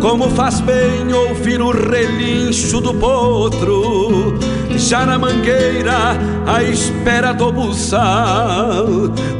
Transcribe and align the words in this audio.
Como 0.00 0.30
faz 0.30 0.60
bem 0.60 1.12
ouvir 1.12 1.60
o 1.60 1.70
relincho 1.70 2.80
do 2.80 2.94
potro, 2.94 4.38
já 4.76 5.04
na 5.04 5.18
mangueira, 5.18 6.16
à 6.46 6.62
espera 6.62 7.32
do 7.32 7.52
buçal. 7.52 8.86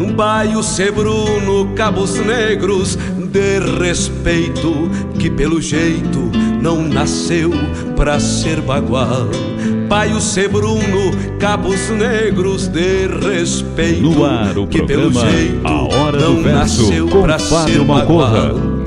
Um 0.00 0.12
baio 0.12 0.62
sebruno, 0.62 1.72
cabos 1.76 2.14
negros, 2.16 2.96
de 2.96 3.60
respeito, 3.78 4.90
que 5.18 5.30
pelo 5.30 5.60
jeito 5.60 6.30
não 6.60 6.82
nasceu 6.82 7.50
pra 7.94 8.18
ser 8.18 8.60
bagual. 8.60 9.28
Baio 9.88 10.20
sebruno, 10.20 11.12
cabos 11.38 11.88
negros, 11.90 12.66
de 12.68 13.06
respeito, 13.06 14.02
no 14.02 14.24
ar, 14.24 14.58
o 14.58 14.66
que 14.66 14.82
pelo 14.82 15.12
jeito 15.12 15.66
a 15.66 15.82
hora 15.82 16.18
não 16.18 16.34
do 16.34 16.42
verso, 16.42 16.82
nasceu 16.82 17.08
com 17.08 17.22
pra 17.22 17.38
Fábio 17.38 17.74
ser 17.74 17.84
Malcorra. 17.84 18.48
bagual. 18.48 18.78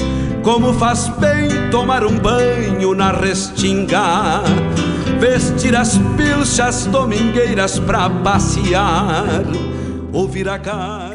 Como 0.43 0.73
faz 0.73 1.07
bem 1.19 1.50
tomar 1.71 2.05
um 2.05 2.19
banho 2.19 2.93
na 2.93 3.11
restinga 3.11 4.43
Vestir 5.19 5.75
as 5.75 5.97
pilchas 6.17 6.85
domingueiras 6.87 7.79
pra 7.79 8.09
passear 8.09 9.45
Ouvir 10.11 10.49
a 10.49 10.57
gaita 10.57 11.10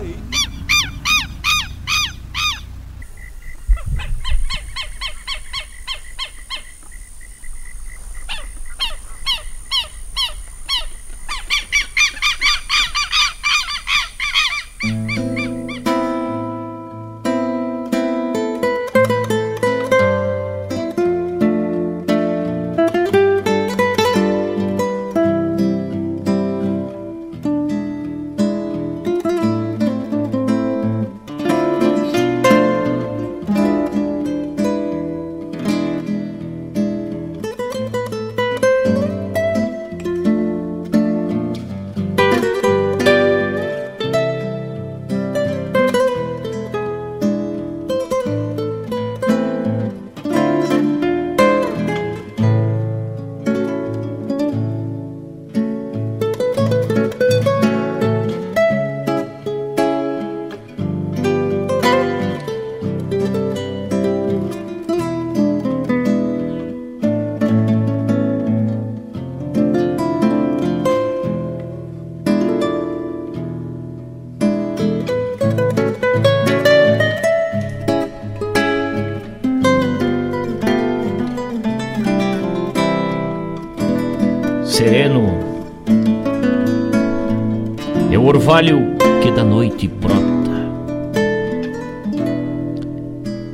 orvalho 88.47 88.97
que 89.25 89.33
da 89.33 89.43
noite 89.43 89.89
brota. 89.89 90.15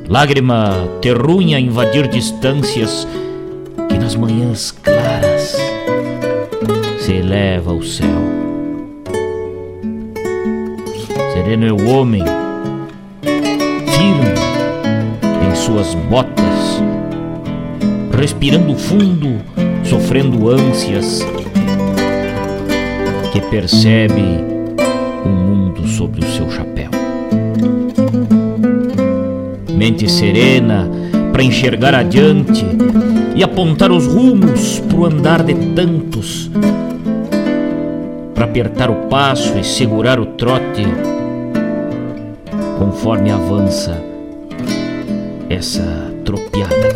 Lágrima 0.07 0.87
terrunha 1.01 1.59
invadir 1.59 2.07
distâncias 2.07 3.07
que 3.89 3.97
nas 3.97 4.15
manhãs 4.15 4.69
claras 4.69 5.57
se 6.99 7.11
eleva 7.11 7.71
ao 7.71 7.81
céu. 7.81 8.07
Sereno 11.33 11.65
é 11.65 11.71
o 11.71 11.89
homem, 11.89 12.23
firme 13.23 14.35
em 15.49 15.55
suas 15.55 15.95
botas, 15.95 16.83
respirando 18.15 18.75
fundo, 18.75 19.41
sofrendo 19.83 20.51
ânsias, 20.51 21.25
que 23.31 23.41
percebe 23.41 24.52
Mente 29.83 30.09
serena 30.09 30.89
para 31.33 31.43
enxergar 31.43 31.93
adiante 31.93 32.65
e 33.35 33.43
apontar 33.43 33.91
os 33.91 34.07
rumos 34.07 34.79
pro 34.79 35.03
andar 35.03 35.43
de 35.43 35.53
tantos, 35.75 36.49
para 38.33 38.45
apertar 38.45 38.89
o 38.89 39.09
passo 39.09 39.57
e 39.57 39.63
segurar 39.65 40.21
o 40.21 40.25
trote 40.25 40.85
conforme 42.79 43.29
avança 43.29 44.01
essa 45.49 46.13
tropiada. 46.23 46.93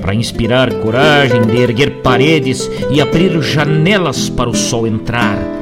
Para 0.00 0.14
inspirar 0.14 0.72
coragem 0.72 1.42
de 1.42 1.58
erguer 1.58 2.00
paredes 2.00 2.70
e 2.90 3.02
abrir 3.02 3.38
janelas 3.42 4.30
para 4.30 4.48
o 4.48 4.54
sol 4.54 4.86
entrar. 4.86 5.57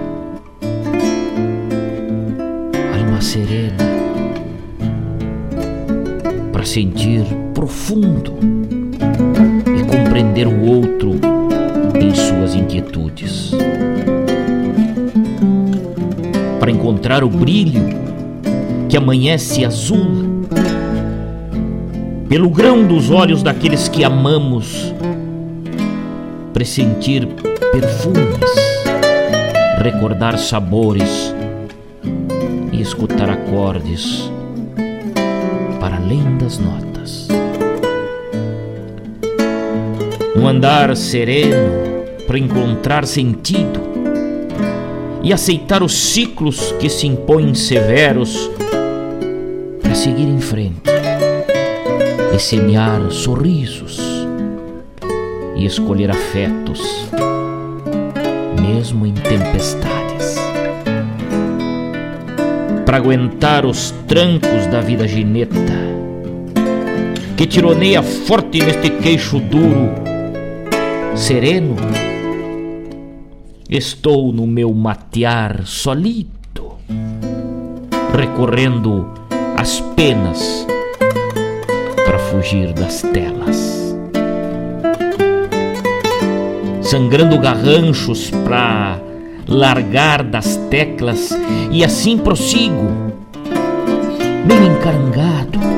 Sentir 6.67 7.25
profundo 7.55 8.35
e 9.79 9.85
compreender 9.85 10.49
o 10.49 10.65
outro 10.67 11.13
em 12.01 12.13
suas 12.13 12.55
inquietudes. 12.55 13.53
Para 16.59 16.71
encontrar 16.71 17.23
o 17.23 17.29
brilho 17.29 17.83
que 18.89 18.97
amanhece 18.97 19.65
azul 19.65 20.45
pelo 22.29 22.51
grão 22.51 22.85
dos 22.85 23.11
olhos 23.11 23.43
daqueles 23.43 23.89
que 23.89 24.03
amamos, 24.03 24.93
pressentir 26.53 27.29
perfumes, 27.71 28.51
recordar 29.83 30.37
sabores 30.37 31.33
e 32.73 32.81
escutar 32.81 33.31
acordes 33.31 34.36
além 36.07 36.39
das 36.39 36.59
notas. 36.59 37.27
Um 40.37 40.47
andar 40.47 40.97
sereno 40.97 42.05
para 42.29 42.39
encontrar 42.39 43.05
sentido 43.05 43.81
e 45.21 45.33
aceitar 45.33 45.83
os 45.83 45.93
ciclos 45.93 46.73
que 46.79 46.89
se 46.89 47.09
impõem 47.09 47.55
severos 47.55 48.49
para 49.83 49.97
seguir 49.97 50.29
em 50.29 50.39
frente 50.39 50.89
e 52.33 52.39
semear 52.39 53.11
sorrisos 53.11 53.99
e 55.57 55.67
escolher 55.67 56.13
afetos, 56.13 57.09
mesmo 58.63 59.07
em 59.07 59.15
tempestades. 59.15 60.37
Para 62.85 62.99
aguentar 62.99 63.67
os 63.67 63.91
trancos 64.07 64.67
da 64.71 64.81
vida 64.81 65.09
gineta, 65.09 65.96
que 67.37 67.47
tironeia 67.47 68.03
forte 68.03 68.61
neste 68.61 68.89
queixo 68.89 69.39
duro, 69.39 69.91
sereno, 71.15 71.77
estou 73.69 74.33
no 74.33 74.47
meu 74.47 74.73
matear 74.73 75.67
solito, 75.67 76.79
recorrendo 78.17 79.07
às 79.55 79.81
penas 79.95 80.67
para 82.07 82.19
fugir 82.19 82.73
das 82.73 83.03
telas. 83.03 83.95
Sangrando 86.81 87.39
garranchos 87.39 88.31
pra 88.31 88.99
largar 89.47 90.23
das 90.23 90.57
teclas 90.71 91.37
e 91.71 91.85
assim 91.85 92.17
prossigo, 92.17 93.13
bem 94.47 94.69
encarangado, 94.69 95.76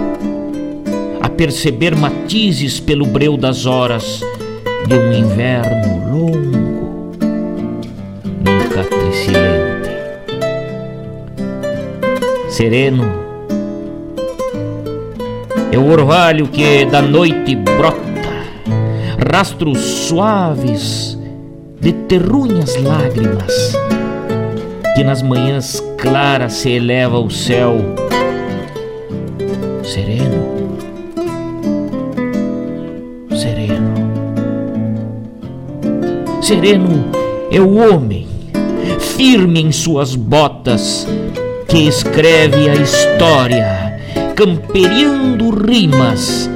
perceber 1.38 1.94
matizes 1.94 2.80
pelo 2.80 3.06
breu 3.06 3.36
das 3.36 3.64
horas 3.64 4.20
de 4.88 4.94
um 4.94 5.12
inverno 5.12 6.10
longo, 6.10 7.12
nunca 8.44 8.82
tricilente. 8.82 9.88
Sereno 12.50 13.04
é 15.70 15.78
o 15.78 15.88
orvalho 15.88 16.48
que 16.48 16.84
da 16.86 17.00
noite 17.00 17.54
brota, 17.54 18.00
rastros 19.32 19.78
suaves 19.78 21.16
de 21.80 21.92
terrunhas 21.92 22.74
lágrimas, 22.82 23.76
que 24.96 25.04
nas 25.04 25.22
manhãs 25.22 25.80
claras 25.98 26.54
se 26.54 26.70
eleva 26.70 27.16
ao 27.16 27.30
céu. 27.30 27.76
Sereno. 29.84 30.57
Sereno 36.48 37.04
é 37.50 37.60
o 37.60 37.74
homem, 37.74 38.26
firme 38.98 39.60
em 39.60 39.70
suas 39.70 40.14
botas, 40.14 41.06
que 41.68 41.86
escreve 41.86 42.70
a 42.70 42.74
história, 42.74 44.00
camperiando 44.34 45.50
rimas 45.50 46.48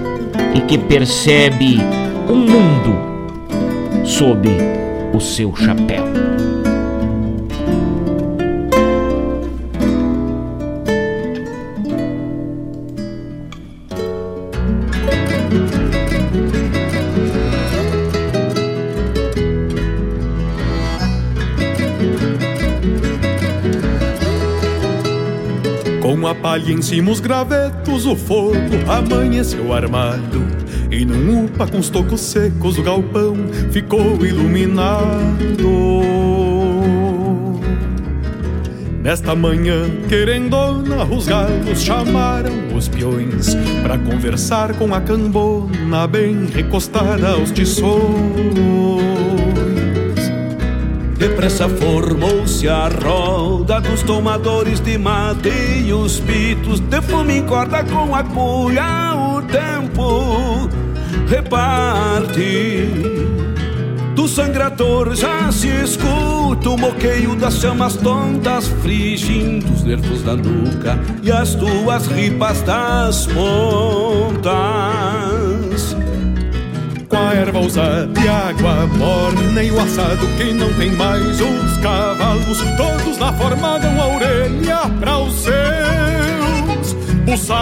e 0.54 0.62
que 0.62 0.78
percebe 0.78 1.78
um 2.26 2.36
mundo 2.36 2.96
sob 4.02 4.48
o 5.12 5.20
seu 5.20 5.54
chapéu. 5.54 6.11
Palha 26.42 26.72
em 26.72 26.82
cima 26.82 27.12
os 27.12 27.20
gravetos, 27.20 28.04
o 28.04 28.16
fogo 28.16 28.56
amanheceu 28.88 29.72
armado 29.72 30.42
e 30.90 31.04
num 31.04 31.44
upa 31.44 31.68
com 31.68 31.78
os 31.78 31.88
tocos 31.88 32.20
secos 32.20 32.76
o 32.76 32.82
galpão 32.82 33.36
ficou 33.70 34.26
iluminado. 34.26 36.02
Nesta 39.02 39.34
manhã, 39.34 39.84
querendona, 40.08 41.04
os 41.04 41.26
galos 41.26 41.82
chamaram 41.82 42.76
os 42.76 42.88
peões 42.88 43.54
para 43.82 43.98
conversar 43.98 44.74
com 44.74 44.94
a 44.94 45.00
cambona 45.00 46.06
bem 46.06 46.46
recostada 46.46 47.30
aos 47.30 47.50
tições. 47.50 49.11
Depressa 51.42 51.68
formou-se 51.68 52.68
a 52.68 52.88
roda 52.88 53.80
dos 53.80 54.04
tomadores 54.04 54.78
de 54.78 54.96
mate 54.96 55.50
e 55.84 55.92
os 55.92 56.20
pitos 56.20 56.78
de 56.78 57.02
fumo 57.02 57.32
encorda 57.32 57.82
com 57.82 58.14
a 58.14 58.22
cuia 58.22 59.12
o 59.16 59.42
tempo 59.42 60.68
reparte. 61.26 62.86
Do 64.14 64.28
sangrador 64.28 65.16
já 65.16 65.50
se 65.50 65.66
escuta 65.66 66.70
o 66.70 66.78
moqueio 66.78 67.34
das 67.34 67.58
chamas 67.58 67.96
tontas 67.96 68.68
frigindo 68.80 69.72
os 69.72 69.82
nervos 69.82 70.22
da 70.22 70.36
nuca 70.36 70.96
e 71.24 71.32
as 71.32 71.56
tuas 71.56 72.06
ripas 72.06 72.62
das 72.62 73.26
pontas. 73.26 75.21
Erva 77.42 77.58
usada 77.58 78.20
e 78.20 78.28
água 78.28 78.86
morna 78.86 79.64
e 79.64 79.72
o 79.72 79.80
assado 79.80 80.24
que 80.36 80.52
não 80.52 80.72
tem 80.74 80.92
mais 80.92 81.40
os 81.40 81.76
cavalos 81.78 82.62
todos 82.76 83.18
lá 83.18 83.32
formaram 83.32 84.00
a 84.00 84.06
orelha 84.14 84.88
para 85.00 85.18
os 85.18 85.34
seus 85.42 86.92
buçais. 87.24 87.58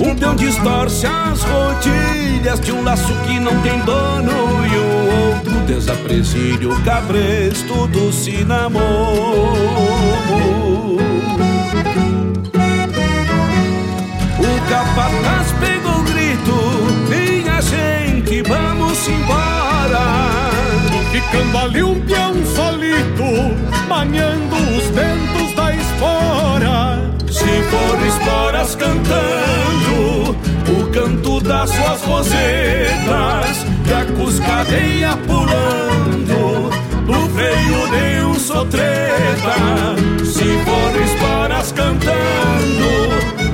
Um 0.00 0.14
peão 0.14 0.36
distorce 0.36 1.08
as 1.08 1.42
rodilhas 1.42 2.60
de 2.60 2.70
um 2.70 2.84
laço 2.84 3.12
que 3.26 3.40
não 3.40 3.60
tem 3.62 3.80
dono 3.80 4.64
e 4.64 4.76
o 4.76 5.34
outro 5.34 5.58
desapresílio 5.66 6.72
o 6.72 6.80
cabresto 6.84 7.88
do 7.88 8.12
cinamomo. 8.12 8.80
O 14.38 14.68
capataz 14.68 15.52
pegou 15.58 15.80
o 15.82 15.83
gente, 18.34 18.42
vamos 18.42 19.08
embora. 19.08 20.50
Ficando 21.12 21.58
ali 21.58 21.82
um 21.82 22.00
peão 22.00 22.34
solito, 22.44 23.86
maniando 23.88 24.56
os 24.56 24.84
ventos 24.90 25.54
da 25.54 25.74
espora. 25.74 27.10
Se 27.30 27.62
for 27.70 28.06
esporas 28.06 28.74
cantando 28.74 30.36
o 30.70 30.90
canto 30.90 31.40
das 31.40 31.70
suas 31.70 32.02
rosetas 32.02 33.66
e 33.86 33.92
a 33.92 34.04
cuscadeia 34.16 35.16
pulando 35.26 36.70
no 37.06 37.28
freio 37.30 37.88
de 37.90 38.24
um 38.24 38.34
sotreta. 38.34 39.54
Se 40.24 40.58
for 40.64 41.02
esporas 41.02 41.72
cantando 41.72 42.84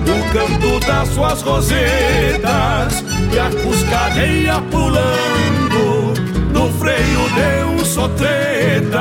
o 0.07 0.33
canto 0.33 0.87
das 0.87 1.09
suas 1.09 1.43
rosetas 1.43 3.10
a 3.39 3.51
cuscadeia 3.51 4.61
pulando 4.71 6.15
no 6.53 6.73
freio 6.73 7.29
de 7.35 7.65
um 7.65 7.85
sotreta. 7.85 9.01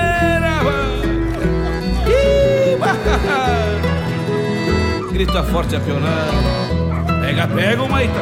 Grita 5.23 5.43
forte 5.43 5.75
a 5.75 5.79
pionada. 5.79 6.33
Pega, 7.21 7.47
pega, 7.47 7.85
Maita. 7.87 8.21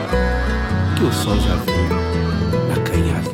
Que 0.97 1.03
o 1.05 1.13
sol 1.13 1.39
já 1.39 1.55
foi 1.59 1.87
na 2.67 2.75
canhada. 2.83 3.29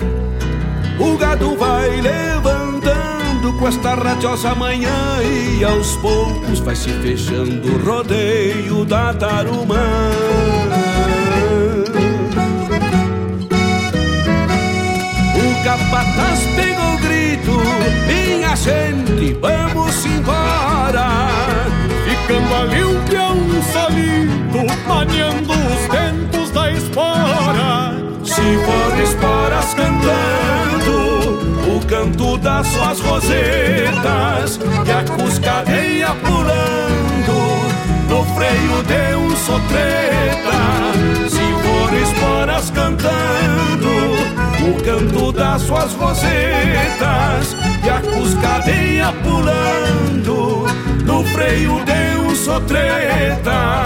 O 0.99 1.17
gado 1.17 1.57
vai 1.57 1.99
levantando 1.99 3.53
com 3.57 3.67
esta 3.67 3.95
radiosa 3.95 4.53
manhã 4.53 4.91
e 5.23 5.63
aos 5.63 5.95
poucos 5.95 6.59
vai 6.59 6.75
se 6.75 6.91
fechando 6.91 7.73
o 7.73 7.83
rodeio 7.83 8.85
da 8.85 9.11
tarumã. 9.15 10.11
O 15.33 15.63
capataz 15.63 16.39
pegou 16.55 16.97
grito, 16.99 17.34
minha 18.07 18.55
gente, 18.55 19.33
vamos 19.39 20.05
embora. 20.05 21.27
Ficando 22.07 22.55
ali 22.55 22.83
um 22.83 22.99
peão 23.05 23.37
solito, 23.71 24.65
maniando 24.87 25.53
os 25.53 25.87
ventos 25.91 26.51
da 26.51 26.71
espora. 26.71 27.93
Se 28.23 28.41
for 28.41 28.99
esporas 29.03 29.73
cantando 29.73 30.95
o 31.75 31.79
canto 31.85 32.37
das 32.37 32.67
suas 32.67 32.99
rosetas 32.99 34.59
e 34.85 34.91
a 34.91 35.03
cuscadeia 35.15 36.13
pulando 36.15 37.37
no 38.09 38.25
freio 38.35 38.83
de 38.83 39.15
um 39.15 39.35
sotreta. 39.35 40.59
Se 41.29 41.45
for 41.63 41.93
esporas 41.93 42.69
cantando 42.71 44.24
o 44.65 44.73
canto 44.83 45.31
das 45.31 45.61
suas 45.61 45.93
rosetas 45.93 47.55
e 47.83 47.89
a 47.89 48.01
cuscadeia 48.01 49.13
pulando 49.23 50.65
no 51.05 51.23
freio 51.25 51.83
de 51.85 52.17
um 52.19 52.35
sotreta. 52.35 53.85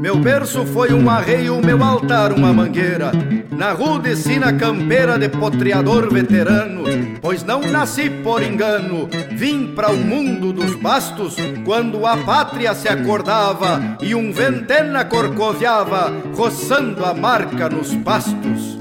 Meu 0.00 0.16
berço 0.16 0.64
foi 0.66 0.92
um 0.92 1.10
arreio, 1.10 1.60
meu 1.64 1.82
altar 1.82 2.32
uma 2.32 2.52
mangueira. 2.52 3.12
Na 3.50 3.72
rude 3.72 4.16
sina 4.16 4.52
campeira 4.52 5.18
de 5.18 5.28
potreador 5.28 6.12
veterano, 6.12 6.77
pois 7.20 7.42
não 7.42 7.60
nasci 7.60 8.08
por 8.08 8.42
engano, 8.42 9.08
vim 9.32 9.74
para 9.74 9.90
o 9.90 9.96
mundo 9.96 10.52
dos 10.52 10.74
bastos 10.74 11.36
quando 11.64 12.06
a 12.06 12.16
pátria 12.18 12.74
se 12.74 12.88
acordava 12.88 13.98
e 14.00 14.14
um 14.14 14.32
ventena 14.32 15.04
corcoviava, 15.04 16.12
roçando 16.34 17.04
a 17.04 17.12
marca 17.12 17.68
nos 17.68 17.94
pastos. 17.96 18.77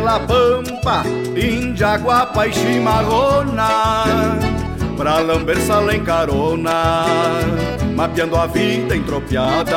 Pela 0.00 0.18
pampa, 0.20 1.02
Indiaguapa 1.36 2.48
e 2.48 2.52
Chimarrona, 2.54 3.68
pra 4.96 5.18
lamber 5.18 5.60
sala 5.60 5.94
em 5.94 6.02
carona, 6.02 7.04
mapeando 7.94 8.34
a 8.36 8.46
vida 8.46 8.96
entropiada, 8.96 9.76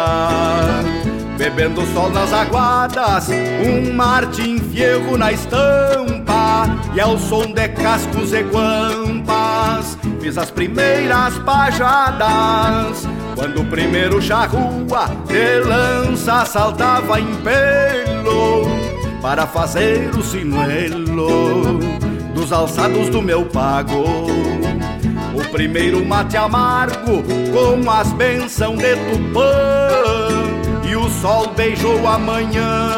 bebendo 1.37 1.85
sol 1.93 2.09
nas 2.09 2.31
aguadas, 2.31 3.27
um 3.29 3.93
Martin 3.93 4.59
Fierro 4.59 5.17
na 5.17 5.33
estampa, 5.33 6.69
e 6.95 7.01
ao 7.01 7.17
som 7.17 7.51
de 7.51 7.67
cascos 7.67 8.31
e 8.31 8.43
guampas, 8.43 9.97
fiz 10.21 10.37
as 10.37 10.49
primeiras 10.49 11.37
pajadas, 11.39 13.05
quando 13.35 13.59
o 13.59 13.65
primeiro 13.65 14.21
charrua 14.21 15.09
de 15.27 15.59
lança 15.67 16.45
saltava 16.45 17.19
em 17.19 17.35
pelo 17.43 18.62
para 19.23 19.47
fazer 19.47 20.09
o 20.17 20.21
sinuelo 20.21 21.79
dos 22.35 22.51
alçados 22.51 23.07
do 23.07 23.21
meu 23.21 23.45
pago. 23.45 24.03
O 25.33 25.49
primeiro 25.49 26.05
mate 26.05 26.35
amargo 26.35 27.23
com 27.53 27.89
as 27.89 28.11
bênçãos 28.11 28.77
de 28.77 28.93
Tupã 28.97 29.49
e 30.83 30.93
o 30.97 31.09
sol 31.21 31.53
beijou 31.55 32.05
a 32.05 32.19
manhã 32.19 32.91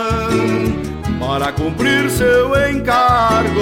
para 1.19 1.51
cumprir 1.51 2.09
seu 2.09 2.71
encargo. 2.71 3.61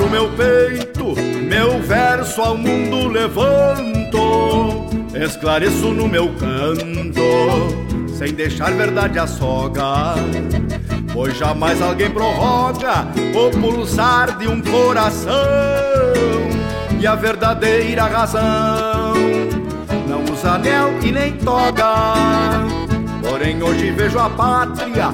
Abro 0.00 0.08
meu 0.08 0.30
peito, 0.30 1.14
meu 1.42 1.82
verso 1.82 2.40
ao 2.40 2.56
mundo 2.56 3.08
levanto, 3.08 4.86
esclareço 5.14 5.92
no 5.92 6.08
meu 6.08 6.30
canto, 6.36 8.08
sem 8.16 8.32
deixar 8.32 8.72
verdade 8.72 9.18
a 9.18 9.26
soga. 9.26 10.14
Pois 11.12 11.36
jamais 11.36 11.82
alguém 11.82 12.10
prorroga 12.10 13.06
o 13.34 13.50
pulsar 13.50 14.38
de 14.38 14.48
um 14.48 14.62
coração 14.62 15.34
e 16.98 17.06
a 17.06 17.14
verdadeira 17.14 18.04
razão 18.04 19.14
não 20.08 20.24
usa 20.32 20.52
anel 20.52 20.94
e 21.02 21.12
nem 21.12 21.32
toga. 21.32 22.62
Porém, 23.28 23.62
hoje 23.62 23.90
vejo 23.90 24.18
a 24.18 24.30
pátria 24.30 25.12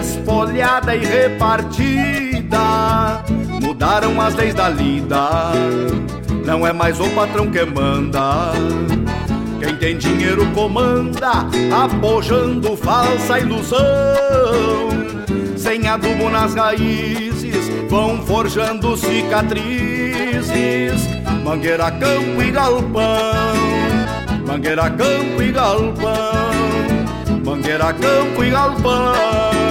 espolhada 0.00 0.94
e 0.94 1.04
repartida 1.04 2.18
mudaram 3.78 4.20
as 4.20 4.34
leis 4.34 4.54
da 4.54 4.68
lida. 4.68 5.52
Não 6.44 6.66
é 6.66 6.72
mais 6.72 6.98
o 6.98 7.08
patrão 7.10 7.48
que 7.48 7.64
manda. 7.64 8.50
Quem 9.60 9.76
tem 9.76 9.96
dinheiro 9.96 10.44
comanda, 10.52 11.46
apojando 11.84 12.76
falsa 12.76 13.38
ilusão. 13.38 13.78
Sem 15.56 15.86
adubo 15.86 16.28
nas 16.28 16.56
raízes, 16.56 17.68
vão 17.88 18.20
forjando 18.26 18.96
cicatrizes. 18.96 20.48
Mangueira, 21.44 21.88
campo 21.92 22.42
e 22.42 22.50
galpão. 22.50 23.54
Mangueira, 24.44 24.90
campo 24.90 25.40
e 25.40 25.52
galpão. 25.52 26.50
Mangueira, 27.44 27.92
campo 27.92 28.42
e 28.42 28.50
galpão. 28.50 29.67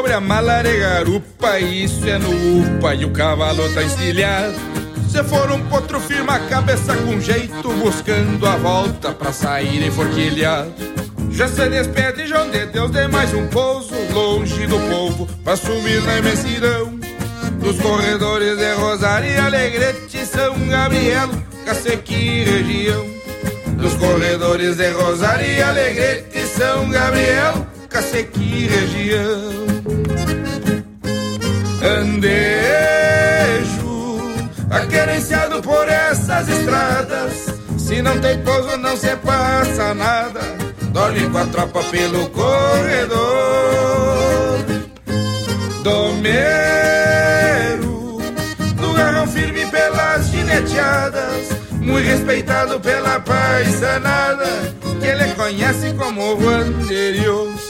sobre 0.00 0.14
a 0.14 0.20
malarega 0.20 0.94
garupa 0.94 1.58
Isso 1.60 2.08
é 2.08 2.18
no 2.18 2.30
upa 2.30 2.94
e 2.94 3.04
o 3.04 3.10
cavalo 3.10 3.68
tá 3.74 3.82
encilhado 3.82 4.54
Se 5.10 5.22
for 5.24 5.52
um 5.52 5.62
potro 5.68 6.00
firma 6.00 6.36
a 6.36 6.38
cabeça 6.40 6.96
com 6.96 7.20
jeito 7.20 7.70
Buscando 7.74 8.46
a 8.46 8.56
volta 8.56 9.12
pra 9.12 9.30
sair 9.30 9.86
enforquilhado 9.86 10.72
Já 11.30 11.46
se 11.48 11.68
despede 11.68 12.26
João 12.26 12.48
de 12.50 12.64
Deus 12.66 12.90
de 12.90 13.06
mais 13.08 13.34
um 13.34 13.46
pouso 13.48 13.94
longe 14.10 14.66
do 14.66 14.80
povo, 14.88 15.28
pra 15.44 15.54
sumir 15.54 16.02
na 16.02 16.18
imensidão. 16.18 16.98
Dos 17.60 17.78
corredores 17.78 18.56
de 18.56 18.72
Rosário 18.72 19.40
Alegrete, 19.40 20.24
São 20.26 20.58
Gabriel, 20.66 21.28
Cacequi 21.64 22.44
região. 22.44 23.06
Dos 23.76 23.94
corredores 23.94 24.76
de 24.76 24.90
Rosário 24.90 25.68
Alegrete, 25.68 26.46
São 26.46 26.88
Gabriel, 26.88 27.66
Cacequi 27.88 28.66
região. 28.66 29.79
Andejo, 31.98 32.30
aquerenciado 34.70 35.60
por 35.60 35.88
essas 35.88 36.48
estradas. 36.48 37.32
Se 37.78 38.00
não 38.00 38.20
tem 38.20 38.38
pouso, 38.42 38.76
não 38.76 38.96
se 38.96 39.16
passa 39.16 39.92
nada. 39.92 40.40
Dorme 40.92 41.28
com 41.28 41.38
a 41.38 41.46
tropa 41.46 41.82
pelo 41.84 42.30
corredor. 42.30 43.18
Domeiro, 45.82 46.28
no 48.76 48.92
garrão 48.92 49.26
firme 49.26 49.66
pelas 49.66 50.28
gineteadas. 50.28 51.50
Muito 51.72 52.06
respeitado 52.06 52.78
pela 52.78 53.18
paisanada, 53.18 54.46
que 55.00 55.06
ele 55.06 55.34
conhece 55.34 55.92
como 55.94 56.36
Vanderios. 56.36 57.69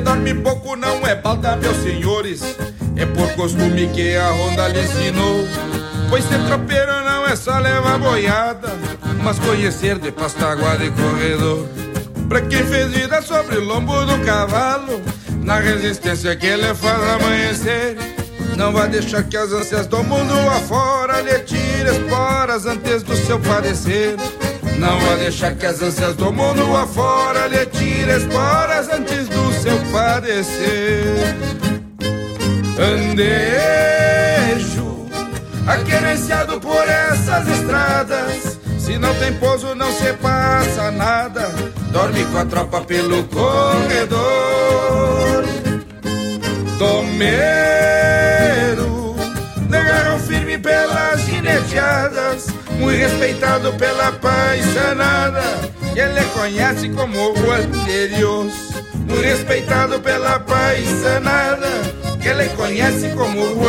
Dorme 0.00 0.34
pouco 0.34 0.76
não 0.76 1.06
é 1.06 1.14
balda, 1.14 1.56
meus 1.56 1.76
senhores. 1.78 2.42
É 2.96 3.06
por 3.06 3.32
costume 3.34 3.88
que 3.88 4.16
a 4.16 4.30
ronda 4.30 4.68
lhe 4.68 4.80
ensinou. 4.82 5.46
Pois 6.08 6.24
ser 6.24 6.44
tropeiro 6.46 6.92
não 7.04 7.26
é 7.26 7.36
só 7.36 7.56
levar 7.60 7.96
boiada 7.96 8.68
Mas 9.22 9.38
conhecer 9.38 9.96
de 9.98 10.10
pastaguada 10.10 10.84
e 10.84 10.90
corredor. 10.90 11.68
Pra 12.28 12.40
quem 12.40 12.64
fez 12.64 12.92
vida 12.92 13.22
sobre 13.22 13.58
o 13.58 13.64
lombo 13.64 14.04
do 14.04 14.18
cavalo 14.24 15.00
Na 15.42 15.60
resistência 15.60 16.34
que 16.34 16.46
ele 16.46 16.74
faz 16.74 17.00
amanhecer. 17.00 17.96
Não 18.56 18.72
vai 18.72 18.88
deixar 18.88 19.22
que 19.22 19.36
as 19.36 19.52
ânsias 19.52 19.86
do 19.86 20.02
mundo 20.02 20.34
afora 20.50 21.20
Lhe 21.20 21.38
tire 21.40 21.90
esporas 21.90 22.66
antes 22.66 23.02
do 23.02 23.16
seu 23.16 23.38
padecer 23.38 24.16
não 24.80 24.98
vai 24.98 25.18
deixar 25.18 25.54
que 25.54 25.66
as 25.66 25.82
ânsias 25.82 26.16
do 26.16 26.32
mundo 26.32 26.74
afora 26.74 27.48
lhe 27.48 27.66
tire 27.66 28.16
esporas 28.16 28.88
antes 28.88 29.19
padecer. 30.20 31.34
Andejo, 32.78 33.96
aquerenciado 35.66 36.60
por 36.60 36.86
essas 36.88 37.48
estradas. 37.48 38.60
Se 38.78 38.98
não 38.98 39.14
tem 39.14 39.32
pouso, 39.34 39.74
não 39.74 39.90
se 39.92 40.12
passa 40.14 40.90
nada. 40.90 41.48
Dorme 41.90 42.24
com 42.26 42.38
a 42.38 42.44
tropa 42.44 42.82
pelo 42.82 43.24
corredor. 43.24 44.20
Tomeiro, 46.78 47.96
negaram 49.68 50.18
firme 50.18 50.58
pelas 50.58 51.20
gineteadas 51.22 52.46
muito 52.80 52.98
respeitado 52.98 53.72
pela 53.74 54.10
paisanada, 54.12 55.42
ele 55.94 56.24
conhece 56.32 56.88
como 56.88 57.32
o 57.32 57.52
Anderios. 57.52 58.69
Respeitado 59.18 60.00
pela 60.00 60.38
paisanada, 60.40 61.68
que 62.20 62.28
ele 62.28 62.48
conhece 62.50 63.10
como 63.10 63.40
o 63.40 63.68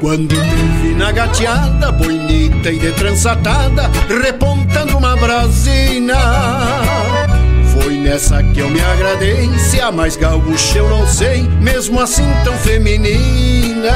Quando 0.00 0.28
te 0.28 0.80
vi 0.80 0.94
na 0.94 1.10
gateada, 1.10 1.90
bonita 1.90 2.70
e 2.70 2.78
de 2.78 2.92
trançatada, 2.92 3.90
repontando 4.22 4.96
uma 4.96 5.16
brasina. 5.16 6.14
Foi 7.72 7.96
nessa 7.96 8.40
que 8.42 8.60
eu 8.60 8.68
me 8.70 8.80
agradei, 8.80 9.48
se 9.58 9.80
a 9.80 9.90
mais 9.90 10.16
gaúcha 10.16 10.78
eu 10.78 10.88
não 10.88 11.04
sei, 11.04 11.42
mesmo 11.60 12.00
assim 12.00 12.28
tão 12.44 12.54
feminina. 12.58 13.90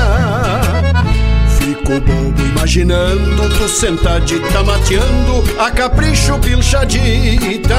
Fico 1.60 2.00
bobo 2.00 2.42
imaginando 2.42 3.48
tu 3.56 3.68
sentadita 3.68 4.64
mateando, 4.64 5.44
a 5.56 5.70
capricho 5.70 6.36
pilchadita. 6.40 7.76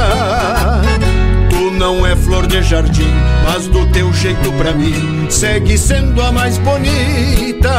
Não 1.84 2.08
é 2.08 2.16
flor 2.16 2.48
de 2.48 2.64
jardim, 2.64 3.14
mas 3.44 3.68
do 3.68 3.86
teu 3.88 4.14
jeito 4.14 4.54
pra 4.54 4.72
mim 4.72 5.28
segue 5.30 5.78
sendo 5.78 6.22
a 6.22 6.32
mais 6.32 6.58
bonita. 6.58 7.74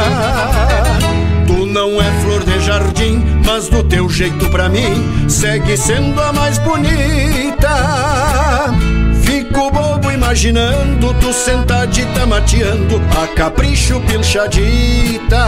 Tu 1.47 1.65
não 1.65 1.99
é 1.99 2.11
flor 2.21 2.43
de 2.43 2.59
jardim, 2.59 3.25
mas 3.43 3.67
do 3.67 3.83
teu 3.83 4.07
jeito 4.07 4.47
pra 4.51 4.69
mim 4.69 5.27
segue 5.27 5.75
sendo 5.75 6.21
a 6.21 6.31
mais 6.31 6.59
bonita. 6.59 7.71
Fico 9.23 9.71
bobo 9.71 10.11
imaginando 10.11 10.35
imaginando 10.35 11.11
tu 11.19 11.33
sentadita 11.33 12.27
mateando 12.27 13.01
a 13.19 13.25
capricho 13.35 13.99
pilchadita. 14.01 15.47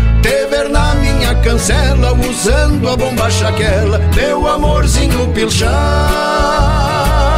Te 0.21 0.45
ver 0.47 0.69
na 0.69 0.95
minha 0.95 1.35
cancela, 1.35 2.13
usando 2.13 2.89
a 2.89 2.95
bomba 2.95 3.29
chaquela, 3.29 3.99
meu 4.15 4.47
amorzinho 4.47 5.27
pilchado. 5.33 7.30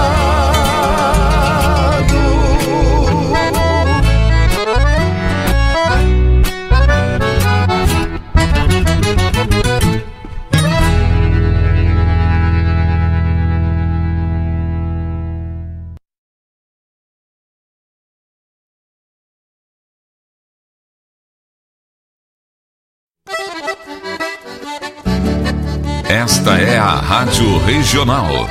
Esta 26.13 26.60
é 26.60 26.78
a 26.78 26.91
Rádio 26.91 27.58
Regional. 27.65 28.47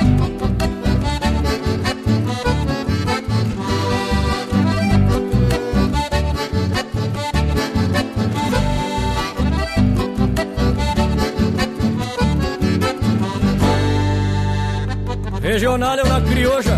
Regional 15.41 15.97
é 15.97 16.03
uma 16.03 16.19
crioja, 16.19 16.77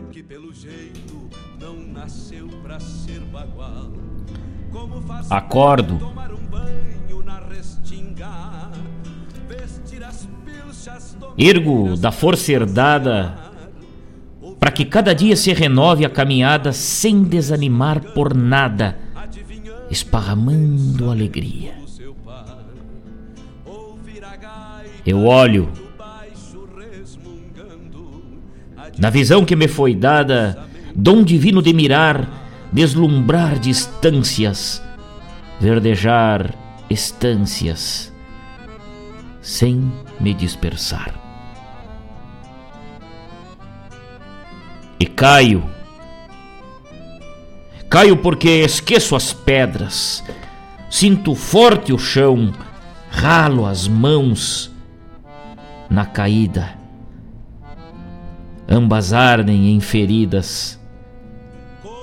Acordo. 5.31 6.11
Ergo 11.37 11.95
da 11.95 12.11
força 12.11 12.51
herdada 12.51 13.39
para 14.59 14.71
que 14.71 14.83
cada 14.83 15.15
dia 15.15 15.37
se 15.37 15.53
renove 15.53 16.03
a 16.03 16.09
caminhada 16.09 16.73
sem 16.73 17.23
desanimar 17.23 18.01
por 18.13 18.35
nada, 18.35 18.99
esparramando 19.89 21.09
alegria. 21.09 21.75
Eu 25.05 25.23
olho 25.23 25.71
na 28.99 29.09
visão 29.09 29.45
que 29.45 29.55
me 29.55 29.69
foi 29.69 29.95
dada, 29.95 30.65
dom 30.93 31.23
divino 31.23 31.61
de 31.61 31.71
mirar, 31.71 32.69
deslumbrar 32.73 33.57
distâncias 33.57 34.83
verdejar 35.61 36.55
estâncias 36.89 38.11
sem 39.43 39.91
me 40.19 40.33
dispersar. 40.33 41.13
E 44.99 45.05
caio, 45.05 45.63
caio 47.87 48.17
porque 48.17 48.49
esqueço 48.49 49.15
as 49.15 49.33
pedras, 49.33 50.23
sinto 50.89 51.35
forte 51.35 51.93
o 51.93 51.99
chão, 51.99 52.51
ralo 53.11 53.67
as 53.67 53.87
mãos 53.87 54.71
na 55.87 56.07
caída. 56.07 56.75
Ambas 58.67 59.13
ardem 59.13 59.75
em 59.75 59.79
feridas, 59.79 60.79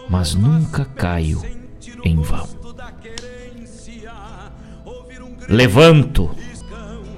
mas 0.08 0.32
nunca 0.32 0.84
caio 0.84 1.42
em 2.04 2.22
vão. 2.22 2.57
Levanto, 5.48 6.30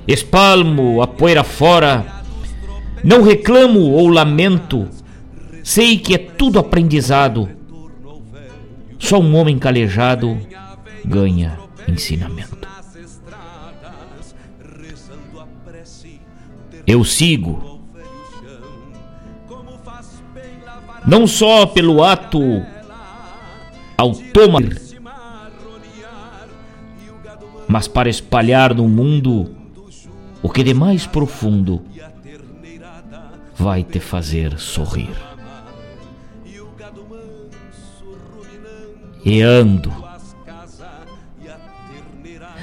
espalmo 0.06 1.02
a 1.02 1.06
poeira 1.08 1.42
fora, 1.42 2.22
não 3.02 3.22
reclamo 3.22 3.80
ou 3.90 4.06
lamento, 4.06 4.88
sei 5.64 5.98
que 5.98 6.14
é 6.14 6.18
tudo 6.18 6.58
aprendizado. 6.60 7.48
Só 9.00 9.18
um 9.18 9.34
homem 9.34 9.58
calejado 9.58 10.38
ganha 11.04 11.58
ensinamento. 11.88 12.68
Eu 16.86 17.04
sigo, 17.04 17.80
não 21.06 21.26
só 21.26 21.66
pelo 21.66 22.04
ato 22.04 22.40
autômato 23.96 24.89
mas 27.70 27.86
para 27.86 28.08
espalhar 28.08 28.74
no 28.74 28.88
mundo 28.88 29.48
o 30.42 30.50
que 30.50 30.64
de 30.64 30.74
mais 30.74 31.06
profundo 31.06 31.80
vai 33.54 33.84
te 33.84 34.00
fazer 34.00 34.58
sorrir. 34.58 35.14
E 39.24 39.40
ando, 39.40 39.92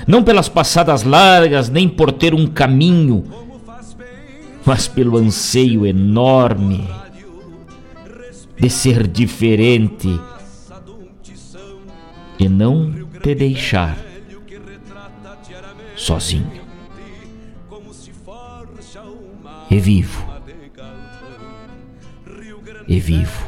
não 0.06 0.22
pelas 0.22 0.50
passadas 0.50 1.04
largas, 1.04 1.70
nem 1.70 1.88
por 1.88 2.12
ter 2.12 2.34
um 2.34 2.46
caminho, 2.46 3.24
mas 4.66 4.90
pelo 4.90 5.16
anseio 5.16 5.86
enorme 5.86 6.86
de 8.60 8.70
ser 8.70 9.08
diferente 9.08 10.20
e 12.38 12.50
não 12.50 12.92
te 13.24 13.34
deixar 13.34 14.08
sozinho. 15.98 16.62
E 19.70 19.80
vivo. 19.80 20.26
E 22.88 23.00
vivo. 23.00 23.48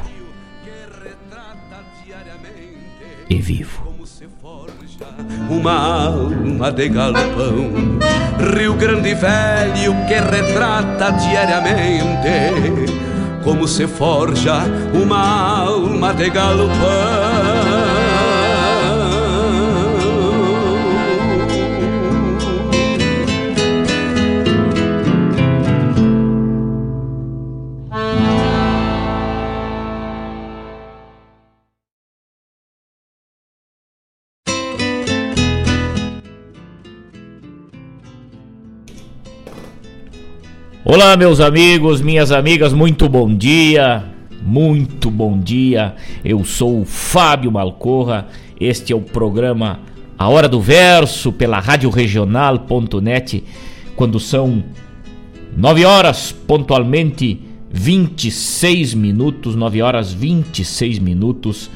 E 3.30 3.36
vivo 3.40 3.90
uma 5.48 6.06
alma 6.06 6.70
de 6.70 6.88
galpão. 6.88 7.98
Rio 8.54 8.74
Grande 8.74 9.14
Velho 9.14 9.94
que 10.06 10.14
retrata 10.14 11.10
diariamente 11.12 13.00
como 13.42 13.66
se 13.66 13.86
forja 13.86 14.64
uma 14.94 15.62
alma 15.62 16.12
de 16.12 16.30
galpão. 16.30 17.89
Olá, 40.92 41.16
meus 41.16 41.38
amigos, 41.38 42.00
minhas 42.00 42.32
amigas, 42.32 42.72
muito 42.72 43.08
bom 43.08 43.32
dia, 43.32 44.02
muito 44.42 45.08
bom 45.08 45.38
dia. 45.38 45.94
Eu 46.24 46.44
sou 46.44 46.80
o 46.80 46.84
Fábio 46.84 47.52
Malcorra. 47.52 48.26
Este 48.58 48.92
é 48.92 48.96
o 48.96 49.00
programa 49.00 49.78
A 50.18 50.28
Hora 50.28 50.48
do 50.48 50.60
Verso 50.60 51.32
pela 51.32 51.60
Rádio 51.60 51.90
Regional.net, 51.90 53.44
quando 53.94 54.18
são 54.18 54.64
9 55.56 55.84
horas 55.84 56.32
pontualmente 56.32 57.40
26 57.70 58.92
minutos, 58.94 59.54
9 59.54 59.82
horas 59.82 60.12
26 60.12 60.98
minutos 60.98 61.70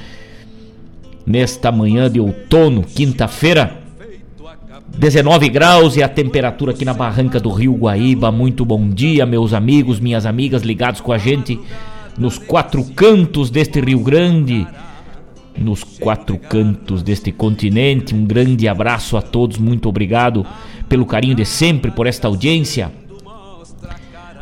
nesta 1.25 1.71
manhã 1.71 2.11
de 2.11 2.19
outono, 2.19 2.83
quinta-feira. 2.83 3.84
19 4.97 5.49
graus 5.49 5.97
e 5.97 6.03
a 6.03 6.09
temperatura 6.09 6.71
aqui 6.71 6.85
na 6.85 6.95
barranca 6.95 7.41
do 7.41 7.51
Rio 7.51 7.75
Guaíba. 7.75 8.31
Muito 8.31 8.65
bom 8.65 8.89
dia, 8.89 9.27
meus 9.27 9.53
amigos, 9.53 9.99
minhas 9.99 10.25
amigas 10.25 10.63
ligados 10.63 11.01
com 11.01 11.13
a 11.13 11.19
gente 11.19 11.61
nos 12.17 12.39
quatro 12.39 12.85
cantos 12.95 13.51
deste 13.51 13.81
Rio 13.81 13.99
Grande, 13.99 14.65
nos 15.59 15.83
quatro 15.83 16.39
cantos 16.39 17.03
deste 17.03 17.33
continente. 17.33 18.15
Um 18.15 18.25
grande 18.25 18.69
abraço 18.69 19.17
a 19.17 19.23
todos, 19.23 19.59
muito 19.59 19.89
obrigado 19.89 20.47
pelo 20.89 21.05
carinho 21.05 21.35
de 21.35 21.45
sempre, 21.45 21.91
por 21.91 22.07
esta 22.07 22.29
audiência. 22.29 22.93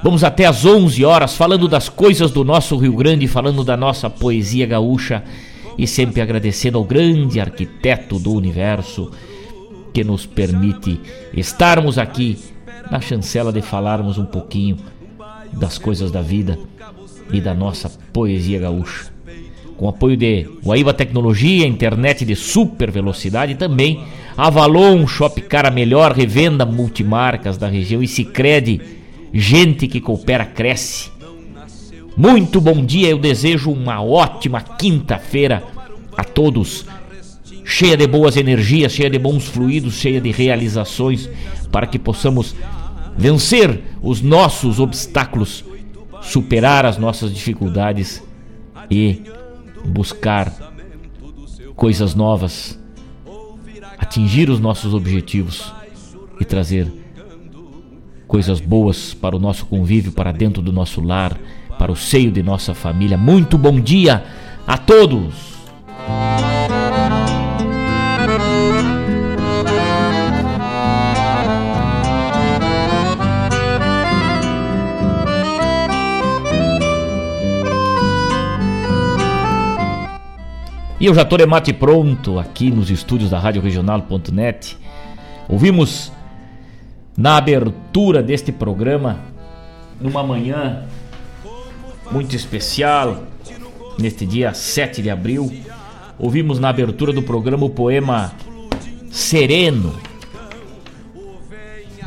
Vamos 0.02 0.22
até 0.22 0.44
às 0.44 0.66
11 0.66 1.02
horas 1.02 1.34
falando 1.34 1.66
das 1.66 1.88
coisas 1.88 2.30
do 2.30 2.44
nosso 2.44 2.76
Rio 2.76 2.94
Grande, 2.94 3.26
falando 3.26 3.64
da 3.64 3.76
nossa 3.76 4.10
poesia 4.10 4.66
gaúcha 4.66 5.24
e 5.78 5.86
sempre 5.86 6.20
agradecendo 6.20 6.76
ao 6.76 6.84
grande 6.84 7.40
arquiteto 7.40 8.18
do 8.18 8.32
universo 8.32 9.10
que 9.92 10.02
nos 10.02 10.26
permite 10.26 11.00
estarmos 11.34 11.98
aqui 11.98 12.38
na 12.90 13.00
chancela 13.00 13.52
de 13.52 13.62
falarmos 13.62 14.18
um 14.18 14.24
pouquinho 14.24 14.76
das 15.52 15.78
coisas 15.78 16.10
da 16.10 16.22
vida 16.22 16.58
e 17.32 17.40
da 17.40 17.54
nossa 17.54 17.90
poesia 18.12 18.58
gaúcha. 18.58 19.12
Com 19.76 19.88
apoio 19.88 20.16
de 20.16 20.48
Guaíba 20.64 20.94
Tecnologia, 20.94 21.66
internet 21.66 22.24
de 22.24 22.36
super 22.36 22.90
velocidade 22.90 23.52
e 23.52 23.56
também 23.56 24.04
Avalon, 24.36 25.06
Shop 25.06 25.40
Cara 25.42 25.70
Melhor, 25.70 26.12
revenda 26.12 26.64
multimarcas 26.64 27.58
da 27.58 27.68
região 27.68 28.02
e 28.02 28.08
Sicredi, 28.08 28.80
gente 29.32 29.88
que 29.88 30.00
coopera 30.00 30.44
cresce. 30.44 31.10
Muito 32.16 32.60
bom 32.60 32.84
dia, 32.84 33.08
eu 33.08 33.18
desejo 33.18 33.70
uma 33.70 34.02
ótima 34.02 34.60
quinta-feira 34.60 35.62
a 36.16 36.22
todos 36.22 36.84
cheia 37.64 37.96
de 37.96 38.06
boas 38.06 38.36
energias, 38.36 38.92
cheia 38.92 39.10
de 39.10 39.18
bons 39.18 39.46
fluidos, 39.46 39.94
cheia 39.94 40.20
de 40.20 40.30
realizações, 40.30 41.28
para 41.70 41.86
que 41.86 41.98
possamos 41.98 42.54
vencer 43.16 43.82
os 44.00 44.20
nossos 44.20 44.78
obstáculos, 44.78 45.64
superar 46.20 46.86
as 46.86 46.98
nossas 46.98 47.32
dificuldades 47.32 48.22
e 48.90 49.22
buscar 49.84 50.52
coisas 51.74 52.14
novas, 52.14 52.78
atingir 53.98 54.48
os 54.50 54.60
nossos 54.60 54.94
objetivos 54.94 55.72
e 56.40 56.44
trazer 56.44 56.90
coisas 58.26 58.60
boas 58.60 59.12
para 59.12 59.36
o 59.36 59.38
nosso 59.38 59.66
convívio, 59.66 60.12
para 60.12 60.32
dentro 60.32 60.62
do 60.62 60.72
nosso 60.72 61.00
lar, 61.00 61.38
para 61.78 61.92
o 61.92 61.96
seio 61.96 62.30
de 62.30 62.42
nossa 62.42 62.74
família. 62.74 63.18
Muito 63.18 63.58
bom 63.58 63.78
dia 63.80 64.24
a 64.66 64.78
todos! 64.78 65.52
E 81.02 81.06
eu 81.06 81.14
já 81.16 81.24
tô 81.24 81.36
de 81.36 81.44
mate 81.44 81.72
pronto 81.72 82.38
aqui 82.38 82.70
nos 82.70 82.88
estúdios 82.88 83.28
da 83.28 83.36
Rádio 83.36 83.60
Regional.net. 83.60 84.78
Ouvimos 85.48 86.12
na 87.16 87.38
abertura 87.38 88.22
deste 88.22 88.52
programa, 88.52 89.18
numa 90.00 90.22
manhã 90.22 90.84
muito 92.08 92.36
especial, 92.36 93.24
neste 93.98 94.24
dia 94.24 94.54
7 94.54 95.02
de 95.02 95.10
abril, 95.10 95.52
ouvimos 96.20 96.60
na 96.60 96.68
abertura 96.68 97.12
do 97.12 97.20
programa 97.20 97.66
o 97.66 97.70
poema 97.70 98.30
Sereno, 99.10 99.96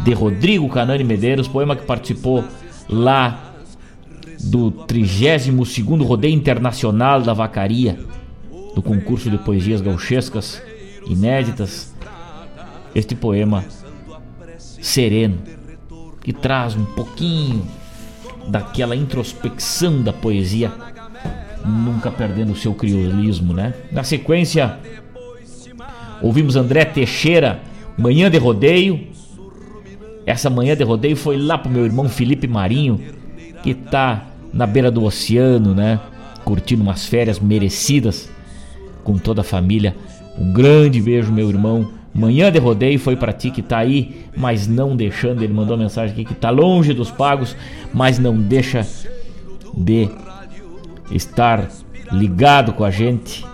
de 0.05 0.13
Rodrigo 0.13 0.69
Canani 0.69 1.03
Medeiros, 1.03 1.49
poema 1.49 1.75
que 1.75 1.83
participou 1.83 2.45
lá 2.87 3.55
do 4.39 4.71
32º 4.87 6.01
Rodeio 6.01 6.33
Internacional 6.33 7.21
da 7.21 7.33
Vacaria 7.33 7.99
do 8.75 8.81
concurso 8.81 9.29
de 9.29 9.37
poesias 9.37 9.79
gauchescas 9.79 10.61
inéditas, 11.07 11.95
este 12.93 13.15
poema 13.15 13.63
sereno, 14.57 15.37
que 16.21 16.33
traz 16.33 16.75
um 16.75 16.83
pouquinho 16.83 17.65
daquela 18.49 18.95
introspecção 18.95 20.01
da 20.03 20.11
poesia, 20.11 20.71
nunca 21.65 22.11
perdendo 22.11 22.51
o 22.51 22.55
seu 22.55 22.73
criolismo, 22.73 23.53
né? 23.53 23.73
Na 23.91 24.03
sequência, 24.03 24.77
ouvimos 26.21 26.55
André 26.55 26.83
Teixeira, 26.85 27.61
Manhã 27.97 28.29
de 28.29 28.37
Rodeio. 28.37 29.07
Essa 30.25 30.49
manhã 30.49 30.75
de 30.75 30.83
rodeio 30.83 31.15
foi 31.15 31.37
lá 31.37 31.55
pro 31.55 31.71
meu 31.71 31.85
irmão 31.85 32.09
Felipe 32.09 32.47
Marinho, 32.47 32.99
que 33.61 33.75
tá 33.75 34.25
na 34.51 34.65
beira 34.65 34.89
do 34.89 35.03
oceano, 35.03 35.75
né? 35.75 35.99
Curtindo 36.43 36.81
umas 36.81 37.05
férias 37.05 37.39
merecidas 37.39 38.29
com 39.05 39.17
toda 39.17 39.39
a 39.39 39.43
família. 39.43 39.95
Um 40.37 40.51
grande 40.51 41.01
beijo, 41.01 41.31
meu 41.31 41.47
irmão. 41.47 41.91
Manhã 42.13 42.51
de 42.51 42.59
rodeio 42.59 42.99
foi 42.99 43.15
para 43.15 43.31
ti 43.31 43.51
que 43.51 43.61
tá 43.61 43.77
aí, 43.77 44.25
mas 44.35 44.67
não 44.67 44.95
deixando. 44.95 45.43
Ele 45.43 45.53
mandou 45.53 45.77
mensagem 45.77 46.13
aqui 46.13 46.25
que 46.25 46.33
tá 46.33 46.49
longe 46.49 46.93
dos 46.93 47.11
pagos, 47.11 47.55
mas 47.93 48.19
não 48.19 48.35
deixa 48.35 48.85
de 49.73 50.09
estar 51.11 51.69
ligado 52.11 52.73
com 52.73 52.83
a 52.83 52.91
gente 52.91 53.45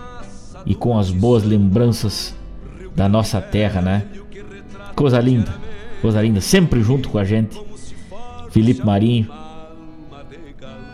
e 0.64 0.74
com 0.74 0.98
as 0.98 1.10
boas 1.10 1.44
lembranças 1.44 2.34
da 2.94 3.08
nossa 3.08 3.40
terra, 3.40 3.80
né? 3.80 4.04
Coisa 4.94 5.20
linda, 5.20 5.52
coisa 6.00 6.22
linda, 6.22 6.40
sempre 6.40 6.82
junto 6.82 7.08
com 7.08 7.18
a 7.18 7.24
gente. 7.24 7.60
Felipe 8.50 8.84
Marinho 8.84 9.28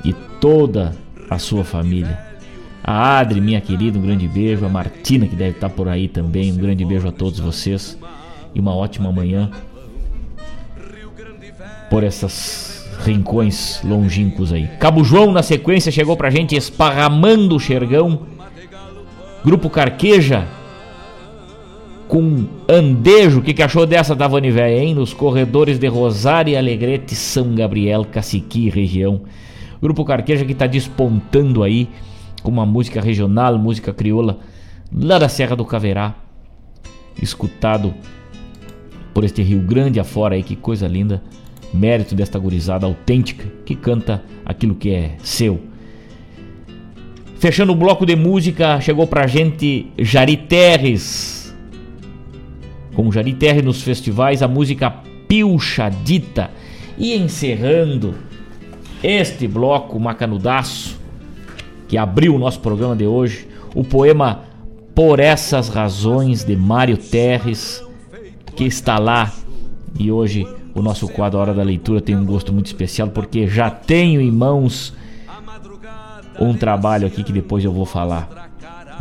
e 0.04 0.12
toda 0.40 0.96
a 1.28 1.38
sua 1.38 1.64
família. 1.64 2.27
A 2.90 3.18
Adri, 3.18 3.38
minha 3.38 3.60
querida, 3.60 3.98
um 3.98 4.00
grande 4.00 4.26
beijo. 4.26 4.64
A 4.64 4.68
Martina, 4.70 5.26
que 5.26 5.36
deve 5.36 5.50
estar 5.50 5.68
por 5.68 5.90
aí 5.90 6.08
também, 6.08 6.50
um 6.50 6.56
grande 6.56 6.86
beijo 6.86 7.06
a 7.06 7.12
todos 7.12 7.38
vocês. 7.38 7.98
E 8.54 8.58
uma 8.58 8.74
ótima 8.74 9.12
manhã 9.12 9.50
por 11.90 12.02
essas 12.02 12.88
rincões 13.04 13.82
longínquos 13.84 14.54
aí. 14.54 14.68
Cabo 14.80 15.04
João, 15.04 15.30
na 15.30 15.42
sequência, 15.42 15.92
chegou 15.92 16.16
pra 16.16 16.30
gente 16.30 16.56
esparramando 16.56 17.56
o 17.56 17.60
xergão. 17.60 18.22
Grupo 19.44 19.68
Carqueja. 19.68 20.48
com 22.08 22.46
Andejo. 22.66 23.40
O 23.40 23.42
que, 23.42 23.52
que 23.52 23.62
achou 23.62 23.84
dessa, 23.84 24.14
Davani 24.14 24.50
Véia, 24.50 24.82
hein? 24.82 24.94
Nos 24.94 25.12
corredores 25.12 25.78
de 25.78 25.88
Rosário 25.88 26.52
e 26.52 26.56
Alegrete, 26.56 27.14
São 27.14 27.54
Gabriel, 27.54 28.06
Caciqui, 28.10 28.70
região. 28.70 29.20
Grupo 29.78 30.06
Carqueja 30.06 30.46
que 30.46 30.52
está 30.52 30.66
despontando 30.66 31.62
aí 31.62 31.86
uma 32.48 32.66
música 32.66 33.00
regional, 33.00 33.58
música 33.58 33.92
crioula, 33.92 34.38
lá 34.92 35.18
da 35.18 35.28
Serra 35.28 35.54
do 35.54 35.64
Caverá. 35.64 36.14
Escutado 37.20 37.94
por 39.12 39.24
este 39.24 39.42
Rio 39.42 39.60
Grande 39.60 40.00
afora 40.00 40.34
aí, 40.34 40.42
que 40.42 40.56
coisa 40.56 40.86
linda. 40.86 41.22
Mérito 41.72 42.14
desta 42.14 42.38
gurizada 42.38 42.86
autêntica 42.86 43.46
que 43.64 43.74
canta 43.74 44.22
aquilo 44.44 44.74
que 44.74 44.90
é 44.90 45.16
seu. 45.18 45.60
Fechando 47.38 47.72
o 47.72 47.76
bloco 47.76 48.06
de 48.06 48.16
música, 48.16 48.80
chegou 48.80 49.06
pra 49.06 49.26
gente 49.26 49.92
Jari 49.98 50.36
Terres. 50.36 51.54
Com 52.94 53.12
Jari 53.12 53.34
Terres 53.34 53.62
nos 53.62 53.82
festivais, 53.82 54.42
a 54.42 54.48
música 54.48 54.90
Pilchadita. 55.28 56.50
E 56.96 57.14
encerrando 57.14 58.14
este 59.02 59.46
bloco 59.46 60.00
macanudaço 60.00 60.97
que 61.88 61.96
abriu 61.96 62.34
o 62.34 62.38
nosso 62.38 62.60
programa 62.60 62.94
de 62.94 63.06
hoje, 63.06 63.48
o 63.74 63.82
poema 63.82 64.42
Por 64.94 65.20
essas 65.20 65.68
razões 65.68 66.44
de 66.44 66.56
Mário 66.56 66.96
Terres, 66.96 67.82
que 68.56 68.64
está 68.64 68.98
lá. 68.98 69.32
E 69.98 70.10
hoje 70.10 70.46
o 70.74 70.82
nosso 70.82 71.08
quadro 71.08 71.38
Hora 71.38 71.54
da 71.54 71.62
Leitura 71.62 72.00
tem 72.00 72.16
um 72.16 72.24
gosto 72.24 72.52
muito 72.52 72.66
especial 72.66 73.08
porque 73.08 73.46
já 73.46 73.70
tenho 73.70 74.20
em 74.20 74.30
mãos 74.30 74.92
um 76.38 76.54
trabalho 76.54 77.06
aqui 77.06 77.24
que 77.24 77.32
depois 77.32 77.64
eu 77.64 77.72
vou 77.72 77.86
falar 77.86 78.50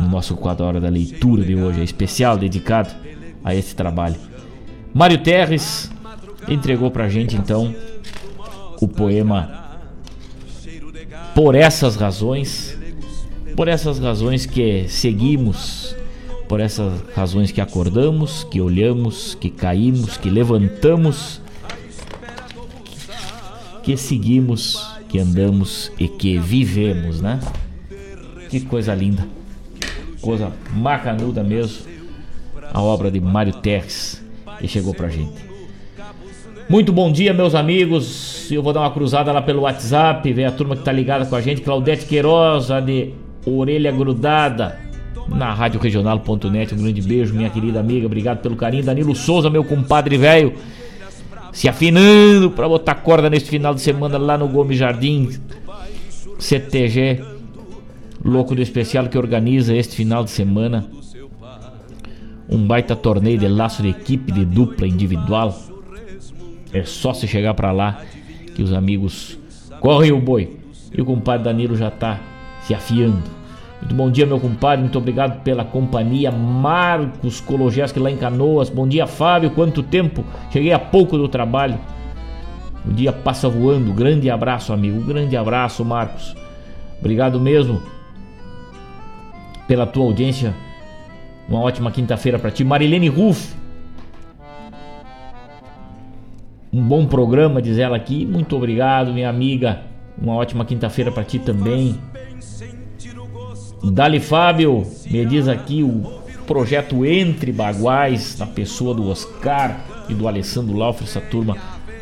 no 0.00 0.08
nosso 0.08 0.36
quadro 0.36 0.64
Hora 0.64 0.80
da 0.80 0.88
Leitura 0.88 1.44
de 1.44 1.54
hoje, 1.56 1.80
é 1.80 1.84
especial, 1.84 2.36
dedicado 2.36 2.94
a 3.44 3.54
esse 3.54 3.74
trabalho. 3.74 4.16
Mário 4.94 5.18
Terres 5.18 5.90
entregou 6.48 6.90
pra 6.90 7.08
gente 7.08 7.36
então 7.36 7.74
o 8.80 8.86
poema 8.86 9.66
Por 11.34 11.54
essas 11.54 11.96
razões, 11.96 12.77
por 13.58 13.66
essas 13.66 13.98
razões 13.98 14.46
que 14.46 14.84
seguimos, 14.86 15.96
por 16.48 16.60
essas 16.60 16.92
razões 17.12 17.50
que 17.50 17.60
acordamos, 17.60 18.44
que 18.44 18.60
olhamos, 18.60 19.34
que 19.34 19.50
caímos, 19.50 20.16
que 20.16 20.30
levantamos, 20.30 21.42
que 23.82 23.96
seguimos 23.96 24.80
que 25.08 25.18
andamos 25.18 25.90
e 25.98 26.06
que 26.06 26.38
vivemos, 26.38 27.20
né? 27.20 27.40
Que 28.48 28.60
coisa 28.60 28.94
linda, 28.94 29.26
coisa 30.20 30.52
macanuda 30.72 31.42
mesmo, 31.42 31.84
a 32.72 32.80
obra 32.80 33.10
de 33.10 33.18
Mário 33.18 33.54
Terres 33.54 34.24
que 34.60 34.68
chegou 34.68 34.94
pra 34.94 35.08
gente. 35.08 35.48
Muito 36.68 36.92
bom 36.92 37.10
dia, 37.10 37.34
meus 37.34 37.56
amigos. 37.56 38.48
Eu 38.52 38.62
vou 38.62 38.72
dar 38.72 38.82
uma 38.82 38.92
cruzada 38.92 39.32
lá 39.32 39.42
pelo 39.42 39.62
WhatsApp, 39.62 40.32
ver 40.32 40.44
a 40.44 40.52
turma 40.52 40.76
que 40.76 40.84
tá 40.84 40.92
ligada 40.92 41.26
com 41.26 41.34
a 41.34 41.40
gente. 41.40 41.60
Claudete 41.60 42.06
Queiroz, 42.06 42.70
a 42.70 42.78
de 42.78 43.14
Orelha 43.46 43.92
Grudada, 43.92 44.78
na 45.28 45.52
Rádio 45.52 45.80
Regional.net. 45.80 46.74
Um 46.74 46.78
grande 46.78 47.02
beijo, 47.02 47.34
minha 47.34 47.50
querida 47.50 47.80
amiga. 47.80 48.06
Obrigado 48.06 48.38
pelo 48.38 48.56
carinho. 48.56 48.84
Danilo 48.84 49.14
Souza, 49.14 49.50
meu 49.50 49.64
compadre 49.64 50.16
velho 50.16 50.54
se 51.52 51.68
afinando 51.68 52.50
para 52.50 52.68
botar 52.68 52.94
corda 52.96 53.28
neste 53.28 53.48
final 53.48 53.74
de 53.74 53.80
semana 53.80 54.18
lá 54.18 54.36
no 54.36 54.46
Gomes 54.46 54.78
Jardim 54.78 55.30
CTG 56.38 57.20
Louco 58.24 58.54
do 58.54 58.62
Especial 58.62 59.08
que 59.08 59.16
organiza 59.16 59.74
este 59.74 59.96
final 59.96 60.22
de 60.22 60.30
semana 60.30 60.88
um 62.48 62.66
baita 62.66 62.96
torneio 62.96 63.38
de 63.38 63.46
laço 63.46 63.82
de 63.82 63.88
equipe, 63.88 64.32
de 64.32 64.44
dupla, 64.44 64.86
individual. 64.86 65.54
É 66.72 66.82
só 66.82 67.12
se 67.12 67.28
chegar 67.28 67.52
para 67.52 67.72
lá 67.72 68.02
que 68.54 68.62
os 68.62 68.72
amigos 68.72 69.38
correm 69.80 70.12
o 70.12 70.20
boi. 70.20 70.56
E 70.96 71.00
o 71.00 71.04
compadre 71.04 71.44
Danilo 71.44 71.76
já 71.76 71.90
tá 71.90 72.18
se 72.68 72.74
afiando. 72.74 73.22
Muito 73.80 73.94
bom 73.94 74.10
dia, 74.10 74.26
meu 74.26 74.38
compadre. 74.38 74.82
Muito 74.82 74.98
obrigado 74.98 75.40
pela 75.42 75.64
companhia. 75.64 76.30
Marcos 76.30 77.40
Kologeski 77.40 77.98
lá 77.98 78.10
em 78.10 78.16
Canoas. 78.16 78.68
Bom 78.68 78.86
dia, 78.86 79.06
Fábio. 79.06 79.50
Quanto 79.52 79.82
tempo? 79.82 80.22
Cheguei 80.50 80.72
há 80.72 80.78
pouco 80.78 81.16
do 81.16 81.28
trabalho. 81.28 81.78
O 82.84 82.92
dia 82.92 83.10
passa 83.10 83.48
voando. 83.48 83.92
Grande 83.94 84.28
abraço, 84.28 84.72
amigo. 84.72 85.00
Grande 85.02 85.34
abraço, 85.34 85.82
Marcos. 85.82 86.36
Obrigado 87.00 87.40
mesmo 87.40 87.80
pela 89.66 89.86
tua 89.86 90.04
audiência. 90.04 90.54
Uma 91.48 91.60
ótima 91.60 91.90
quinta-feira 91.90 92.38
para 92.38 92.50
ti. 92.50 92.64
Marilene 92.64 93.08
Ruff. 93.08 93.54
Um 96.70 96.82
bom 96.82 97.06
programa, 97.06 97.62
diz 97.62 97.78
ela 97.78 97.96
aqui. 97.96 98.26
Muito 98.26 98.54
obrigado, 98.54 99.10
minha 99.10 99.30
amiga. 99.30 99.80
Uma 100.20 100.34
ótima 100.34 100.66
quinta-feira 100.66 101.10
para 101.10 101.24
ti 101.24 101.38
também. 101.38 101.98
Dali 103.84 104.20
Fábio 104.20 104.86
me 105.10 105.24
diz 105.24 105.48
aqui 105.48 105.82
o 105.82 106.02
projeto 106.46 107.04
Entre 107.04 107.52
Baguais, 107.52 108.38
na 108.38 108.46
pessoa 108.46 108.94
do 108.94 109.08
Oscar 109.08 109.80
e 110.08 110.14
do 110.14 110.26
Alessandro 110.26 110.76
Laufre, 110.76 111.04
essa 111.04 111.20
turma 111.20 111.56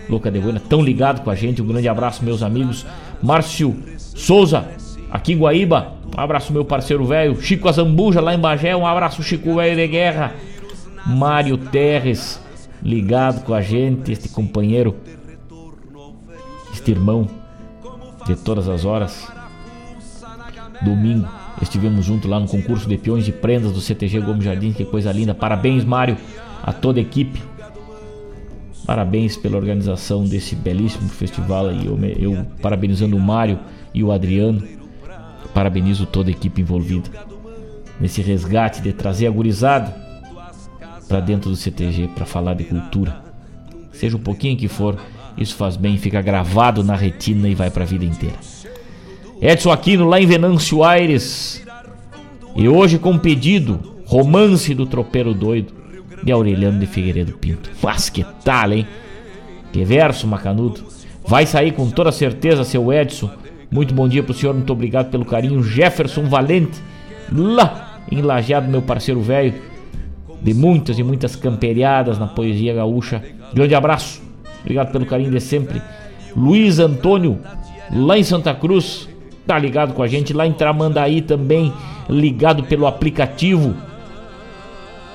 louca 0.08 0.30
de 0.30 0.38
Buena, 0.38 0.60
tão 0.60 0.82
ligado 0.82 1.22
com 1.22 1.30
a 1.30 1.34
gente. 1.34 1.60
Um 1.60 1.66
grande 1.66 1.88
abraço, 1.88 2.24
meus 2.24 2.42
amigos. 2.42 2.86
Márcio 3.22 3.76
Souza, 3.98 4.68
aqui 5.10 5.32
em 5.32 5.38
Guaíba. 5.38 5.94
Um 6.16 6.20
abraço, 6.20 6.52
meu 6.52 6.64
parceiro 6.64 7.04
velho. 7.04 7.40
Chico 7.42 7.68
Azambuja, 7.68 8.20
lá 8.20 8.34
em 8.34 8.38
Bagé. 8.38 8.74
Um 8.74 8.86
abraço, 8.86 9.22
Chico 9.22 9.56
Velho 9.56 9.76
de 9.76 9.86
Guerra. 9.86 10.34
Mário 11.04 11.58
Terres, 11.58 12.40
ligado 12.82 13.42
com 13.44 13.52
a 13.52 13.60
gente. 13.60 14.12
Este 14.12 14.28
companheiro, 14.28 14.96
este 16.72 16.90
irmão 16.90 17.28
de 18.26 18.36
todas 18.36 18.68
as 18.68 18.84
horas. 18.84 19.35
Domingo, 20.82 21.28
Estivemos 21.60 22.04
juntos 22.04 22.28
lá 22.28 22.38
no 22.38 22.46
concurso 22.46 22.86
de 22.86 22.98
peões 22.98 23.26
e 23.26 23.32
prendas 23.32 23.72
do 23.72 23.80
CTG 23.80 24.20
Gomes 24.20 24.44
Jardim, 24.44 24.72
que 24.72 24.84
coisa 24.84 25.10
linda. 25.10 25.34
Parabéns, 25.34 25.84
Mário, 25.84 26.16
a 26.62 26.72
toda 26.72 26.98
a 26.98 27.02
equipe. 27.02 27.42
Parabéns 28.84 29.36
pela 29.36 29.56
organização 29.56 30.24
desse 30.24 30.54
belíssimo 30.54 31.08
festival 31.08 31.68
aí. 31.68 31.86
Eu, 31.86 31.98
eu 32.18 32.46
parabenizando 32.60 33.16
o 33.16 33.20
Mário 33.20 33.58
e 33.94 34.04
o 34.04 34.12
Adriano. 34.12 34.62
Parabenizo 35.54 36.04
toda 36.04 36.28
a 36.28 36.32
equipe 36.32 36.60
envolvida 36.60 37.08
nesse 37.98 38.20
resgate 38.20 38.82
de 38.82 38.92
trazer 38.92 39.26
a 39.26 39.30
gurizada 39.30 39.96
para 41.08 41.20
dentro 41.20 41.48
do 41.48 41.56
CTG 41.56 42.08
para 42.08 42.26
falar 42.26 42.52
de 42.52 42.64
cultura. 42.64 43.24
Seja 43.92 44.18
um 44.18 44.20
pouquinho 44.20 44.58
que 44.58 44.68
for, 44.68 44.98
isso 45.38 45.54
faz 45.54 45.76
bem, 45.76 45.96
fica 45.96 46.20
gravado 46.20 46.84
na 46.84 46.94
retina 46.94 47.48
e 47.48 47.54
vai 47.54 47.70
para 47.70 47.84
a 47.84 47.86
vida 47.86 48.04
inteira. 48.04 48.36
Edson 49.40 49.70
Aquino 49.70 50.06
lá 50.06 50.20
em 50.20 50.26
Venâncio 50.26 50.82
Aires. 50.82 51.62
E 52.54 52.68
hoje 52.68 52.98
com 52.98 53.18
pedido, 53.18 53.78
romance 54.06 54.74
do 54.74 54.86
tropeiro 54.86 55.34
doido 55.34 55.74
de 56.22 56.32
Aureliano 56.32 56.78
de 56.78 56.86
Figueiredo 56.86 57.32
Pinto. 57.32 57.70
Mas 57.82 58.08
que 58.08 58.24
tal, 58.42 58.72
hein? 58.72 58.86
Que 59.72 59.84
verso, 59.84 60.26
macanudo. 60.26 60.80
Vai 61.26 61.44
sair 61.44 61.72
com 61.72 61.90
toda 61.90 62.10
certeza, 62.10 62.64
seu 62.64 62.90
Edson. 62.92 63.30
Muito 63.70 63.92
bom 63.92 64.08
dia 64.08 64.22
pro 64.22 64.32
senhor, 64.32 64.54
muito 64.54 64.72
obrigado 64.72 65.10
pelo 65.10 65.24
carinho. 65.24 65.62
Jefferson 65.62 66.24
Valente, 66.24 66.80
lá 67.30 68.00
em 68.10 68.22
Lajeado, 68.22 68.70
meu 68.70 68.80
parceiro 68.80 69.20
velho. 69.20 69.54
De 70.40 70.54
muitas 70.54 70.98
e 70.98 71.02
muitas 71.02 71.36
camperiadas 71.36 72.18
na 72.18 72.26
poesia 72.26 72.72
gaúcha. 72.72 73.22
Grande 73.52 73.74
abraço. 73.74 74.22
Obrigado 74.60 74.92
pelo 74.92 75.04
carinho 75.04 75.30
de 75.30 75.40
sempre. 75.40 75.82
Luiz 76.34 76.78
Antônio, 76.78 77.38
lá 77.92 78.16
em 78.16 78.22
Santa 78.22 78.54
Cruz 78.54 79.08
tá 79.46 79.58
ligado 79.58 79.94
com 79.94 80.02
a 80.02 80.06
gente 80.06 80.32
lá 80.32 80.46
em 80.46 80.52
Tramandaí 80.52 81.22
também, 81.22 81.72
ligado 82.08 82.64
pelo 82.64 82.86
aplicativo. 82.86 83.74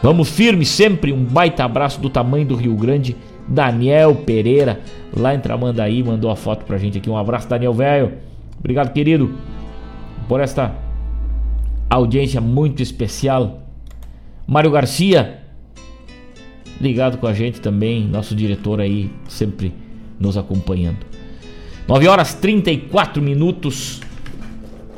Vamos 0.01 0.29
firme 0.29 0.65
sempre, 0.65 1.11
um 1.11 1.23
baita 1.23 1.63
abraço 1.63 1.99
do 1.99 2.09
tamanho 2.09 2.45
do 2.45 2.55
Rio 2.55 2.75
Grande. 2.75 3.15
Daniel 3.47 4.15
Pereira, 4.15 4.79
lá 5.15 5.35
em 5.35 5.39
Tramandaí, 5.39 6.01
mandou 6.03 6.31
a 6.31 6.35
foto 6.35 6.65
pra 6.65 6.77
gente 6.77 6.97
aqui. 6.97 7.09
Um 7.09 7.17
abraço, 7.17 7.49
Daniel 7.49 7.73
Velho. 7.73 8.13
Obrigado, 8.57 8.93
querido, 8.93 9.35
por 10.27 10.39
esta 10.39 10.73
audiência 11.89 12.39
muito 12.39 12.81
especial. 12.81 13.63
Mário 14.47 14.71
Garcia, 14.71 15.41
ligado 16.79 17.17
com 17.17 17.27
a 17.27 17.33
gente 17.33 17.59
também, 17.59 18.07
nosso 18.07 18.35
diretor 18.35 18.79
aí, 18.79 19.11
sempre 19.27 19.73
nos 20.19 20.37
acompanhando. 20.37 21.05
9 21.87 22.07
horas 22.07 22.33
34 22.33 23.21
minutos. 23.21 24.01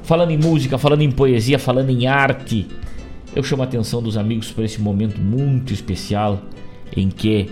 Falando 0.03 0.31
em 0.31 0.37
música, 0.37 0.77
falando 0.77 1.01
em 1.01 1.11
poesia, 1.11 1.57
falando 1.57 1.89
em 1.89 2.07
arte, 2.07 2.67
eu 3.33 3.41
chamo 3.41 3.63
a 3.63 3.65
atenção 3.65 4.03
dos 4.03 4.17
amigos 4.17 4.51
para 4.51 4.65
esse 4.65 4.79
momento 4.81 5.19
muito 5.19 5.73
especial 5.73 6.41
em 6.95 7.09
que 7.09 7.49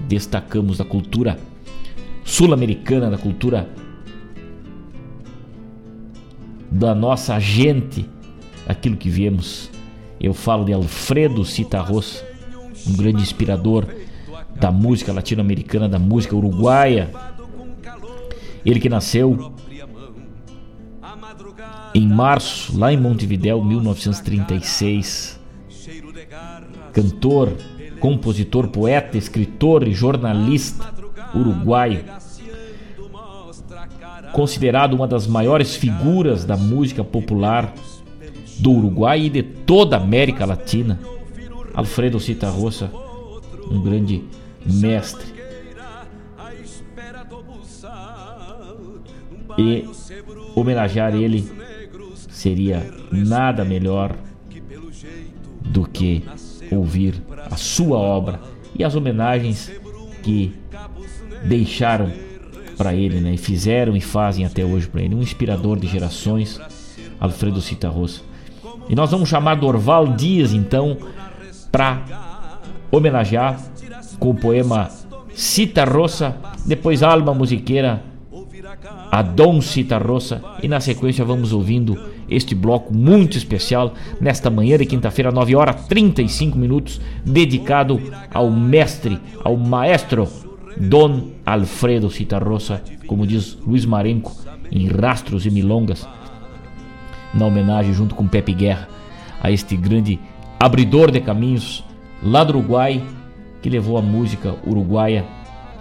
destacamos 0.00 0.80
a 0.80 0.84
cultura 0.84 1.38
sul-americana, 2.24 3.10
da 3.10 3.18
cultura 3.18 3.68
da 6.70 6.94
nossa 6.94 7.38
gente, 7.38 8.08
aquilo 8.66 8.96
que 8.96 9.10
vemos. 9.10 9.70
Eu 10.18 10.32
falo 10.32 10.64
de 10.64 10.72
Alfredo 10.72 11.44
Citarros, 11.44 12.24
um 12.88 12.96
grande 12.96 13.22
inspirador 13.22 13.86
da 14.56 14.72
música 14.72 15.12
latino-americana, 15.12 15.86
da 15.86 15.98
música 15.98 16.34
uruguaia. 16.34 17.10
Ele 18.64 18.80
que 18.80 18.88
nasceu 18.88 19.52
em 21.94 22.08
março, 22.08 22.76
lá 22.76 22.92
em 22.92 22.96
Montevidéu, 22.96 23.64
1936. 23.64 25.38
Cantor, 26.92 27.52
compositor, 28.00 28.68
poeta, 28.68 29.16
escritor 29.16 29.86
e 29.86 29.92
jornalista 29.92 30.92
uruguaio. 31.34 32.04
Considerado 34.32 34.94
uma 34.94 35.06
das 35.06 35.28
maiores 35.28 35.76
figuras 35.76 36.44
da 36.44 36.56
música 36.56 37.04
popular 37.04 37.72
do 38.58 38.72
Uruguai 38.72 39.20
e 39.22 39.30
de 39.30 39.42
toda 39.42 39.96
a 39.96 40.00
América 40.00 40.44
Latina. 40.44 40.98
Alfredo 41.72 42.18
Citarrosa, 42.18 42.90
um 43.70 43.80
grande 43.80 44.24
mestre. 44.64 45.32
E 49.56 49.88
homenagear 50.56 51.14
ele 51.14 51.63
seria 52.44 52.86
nada 53.10 53.64
melhor 53.64 54.14
do 55.62 55.88
que 55.88 56.22
ouvir 56.70 57.14
a 57.50 57.56
sua 57.56 57.96
obra 57.96 58.38
e 58.78 58.84
as 58.84 58.94
homenagens 58.94 59.72
que 60.22 60.54
deixaram 61.42 62.12
para 62.76 62.94
ele, 62.94 63.18
né? 63.18 63.32
E 63.32 63.38
fizeram 63.38 63.96
e 63.96 64.00
fazem 64.02 64.44
até 64.44 64.62
hoje 64.62 64.86
para 64.86 65.00
ele. 65.00 65.14
Um 65.14 65.22
inspirador 65.22 65.78
de 65.78 65.86
gerações, 65.86 66.60
Alfredo 67.18 67.62
Citarrosa. 67.62 68.20
E 68.90 68.94
nós 68.94 69.10
vamos 69.10 69.30
chamar 69.30 69.54
Dorval 69.54 70.08
Dias 70.08 70.52
então 70.52 70.98
para 71.72 72.58
homenagear 72.90 73.58
com 74.18 74.30
o 74.30 74.34
poema 74.34 74.90
Citarrosa, 75.32 76.36
depois 76.66 77.02
Alma 77.02 77.32
Musiqueira 77.32 78.02
a 79.10 79.22
Dom 79.22 79.62
Citarrosa 79.62 80.42
e 80.62 80.68
na 80.68 80.80
sequência 80.80 81.24
vamos 81.24 81.50
ouvindo 81.50 82.12
este 82.28 82.54
bloco 82.54 82.92
muito 82.92 83.36
especial 83.36 83.94
nesta 84.20 84.50
manhã 84.50 84.76
de 84.76 84.86
quinta-feira, 84.86 85.30
9 85.30 85.54
horas 85.54 85.86
35 85.86 86.58
minutos, 86.58 87.00
dedicado 87.24 88.00
ao 88.32 88.50
mestre, 88.50 89.18
ao 89.42 89.56
maestro 89.56 90.28
Dom 90.76 91.28
Alfredo 91.44 92.10
Citarrosa, 92.10 92.82
como 93.06 93.26
diz 93.26 93.58
Luiz 93.66 93.84
Marenco 93.84 94.32
em 94.70 94.88
Rastros 94.88 95.46
e 95.46 95.50
Milongas, 95.50 96.06
na 97.32 97.46
homenagem 97.46 97.92
junto 97.92 98.14
com 98.14 98.26
Pepe 98.26 98.52
Guerra 98.52 98.88
a 99.40 99.50
este 99.50 99.76
grande 99.76 100.18
abridor 100.58 101.10
de 101.10 101.20
caminhos 101.20 101.84
lá 102.22 102.42
do 102.42 102.56
Uruguai 102.58 103.02
que 103.64 103.70
levou 103.70 103.96
a 103.96 104.02
música 104.02 104.54
uruguaia 104.66 105.24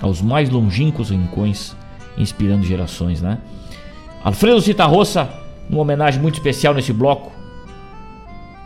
aos 0.01 0.21
mais 0.21 0.49
longínquos 0.49 1.09
rincões, 1.09 1.75
inspirando 2.17 2.65
gerações, 2.65 3.21
né? 3.21 3.39
Alfredo 4.23 4.61
Citarrosa 4.61 5.29
uma 5.69 5.81
homenagem 5.81 6.21
muito 6.21 6.35
especial 6.35 6.73
nesse 6.73 6.93
bloco. 6.93 7.31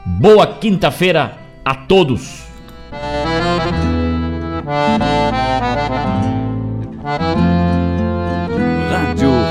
Boa 0.05 0.47
quinta-feira 0.47 1.37
a 1.63 1.75
todos! 1.75 2.45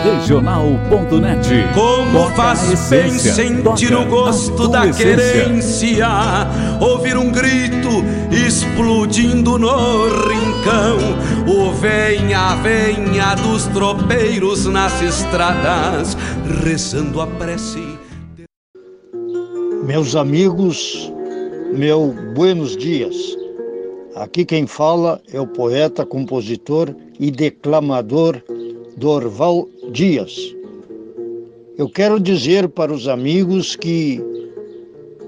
Regional.net 0.07 1.49
Como 1.75 2.31
faz 2.37 2.89
bem 2.89 3.11
sentir 3.11 3.93
o 3.93 4.05
gosto 4.07 4.69
da 4.69 4.89
querência, 4.93 6.07
ouvir 6.81 7.17
um 7.17 7.33
grito 7.33 7.89
explodindo 8.31 9.59
no 9.59 10.07
rincão, 10.29 10.99
o 11.49 11.73
venha, 11.73 12.55
venha 12.57 13.35
dos 13.35 13.67
tropeiros 13.67 14.67
nas 14.67 15.03
estradas, 15.03 16.17
rezando 16.63 17.21
a 17.21 17.27
prece. 17.27 17.99
Meus 19.85 20.15
amigos, 20.15 21.13
meu 21.73 22.15
buenos 22.33 22.77
dias. 22.77 23.17
Aqui 24.15 24.45
quem 24.45 24.69
fala 24.69 25.21
é 25.33 25.41
o 25.41 25.49
poeta, 25.49 26.07
compositor 26.07 26.95
e 27.19 27.29
declamador 27.31 28.41
Dorval 28.97 29.69
Dias. 29.91 30.55
Eu 31.79 31.89
quero 31.89 32.19
dizer 32.19 32.69
para 32.69 32.93
os 32.93 33.07
amigos 33.07 33.77
que 33.77 34.21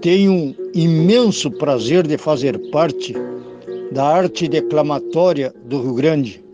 tenho 0.00 0.54
imenso 0.74 1.50
prazer 1.50 2.06
de 2.06 2.16
fazer 2.16 2.58
parte 2.70 3.14
da 3.92 4.04
arte 4.04 4.48
declamatória 4.48 5.54
do 5.64 5.80
Rio 5.80 5.94
Grande, 5.94 6.44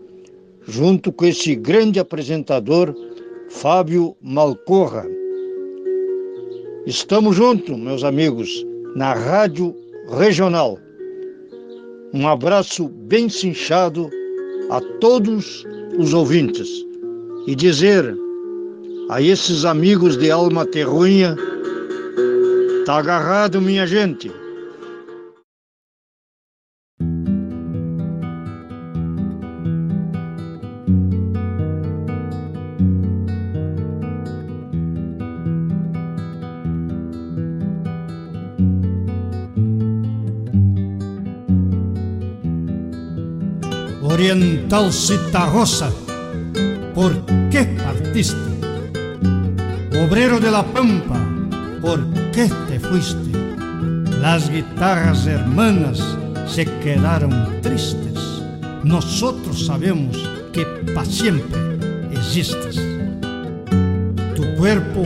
junto 0.67 1.11
com 1.11 1.25
esse 1.25 1.55
grande 1.55 1.99
apresentador, 1.99 2.95
Fábio 3.49 4.15
Malcorra. 4.21 5.05
Estamos 6.85 7.35
juntos, 7.35 7.77
meus 7.77 8.03
amigos, 8.03 8.65
na 8.95 9.13
Rádio 9.13 9.75
Regional. 10.17 10.77
Um 12.13 12.27
abraço 12.27 12.87
bem 12.87 13.29
cinchado 13.29 14.09
a 14.69 14.79
todos 14.99 15.65
os 15.97 16.13
ouvintes 16.13 16.85
e 17.47 17.55
dizer 17.55 18.15
a 19.09 19.21
esses 19.21 19.65
amigos 19.65 20.17
de 20.17 20.31
alma 20.31 20.65
terruinha: 20.65 21.35
tá 22.85 22.97
agarrado, 22.97 23.61
minha 23.61 23.85
gente. 23.85 24.31
Oriental 44.01 44.91
Citarrosa 44.91 46.04
¿por 46.95 47.13
qué 47.51 47.65
partiste? 47.83 48.35
Obrero 50.07 50.39
de 50.39 50.49
la 50.49 50.63
Pampa, 50.63 51.19
¿por 51.81 52.05
qué 52.31 52.49
te 52.69 52.79
fuiste? 52.79 53.31
Las 54.21 54.49
guitarras 54.49 55.27
hermanas 55.27 56.01
se 56.47 56.65
quedaron 56.79 57.61
tristes. 57.61 58.41
Nosotros 58.83 59.65
sabemos 59.65 60.17
que 60.53 60.65
para 60.93 61.05
siempre 61.05 61.77
existes. 62.11 62.79
Tu 64.35 64.55
cuerpo 64.57 65.03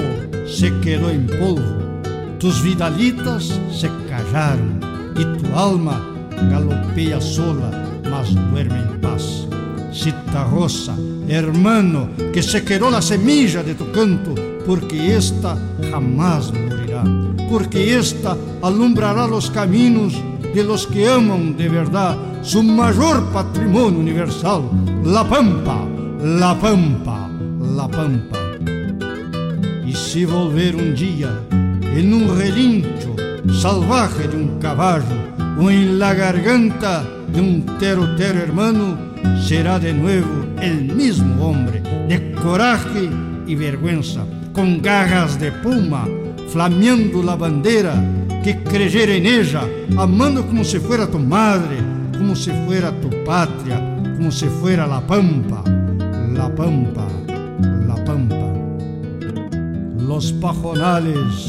se 0.48 0.72
quedó 0.82 1.10
en 1.10 1.26
polvo, 1.26 2.02
tus 2.40 2.64
vidalitas 2.64 3.60
se 3.72 3.90
callaron 4.08 4.80
y 5.16 5.24
tu 5.40 5.56
alma 5.58 6.06
galopea 6.50 7.20
sola, 7.20 7.72
mas 8.10 8.34
duerme 8.52 8.80
en 8.80 9.02
paz. 9.02 9.49
Citarrosa, 9.94 10.96
hermano, 11.28 12.10
que 12.32 12.44
se 12.44 12.64
quedó 12.64 12.90
la 12.90 13.02
semilla 13.02 13.64
de 13.64 13.76
tu 13.76 13.92
canto, 13.92 14.36
porque 14.66 15.16
esta 15.16 15.58
jamás 15.92 16.52
morirá, 16.54 17.04
porque 17.50 17.98
esta 17.98 18.38
alumbrará 18.62 19.28
los 19.28 19.50
caminos 19.50 20.14
de 20.54 20.64
los 20.64 20.88
que 20.88 21.08
aman 21.08 21.56
de 21.58 21.70
verdad 21.70 22.18
su 22.42 22.64
mayor 22.64 23.24
patrimonio 23.32 24.00
universal, 24.00 24.64
la 25.04 25.28
pampa, 25.28 25.86
la 26.24 26.58
pampa, 26.60 27.30
la 27.76 27.88
pampa. 27.88 28.38
Y 29.86 29.94
si 29.94 30.26
volver 30.26 30.76
un 30.76 30.96
día 30.96 31.30
en 31.96 32.14
un 32.14 32.38
relincho 32.38 33.16
salvaje 33.60 34.28
de 34.28 34.36
un 34.38 34.60
caballo 34.60 35.18
o 35.60 35.70
en 35.70 36.00
la 36.00 36.14
garganta 36.14 37.04
de 37.34 37.42
un 37.42 37.66
tero-tero 37.80 38.40
hermano, 38.40 39.09
será 39.42 39.80
de 39.80 39.94
nuevo 39.94 40.46
el 40.62 40.94
mismo 40.94 41.48
hombre, 41.48 41.82
de 42.08 42.32
coraje 42.34 43.10
y 43.48 43.56
vergüenza, 43.56 44.26
con 44.54 44.82
garras 44.82 45.40
de 45.40 45.52
puma, 45.52 46.08
flameando 46.50 47.24
la 47.24 47.36
bandera, 47.36 47.96
que 48.44 48.58
creyera 48.64 49.14
en 49.14 49.26
ella, 49.26 49.62
amando 49.98 50.46
como 50.46 50.64
si 50.64 50.80
fuera 50.80 51.08
tu 51.08 51.20
madre, 51.20 51.78
como 52.18 52.36
si 52.36 52.52
fuera 52.66 52.92
tu 52.92 53.10
patria, 53.24 53.80
como 54.18 54.32
si 54.32 54.46
fuera 54.48 54.88
la 54.88 55.02
pampa, 55.02 55.64
la 56.34 56.54
pampa, 56.54 57.08
la 57.88 57.96
pampa. 58.04 58.54
Los 59.98 60.32
pajonales 60.34 61.48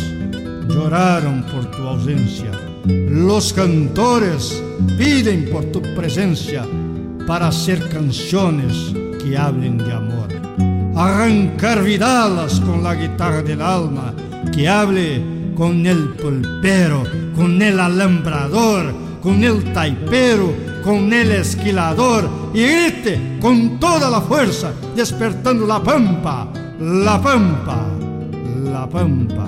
lloraron 0.68 1.42
por 1.44 1.70
tu 1.70 1.82
ausencia, 1.82 2.50
los 2.84 3.52
cantores 3.52 4.62
piden 4.98 5.48
por 5.50 5.64
tu 5.66 5.80
presencia, 5.94 6.64
para 7.26 7.48
hacer 7.48 7.88
canciones 7.88 8.92
que 9.22 9.36
hablen 9.36 9.78
de 9.78 9.92
amor. 9.92 10.28
Arrancar 10.96 11.82
vidalas 11.82 12.60
con 12.60 12.82
la 12.82 12.94
guitarra 12.94 13.42
del 13.42 13.62
alma, 13.62 14.14
que 14.52 14.68
hable 14.68 15.22
con 15.56 15.86
el 15.86 16.10
pulpero, 16.10 17.04
con 17.36 17.60
el 17.62 17.78
alambrador, 17.78 18.94
con 19.22 19.44
el 19.44 19.72
taipero, 19.72 20.54
con 20.82 21.12
el 21.12 21.32
esquilador 21.32 22.28
y 22.54 22.62
grite 22.62 23.38
con 23.40 23.78
toda 23.78 24.10
la 24.10 24.20
fuerza, 24.20 24.72
despertando 24.96 25.66
la 25.66 25.82
pampa, 25.82 26.48
la 26.80 27.20
pampa, 27.20 27.86
la 28.64 28.88
pampa. 28.88 29.46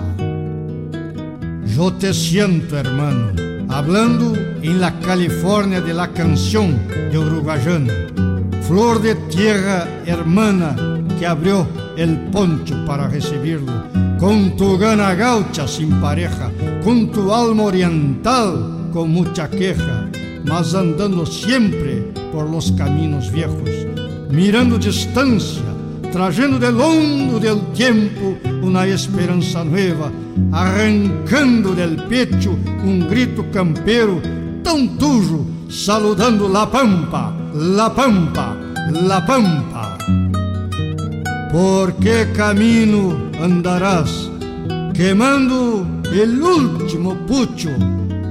Yo 1.66 1.92
te 1.94 2.12
siento, 2.12 2.78
hermano, 2.78 3.32
hablando 3.72 4.34
en 4.62 4.80
la 4.80 4.92
California 5.00 5.80
de 5.80 5.94
la 5.94 6.08
canción 6.08 6.78
de 7.10 7.18
Uruguayana, 7.18 7.92
flor 8.68 9.00
de 9.00 9.14
tierra 9.14 9.88
hermana 10.04 10.76
que 11.18 11.26
abrió 11.26 11.66
el 11.96 12.18
poncho 12.30 12.84
para 12.84 13.08
recibirlo, 13.08 13.72
con 14.18 14.56
tu 14.56 14.76
gana 14.76 15.14
gaucha 15.14 15.66
sin 15.66 16.00
pareja, 16.00 16.50
con 16.84 17.10
tu 17.10 17.32
alma 17.32 17.64
oriental 17.64 18.90
con 18.92 19.10
mucha 19.10 19.48
queja, 19.48 20.10
mas 20.44 20.74
andando 20.74 21.24
siempre 21.24 22.12
por 22.30 22.50
los 22.50 22.72
caminos 22.72 23.32
viejos, 23.32 23.70
mirando 24.30 24.76
distancia, 24.76 25.62
trayendo 26.12 26.58
de 26.58 26.70
longo 26.70 27.40
del 27.40 27.58
tiempo 27.72 28.36
una 28.62 28.86
esperanza 28.86 29.64
nueva, 29.64 30.12
arrancando 30.52 31.74
del 31.74 31.96
pecho 32.04 32.50
un 32.84 33.08
grito 33.08 33.44
campero 33.50 34.20
tão 34.62 34.86
tuyo, 34.86 35.44
saludando 35.68 36.48
la 36.48 36.66
pampa, 36.66 37.34
la 37.54 37.90
pampa, 37.90 38.56
la 38.92 39.24
pampa. 39.24 39.98
¿Por 41.50 41.94
qué 41.94 42.28
camino 42.34 43.16
andarás 43.42 44.30
quemando 44.94 45.86
el 46.12 46.42
último 46.42 47.14
pucho? 47.26 47.70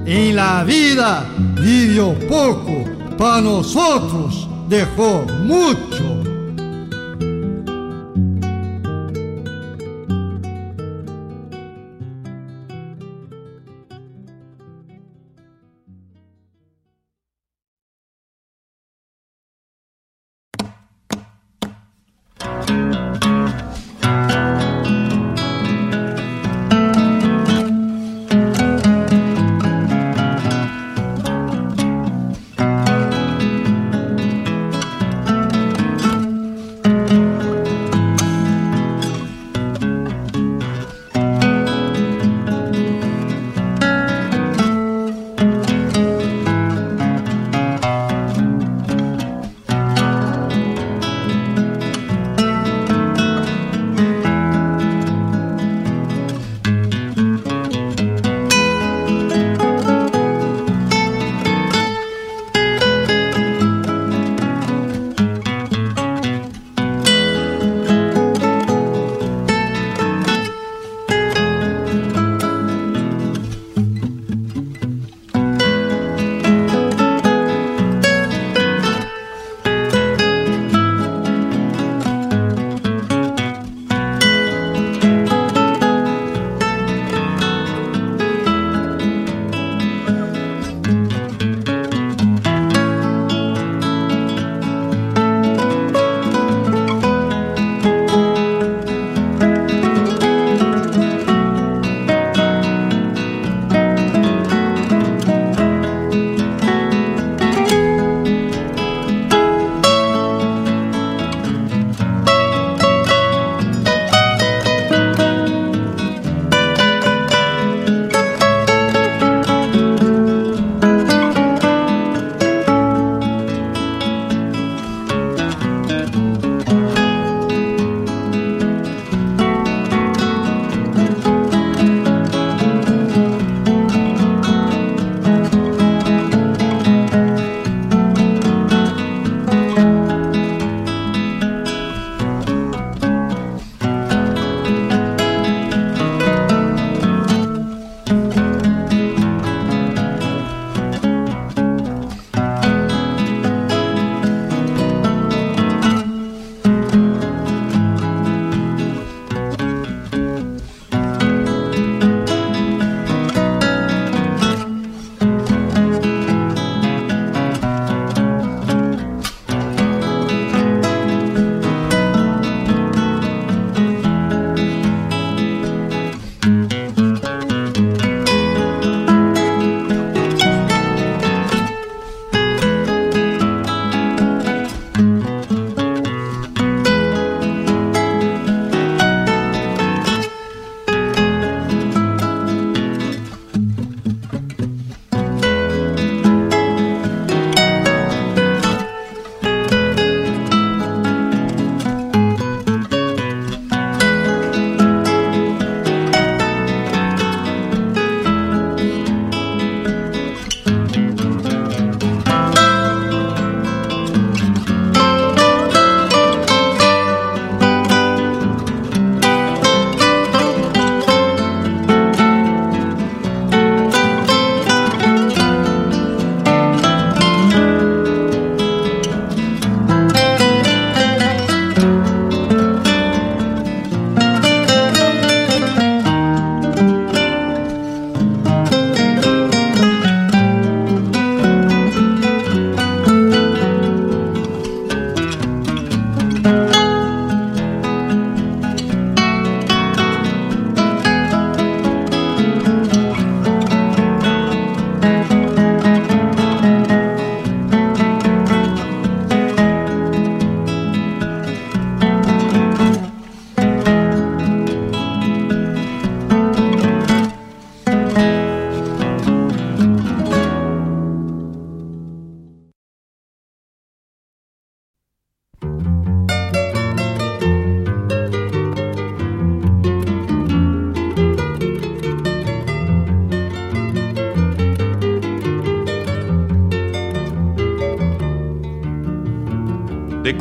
En 0.05 0.35
la 0.35 0.63
vida 0.63 1.25
vivió 1.61 2.13
poco, 2.29 2.85
para 3.17 3.41
nosotros 3.41 4.47
dejó 4.69 5.25
mucho. 5.45 6.30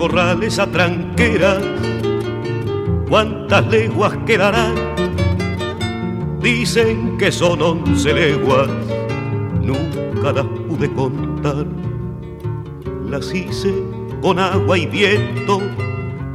De 0.01 0.09
corrales 0.09 0.59
a 0.59 0.67
tranqueras, 0.67 1.59
¿cuántas 3.09 3.67
leguas 3.67 4.17
quedarán? 4.27 4.75
Dicen 6.41 7.19
que 7.19 7.31
son 7.31 7.61
once 7.61 8.13
leguas, 8.15 8.69
nunca 9.61 10.33
las 10.33 10.47
pude 10.47 10.91
contar. 10.93 11.67
Las 13.11 13.35
hice 13.35 13.75
con 14.23 14.39
agua 14.39 14.79
y 14.79 14.87
viento, 14.87 15.61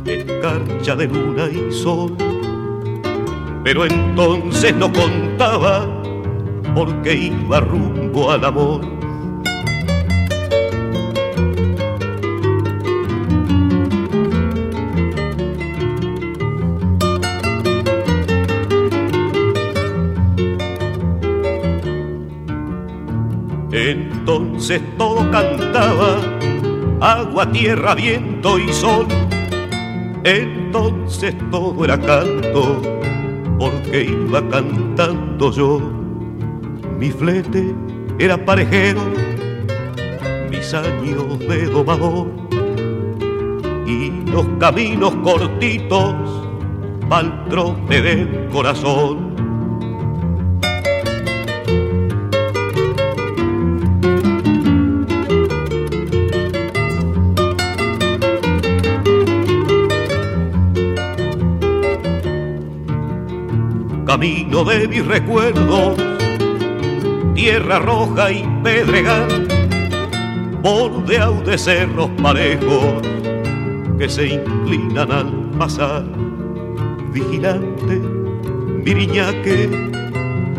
escarcha 0.05 0.95
de 0.95 1.07
luna 1.07 1.47
y 1.49 1.71
sol. 1.71 2.15
Pero 3.63 3.85
entonces 3.85 4.75
no 4.75 4.91
contaba 4.93 5.87
porque 6.75 7.15
iba 7.15 7.61
rumbo 7.61 8.31
al 8.31 8.45
amor 8.45 8.94
Entonces 24.67 24.97
todo 24.97 25.29
cantaba, 25.29 26.17
agua, 26.99 27.51
tierra, 27.51 27.93
viento 27.93 28.57
y 28.57 28.73
sol. 28.73 29.05
Entonces 30.23 31.35
todo 31.51 31.85
era 31.85 31.99
canto, 31.99 32.81
porque 33.59 34.05
iba 34.05 34.41
cantando 34.49 35.51
yo. 35.51 35.79
Mi 36.97 37.11
flete 37.11 37.75
era 38.17 38.43
parejero, 38.43 39.01
mis 40.49 40.73
años 40.73 41.37
de 41.47 41.67
domador. 41.67 42.25
Y 43.85 44.09
los 44.31 44.47
caminos 44.59 45.13
cortitos, 45.17 46.15
pa'l 47.07 47.45
trote 47.49 48.01
del 48.01 48.47
corazón 48.51 49.34
de 64.63 64.87
mis 64.87 65.05
recuerdos, 65.05 65.97
tierra 67.33 67.79
roja 67.79 68.31
y 68.31 68.47
pedregal, 68.63 69.47
bordeado 70.61 71.41
de 71.41 71.57
cerros 71.57 72.09
parejos 72.21 73.01
que 73.99 74.07
se 74.07 74.27
inclinan 74.27 75.11
al 75.11 75.29
pasar, 75.57 76.05
vigilante, 77.11 77.99
miriñaque, 78.85 79.69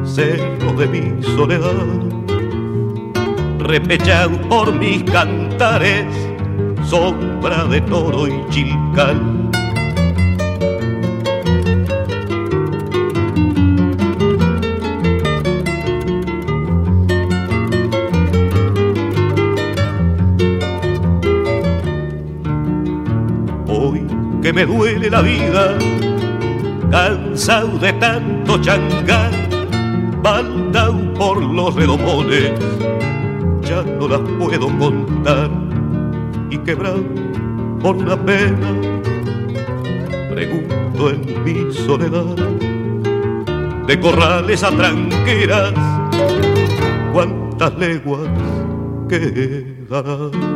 cerro 0.04 0.72
de 0.74 0.86
mi 0.88 1.22
soledad, 1.22 1.86
repechado 3.60 4.38
por 4.48 4.74
mis 4.74 5.02
cantares, 5.04 6.04
sombra 6.84 7.64
de 7.64 7.80
toro 7.80 8.28
y 8.28 8.44
chilcal 8.50 9.35
la 25.16 25.22
vida, 25.22 25.78
cansado 26.90 27.78
de 27.78 27.90
tanto 27.94 28.58
changar, 28.60 29.30
baldao 30.22 31.14
por 31.14 31.42
los 31.42 31.74
redomones, 31.74 32.52
ya 33.62 33.82
no 33.82 34.08
las 34.08 34.20
puedo 34.38 34.68
contar 34.78 35.50
y 36.50 36.58
quebrado 36.58 37.02
por 37.80 37.96
una 37.96 38.16
pena, 38.26 38.68
pregunto 40.34 41.08
en 41.08 41.44
mi 41.44 41.72
soledad, 41.72 42.36
de 43.86 43.98
corrales 43.98 44.62
a 44.62 44.70
tranqueras, 44.70 45.72
cuántas 47.14 47.74
leguas 47.78 48.28
quedarán. 49.08 50.55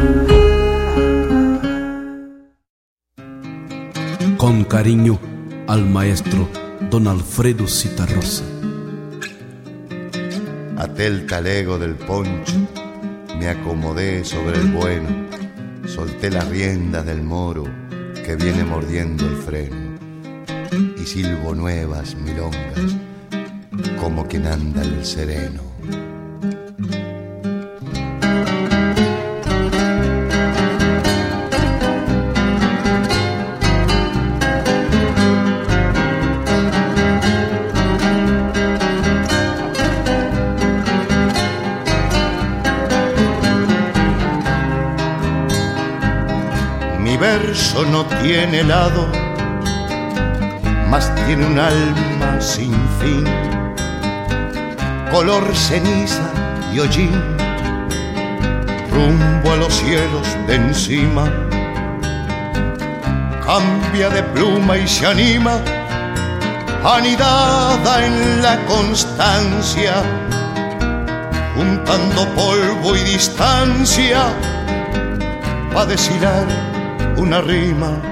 Con 4.51 4.65
cariño 4.65 5.17
al 5.67 5.85
maestro 5.85 6.45
don 6.89 7.07
Alfredo 7.07 7.69
Citarrosa. 7.69 8.43
Até 10.75 11.07
el 11.07 11.25
talego 11.25 11.79
del 11.79 11.95
poncho, 11.95 12.55
me 13.39 13.47
acomodé 13.47 14.25
sobre 14.25 14.59
el 14.59 14.67
bueno, 14.73 15.07
solté 15.87 16.29
las 16.29 16.49
riendas 16.49 17.05
del 17.05 17.21
moro 17.21 17.63
que 18.25 18.35
viene 18.35 18.65
mordiendo 18.65 19.25
el 19.25 19.37
freno 19.37 19.97
y 21.01 21.05
silbo 21.05 21.55
nuevas 21.55 22.15
milongas 22.15 22.97
como 24.01 24.27
quien 24.27 24.47
anda 24.47 24.81
el 24.81 25.05
sereno. 25.05 25.61
Tiene 48.23 48.63
lado, 48.63 49.07
mas 50.89 51.11
tiene 51.25 51.45
un 51.45 51.57
alma 51.57 52.39
sin 52.39 52.73
fin, 52.99 53.25
color 55.11 55.43
ceniza 55.55 56.29
y 56.71 56.79
hollín, 56.79 57.11
rumbo 58.91 59.51
a 59.51 59.55
los 59.55 59.73
cielos 59.73 60.27
de 60.47 60.55
encima, 60.55 61.23
cambia 63.43 64.09
de 64.09 64.21
pluma 64.23 64.77
y 64.77 64.87
se 64.87 65.07
anima, 65.07 65.59
anidada 66.83 68.05
en 68.05 68.41
la 68.43 68.57
constancia, 68.65 69.93
juntando 71.55 72.27
polvo 72.35 72.95
y 72.95 72.99
distancia, 73.01 74.21
a 75.75 75.85
deshilar 75.85 76.45
una 77.17 77.41
rima, 77.41 78.10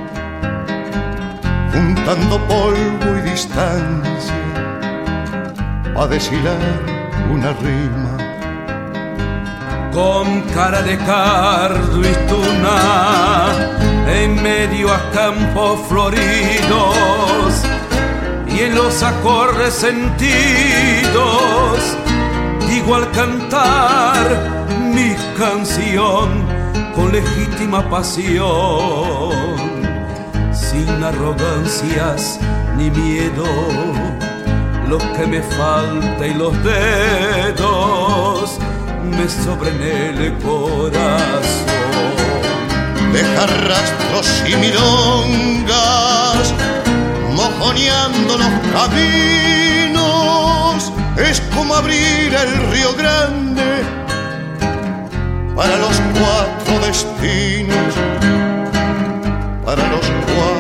juntando 1.80 2.38
polvo 2.48 3.18
y 3.18 3.22
distancia, 3.30 4.36
a 5.96 6.08
deshilar 6.08 6.82
una 7.32 7.54
rima. 7.54 8.18
Con 9.94 10.42
cara 10.54 10.82
de 10.82 10.98
cardo 10.98 12.02
y 12.02 12.14
tuna, 12.28 13.50
en 14.08 14.44
medio 14.44 14.94
a 14.94 15.00
campos 15.12 15.80
floridos, 15.88 17.64
y 18.48 18.60
en 18.60 18.76
los 18.76 19.02
acordes 19.02 19.74
sentidos, 19.74 21.18
digo 22.68 22.96
al 22.96 23.10
cantar 23.12 24.18
mi 24.94 25.16
canción 25.38 26.28
con 26.94 27.12
legítima 27.12 27.90
pasión, 27.90 29.59
arrogancias 31.04 32.40
ni 32.78 32.90
miedo, 32.90 33.46
lo 34.88 34.98
que 34.98 35.26
me 35.28 35.42
falta 35.42 36.28
y 36.28 36.34
los 36.34 36.54
dedos 36.64 38.58
me 39.04 39.28
sobren 39.28 39.82
el 39.82 40.34
corazón. 40.40 41.68
Deja 43.14 43.46
rastros 43.68 44.44
y 44.48 44.56
milongas, 44.56 46.54
mojoneando 47.36 48.38
los 48.38 48.52
caminos, 48.74 50.00
es 51.18 51.42
como 51.56 51.76
abrir 51.76 52.34
el 52.34 52.72
río 52.72 52.94
grande 52.96 53.84
para 55.56 55.76
los 55.78 56.00
cuatro 56.14 56.80
destinos, 56.86 57.94
para 59.66 59.88
los 59.90 60.06
cuatro 60.26 60.59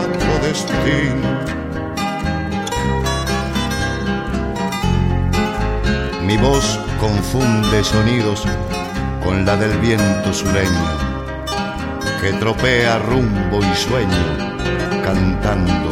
Mi 6.25 6.37
voz 6.37 6.79
confunde 6.99 7.83
sonidos 7.83 8.45
con 9.23 9.45
la 9.45 9.55
del 9.55 9.77
viento 9.77 10.33
sureño, 10.33 10.87
que 12.19 12.33
tropea 12.33 12.97
rumbo 12.97 13.59
y 13.59 13.75
sueño 13.75 14.25
cantando 15.03 15.91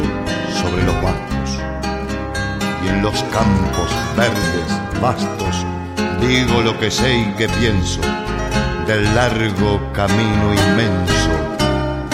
sobre 0.60 0.82
los 0.82 1.02
bancos. 1.02 1.50
Y 2.84 2.88
en 2.88 3.02
los 3.02 3.22
campos 3.30 3.90
verdes, 4.16 5.00
vastos, 5.00 5.64
digo 6.20 6.62
lo 6.62 6.76
que 6.80 6.90
sé 6.90 7.16
y 7.16 7.32
que 7.34 7.48
pienso 7.48 8.00
del 8.88 9.04
largo 9.14 9.80
camino 9.92 10.52
inmenso 10.52 11.17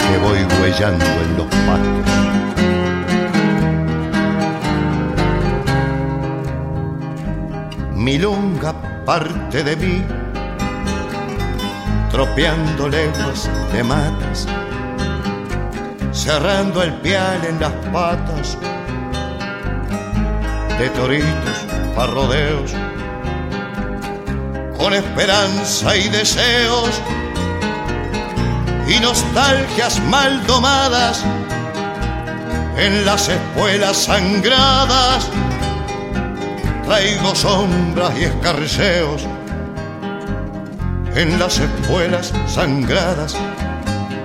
que 0.07 0.17
voy 0.17 0.39
huellando 0.61 1.05
en 1.05 1.37
los 1.37 1.47
pastos. 1.67 2.05
Milonga 7.95 8.73
parte 9.05 9.63
de 9.63 9.75
mí, 9.75 10.03
tropeando 12.11 12.87
leguas 12.87 13.49
de 13.73 13.83
matas, 13.83 14.47
cerrando 16.11 16.83
el 16.83 16.93
pial 16.95 17.43
en 17.49 17.59
las 17.59 17.73
patas 17.91 18.57
de 20.79 20.89
toritos 20.89 21.65
para 21.95 22.11
rodeos 22.11 22.73
con 24.77 24.93
esperanza 24.93 25.95
y 25.95 26.09
deseos 26.09 27.01
y 28.87 28.99
nostalgias 28.99 29.99
mal 30.05 30.45
domadas 30.45 31.23
en 32.77 33.05
las 33.05 33.29
espuelas 33.29 33.97
sangradas. 33.97 35.29
Traigo 36.85 37.33
sombras 37.35 38.13
y 38.17 38.25
escarceos 38.25 39.25
en 41.15 41.39
las 41.39 41.57
espuelas 41.59 42.31
sangradas. 42.47 43.35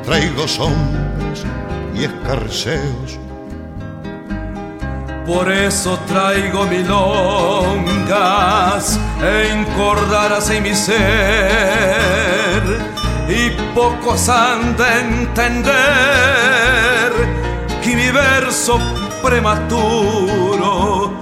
Traigo 0.04 0.46
sombras 0.46 1.44
y 1.94 2.04
escarceos. 2.04 3.18
Por 5.26 5.50
eso 5.50 5.98
traigo 6.08 6.66
milongas 6.66 8.08
encordadas 9.22 10.50
en 10.50 10.62
mi 10.64 10.74
ser 10.74 11.00
y 13.30 13.50
pocos 13.74 14.28
han 14.28 14.76
de 14.76 15.00
entender 15.00 15.62
que 17.82 17.94
mi 17.94 18.10
verso 18.10 18.78
prematuro 19.22 21.12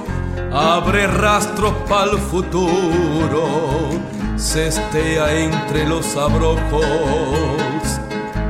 abre 0.53 1.07
rastros 1.07 1.75
para 1.89 2.13
el 2.13 2.19
futuro, 2.19 3.91
se 4.37 4.69
estea 4.69 5.35
entre 5.35 5.87
los 5.87 6.17
abrojos 6.17 6.83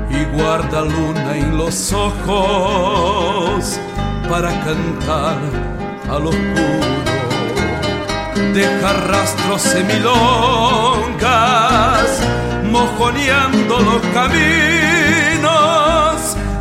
y 0.08 0.24
guarda 0.36 0.82
luna 0.82 1.36
en 1.36 1.56
los 1.58 1.92
ojos 1.92 3.80
para 4.28 4.50
cantar 4.64 5.38
al 6.08 6.26
oscuro. 6.26 6.98
Deja 8.54 8.92
rastros 8.92 9.62
semilongas, 9.62 10.08
mojoneando 12.70 13.80
los 13.80 14.02
caminos. 14.14 14.36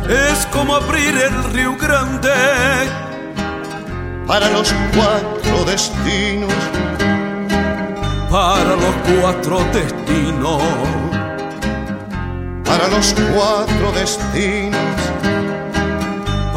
Es 0.08 0.46
como 0.46 0.76
abrir 0.76 1.14
el 1.16 1.44
río 1.52 1.76
grande 1.76 2.30
para 4.26 4.48
los 4.50 4.74
cuatro 4.94 5.64
destinos. 5.64 6.52
Para 8.30 8.76
los 8.76 8.94
cuatro 9.20 9.58
destinos. 9.72 10.62
Para 12.64 12.88
los 12.88 13.14
cuatro 13.34 13.92
destinos 13.92 15.08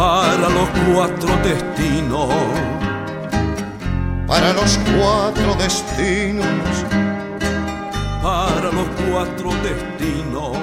para 0.02 0.50
los 0.50 0.70
cuatro 0.88 1.38
destinos. 1.44 2.34
Para 4.26 4.54
los 4.54 4.80
cuatro 4.98 5.54
destinos. 5.56 7.11
Para 8.22 8.72
los 8.72 8.88
cuatro 9.10 9.50
destinos. 9.64 10.56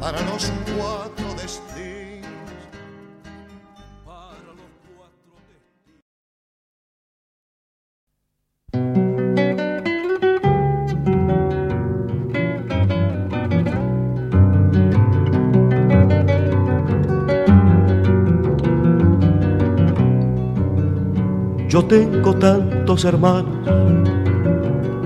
Para 0.00 0.20
los 0.22 0.52
cuatro 0.76 1.34
destinos. 1.34 2.26
Para 4.04 4.52
los 4.58 4.70
cuatro 4.96 5.34
destinos. 5.46 6.02
Yo 21.68 21.84
tengo 21.84 22.34
tantos 22.34 23.04
hermanos 23.04 24.17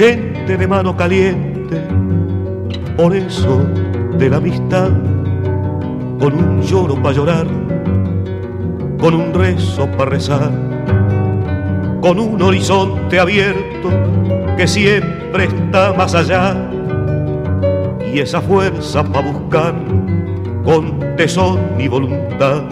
Gente 0.00 0.56
de 0.56 0.66
mano 0.66 0.96
caliente, 0.96 1.78
por 2.96 3.14
eso 3.14 3.66
de 4.16 4.30
la 4.30 4.38
amistad, 4.38 4.88
con 6.18 6.32
un 6.32 6.62
lloro 6.62 6.94
para 7.02 7.14
llorar, 7.14 7.46
con 8.98 9.12
un 9.12 9.34
rezo 9.34 9.86
para 9.98 10.12
rezar, 10.12 10.50
con 12.00 12.18
un 12.18 12.40
horizonte 12.40 13.20
abierto 13.20 13.90
que 14.56 14.66
siempre 14.66 15.44
está 15.44 15.92
más 15.92 16.14
allá 16.14 16.56
y 18.10 18.20
esa 18.20 18.40
fuerza 18.40 19.04
para 19.04 19.30
buscar 19.30 19.74
con 20.64 21.14
tesón 21.18 21.60
y 21.78 21.88
voluntad. 21.88 22.62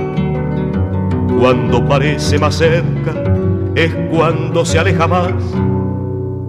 Cuando 1.38 1.86
parece 1.86 2.38
más 2.38 2.54
cerca 2.54 3.12
es 3.74 3.94
cuando 4.10 4.64
se 4.64 4.78
aleja 4.78 5.06
más. 5.06 5.34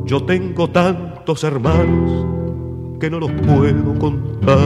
Yo 0.10 0.24
tengo 0.24 0.68
tantos 0.68 1.44
hermanos 1.44 2.26
que 3.00 3.12
no 3.12 3.20
los 3.20 3.32
puedo 3.32 3.94
contar. 4.00 4.58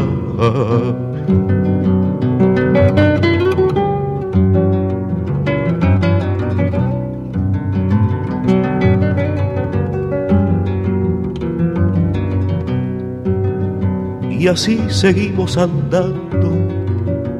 Y 14.31 14.47
así 14.47 14.79
seguimos 14.87 15.57
andando, 15.57 16.51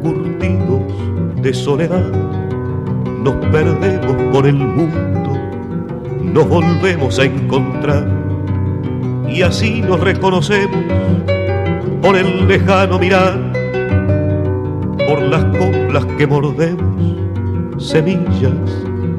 curtidos 0.02 1.42
de 1.42 1.54
soledad. 1.54 2.12
Nos 3.24 3.36
perdemos 3.46 4.34
por 4.34 4.46
el 4.46 4.56
mundo, 4.56 5.23
nos 6.34 6.50
volvemos 6.50 7.20
a 7.20 7.26
encontrar. 7.26 8.24
y 9.30 9.42
así 9.42 9.82
nos 9.82 10.00
reconocemos 10.00 10.78
por 12.02 12.16
el 12.16 12.48
lejano 12.48 13.00
mirar, 13.00 13.34
por 15.08 15.22
las 15.22 15.44
coplas 15.46 16.06
que 16.18 16.28
mordemos, 16.28 17.84
semillas 17.84 18.54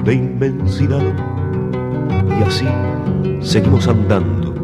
de 0.04 0.14
inmensidad. 0.14 1.02
Y 2.38 2.42
así 2.44 2.66
seguimos 3.40 3.88
andando, 3.88 4.54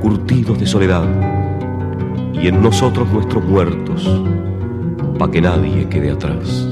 curtidos 0.00 0.58
de 0.58 0.66
soledad, 0.66 1.04
y 2.32 2.48
en 2.48 2.60
nosotros 2.60 3.08
nuestros 3.12 3.44
muertos, 3.44 4.08
pa' 5.18 5.30
que 5.30 5.40
nadie 5.40 5.88
quede 5.88 6.10
atrás. 6.10 6.66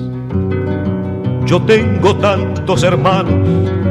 Yo 1.45 1.63
tengo 1.63 2.17
tantos 2.17 2.83
hermanos 2.83 3.86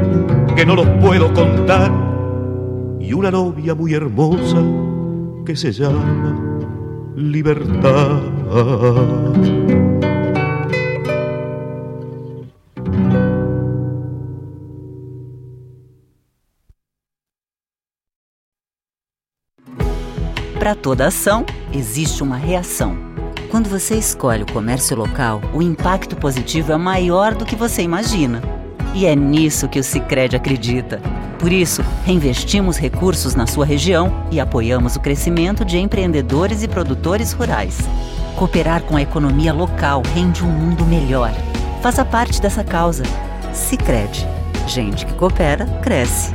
que 0.56 0.64
no 0.64 0.74
los 0.74 0.88
puedo 1.02 1.32
contar, 1.34 1.92
y 2.98 3.12
una 3.12 3.30
novia 3.30 3.74
muy 3.74 3.92
hermosa 3.92 4.62
que 5.44 5.54
se 5.54 5.70
llama 5.70 6.34
libertad. 7.14 8.22
Para 20.58 20.74
toda 20.74 21.06
ação, 21.06 21.44
existe 21.72 22.22
uma 22.22 22.36
reação. 22.36 22.96
Quando 23.50 23.68
você 23.68 23.96
escolhe 23.96 24.42
o 24.42 24.52
comércio 24.52 24.96
local, 24.96 25.40
o 25.54 25.60
impacto 25.60 26.16
positivo 26.16 26.72
é 26.72 26.76
maior 26.78 27.34
do 27.34 27.44
que 27.44 27.54
você 27.54 27.82
imagina. 27.82 28.55
E 28.96 29.04
é 29.04 29.14
nisso 29.14 29.68
que 29.68 29.78
o 29.78 29.84
Sicredi 29.84 30.36
acredita. 30.36 31.02
Por 31.38 31.52
isso, 31.52 31.84
reinvestimos 32.06 32.78
recursos 32.78 33.34
na 33.34 33.46
sua 33.46 33.66
região 33.66 34.26
e 34.30 34.40
apoiamos 34.40 34.96
o 34.96 35.00
crescimento 35.00 35.66
de 35.66 35.76
empreendedores 35.76 36.62
e 36.62 36.68
produtores 36.68 37.32
rurais. 37.32 37.78
Cooperar 38.36 38.80
com 38.84 38.96
a 38.96 39.02
economia 39.02 39.52
local 39.52 40.02
rende 40.14 40.42
um 40.42 40.48
mundo 40.48 40.82
melhor. 40.86 41.30
Faça 41.82 42.06
parte 42.06 42.40
dessa 42.40 42.64
causa. 42.64 43.02
Sicredi. 43.52 44.26
Gente 44.66 45.04
que 45.04 45.12
coopera, 45.12 45.66
cresce. 45.82 46.34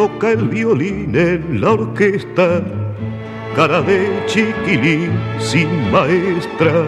Toca 0.00 0.30
el 0.30 0.48
violín 0.48 1.14
en 1.14 1.60
la 1.60 1.72
orquesta, 1.72 2.62
cara 3.54 3.82
de 3.82 4.08
chiquilín 4.24 5.10
sin 5.38 5.68
maestra. 5.92 6.86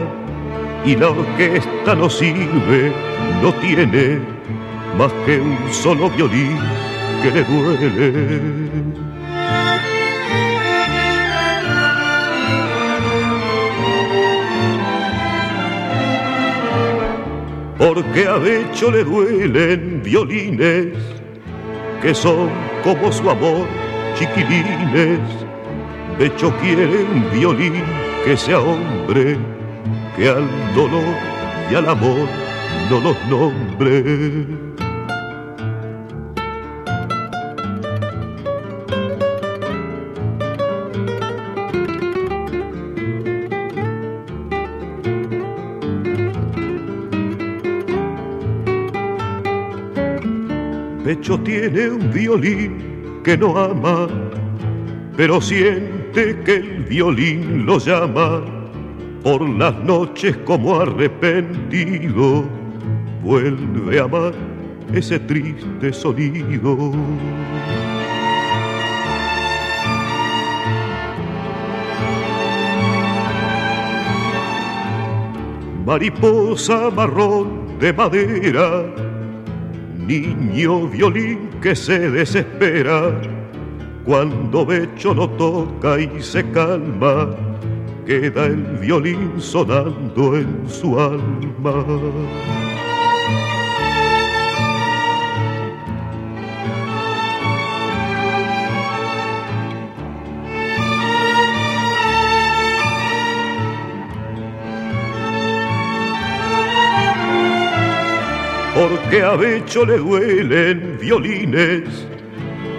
Y 0.86 0.96
la 0.96 1.10
orquesta 1.10 1.94
no 1.94 2.08
sirve, 2.08 2.90
no 3.42 3.52
tiene 3.56 4.18
más 4.96 5.12
que 5.26 5.38
un 5.38 5.58
solo 5.70 6.08
violín 6.08 6.56
que 7.22 7.30
le 7.32 7.44
duele. 7.44 8.40
Porque 17.76 18.26
a 18.26 18.38
Becho 18.38 18.90
le 18.90 19.04
duelen 19.04 20.00
violines 20.02 20.96
que 22.00 22.14
son 22.14 22.71
como 22.82 23.12
su 23.12 23.28
amor, 23.28 23.66
chiquilines. 24.14 25.20
Becho 26.18 26.52
quiere 26.60 27.04
un 27.04 27.30
violín 27.32 27.82
que 28.24 28.36
sea 28.36 28.60
hombre, 28.60 29.36
que 30.16 30.28
al 30.28 30.48
dolor 30.74 31.14
y 31.70 31.74
al 31.74 31.88
amor 31.88 32.28
no 32.90 33.00
los 33.00 33.16
nombre. 33.28 34.71
Pecho 51.22 51.38
tiene 51.38 51.88
un 51.88 52.10
violín 52.10 53.20
que 53.22 53.36
no 53.36 53.56
ama, 53.56 54.08
pero 55.16 55.40
siente 55.40 56.40
que 56.44 56.56
el 56.56 56.82
violín 56.82 57.64
lo 57.64 57.78
llama. 57.78 58.42
Por 59.22 59.48
las 59.48 59.72
noches 59.84 60.36
como 60.38 60.80
arrepentido, 60.80 62.42
vuelve 63.22 64.00
a 64.00 64.02
amar 64.02 64.34
ese 64.92 65.20
triste 65.20 65.92
sonido. 65.92 66.90
Mariposa 75.86 76.90
marrón 76.90 77.78
de 77.78 77.92
madera, 77.92 79.01
niño 80.06 80.88
violín 80.88 81.48
que 81.60 81.74
se 81.74 82.10
desespera 82.10 83.12
cuando 84.04 84.66
Becho 84.66 85.14
no 85.14 85.28
toca 85.30 86.00
y 86.00 86.10
se 86.20 86.48
calma, 86.50 87.30
queda 88.04 88.46
el 88.46 88.62
violín 88.80 89.32
sonando 89.38 90.36
en 90.36 90.68
su 90.68 90.98
alma. 90.98 91.84
Porque 109.12 109.26
a 109.26 109.36
Becho 109.36 109.84
le 109.84 109.98
duelen 109.98 110.96
violines 110.98 112.06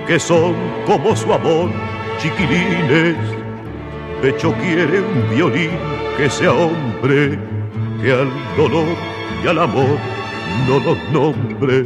que 0.07 0.19
son 0.19 0.55
como 0.87 1.15
su 1.15 1.31
amor, 1.31 1.69
chiquilines. 2.17 3.15
Becho 4.19 4.51
quiere 4.53 4.99
un 4.99 5.29
violín 5.29 5.69
que 6.17 6.27
sea 6.27 6.51
hombre, 6.51 7.37
que 8.01 8.11
al 8.11 8.31
dolor 8.57 8.95
y 9.43 9.47
al 9.47 9.59
amor 9.59 9.99
no 10.67 10.79
los 10.79 10.97
nombre. 11.11 11.83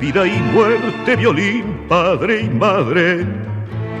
Vida 0.00 0.26
y 0.26 0.40
muerte, 0.54 1.16
violín, 1.16 1.64
padre 1.86 2.44
y 2.44 2.48
madre, 2.48 3.26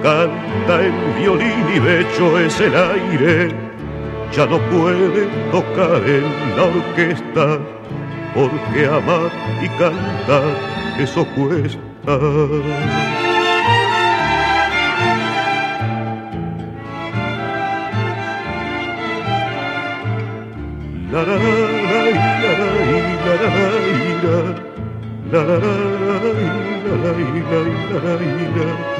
canta 0.02 0.80
el 0.80 0.92
violín 1.18 1.64
y 1.74 1.78
Becho 1.78 2.38
es 2.38 2.60
el 2.60 2.74
aire. 2.74 3.48
Ya 4.32 4.46
no 4.46 4.58
puede 4.70 5.26
tocar 5.50 6.02
en 6.06 6.24
la 6.56 6.64
orquesta, 6.64 7.58
porque 8.34 8.86
amar 8.86 9.30
y 9.62 9.68
cantar 9.70 10.44
eso 10.98 11.26
cuesta. 11.34 11.78
La 21.12 21.22
la 21.24 21.34
la 21.34 21.44
la 22.52 22.84
la 23.32 23.54
la 25.32 25.46
la 28.56 28.99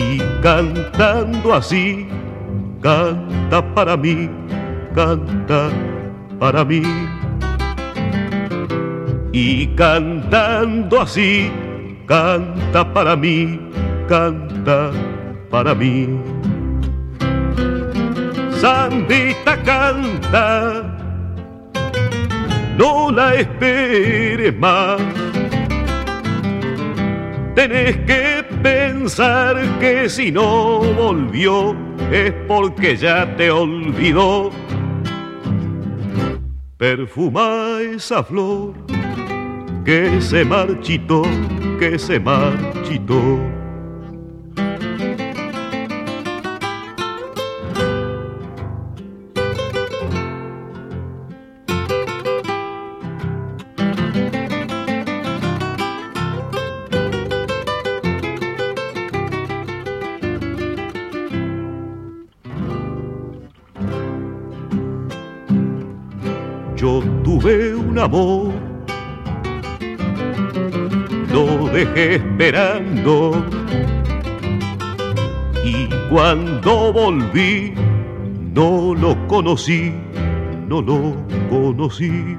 Y 0.00 0.18
cantando 0.40 1.52
así, 1.52 2.08
canta 2.80 3.62
para 3.74 3.98
mí, 3.98 4.30
canta 4.94 5.68
para 6.38 6.64
mí. 6.64 6.82
Y 9.32 9.66
cantando 9.76 11.02
así, 11.02 11.52
canta 12.06 12.80
para 12.94 13.14
mí, 13.14 13.60
canta 14.08 14.90
para 15.50 15.74
mí. 15.74 16.08
Sandita 18.52 19.54
canta, 19.62 20.82
no 22.78 23.10
la 23.10 23.34
esperes 23.34 24.58
más. 24.58 24.98
Tenés 27.54 27.98
que 28.06 28.39
pensar 28.62 29.56
que 29.78 30.08
si 30.08 30.30
no 30.30 30.80
volvió 30.80 31.74
es 32.12 32.32
porque 32.46 32.96
ya 32.96 33.36
te 33.36 33.50
olvidó. 33.50 34.50
Perfuma 36.76 37.78
esa 37.80 38.22
flor 38.22 38.74
que 39.84 40.20
se 40.20 40.44
marchitó, 40.44 41.22
que 41.78 41.98
se 41.98 42.18
marchitó. 42.20 43.49
Amor, 68.00 68.52
lo 71.32 71.68
dejé 71.68 72.16
esperando 72.16 73.44
y 75.64 75.86
cuando 76.08 76.92
volví 76.92 77.74
no 78.54 78.94
lo 78.94 79.14
conocí, 79.28 79.92
no 80.66 80.80
lo 80.82 81.14
conocí. 81.50 82.36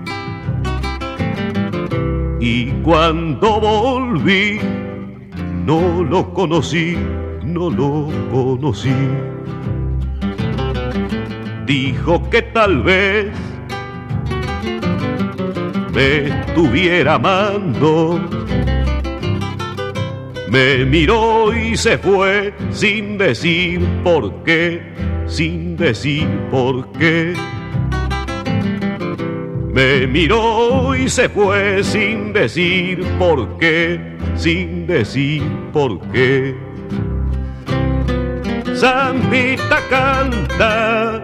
Y 2.40 2.72
cuando 2.84 3.60
volví 3.62 4.60
no 5.66 6.04
lo 6.04 6.34
conocí, 6.34 6.98
no 7.46 7.70
lo 7.70 8.08
conocí. 8.32 8.96
Dijo 11.68 12.30
que 12.32 12.42
tal 12.42 12.82
vez 12.82 13.51
me 15.94 16.28
estuviera 16.28 17.16
amando. 17.16 18.20
Me 20.50 20.86
miró 20.86 21.56
y 21.56 21.78
se 21.78 21.98
fue 21.98 22.54
sin 22.72 23.18
decir 23.18 23.80
por 24.04 24.44
qué, 24.44 24.82
sin 25.26 25.78
decir 25.78 26.28
por 26.50 26.92
qué. 26.94 27.34
Me 29.74 30.06
miró 30.06 30.94
y 30.94 31.08
se 31.08 31.30
fue 31.30 31.82
sin 31.84 32.34
decir 32.34 33.02
por 33.18 33.58
qué, 33.58 34.18
sin 34.36 34.86
decir 34.86 35.42
por 35.72 36.02
qué. 36.12 36.54
Zambita 38.76 39.80
canta, 39.90 41.24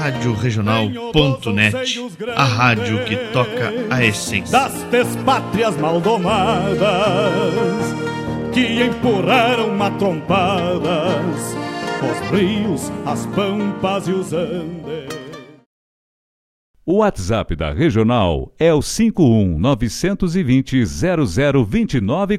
Rádio 0.00 0.32
Regional.net, 0.32 1.76
a 2.34 2.44
rádio 2.44 3.04
que 3.04 3.16
toca 3.34 3.70
a 3.90 4.02
essência. 4.02 4.58
Das 4.58 4.82
despátrias 4.84 5.76
maldomadas 5.76 6.80
que 8.50 8.82
empurraram 8.82 9.76
matrompadas 9.76 11.54
os 12.00 12.30
rios, 12.30 12.90
as 13.04 13.26
pampas 13.26 14.08
e 14.08 14.12
os 14.12 14.32
andes. 14.32 15.06
O 16.86 16.94
WhatsApp 17.00 17.54
da 17.54 17.70
Regional 17.70 18.54
é 18.58 18.72
o 18.72 18.80
51 18.80 19.58
920 19.58 20.82
0029 20.82 22.38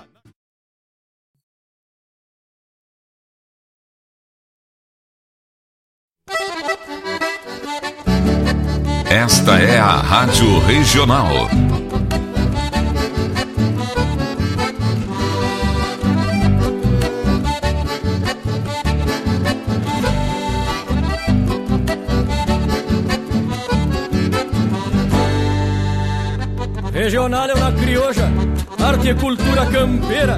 Esta 9.41 9.57
é 9.57 9.79
a 9.79 9.95
Rádio 9.95 10.59
Regional. 10.67 11.25
Regional 26.93 27.49
é 27.49 27.53
uma 27.55 27.71
crioja, 27.71 28.31
arte 28.79 29.09
e 29.09 29.15
cultura 29.15 29.65
campeira, 29.65 30.37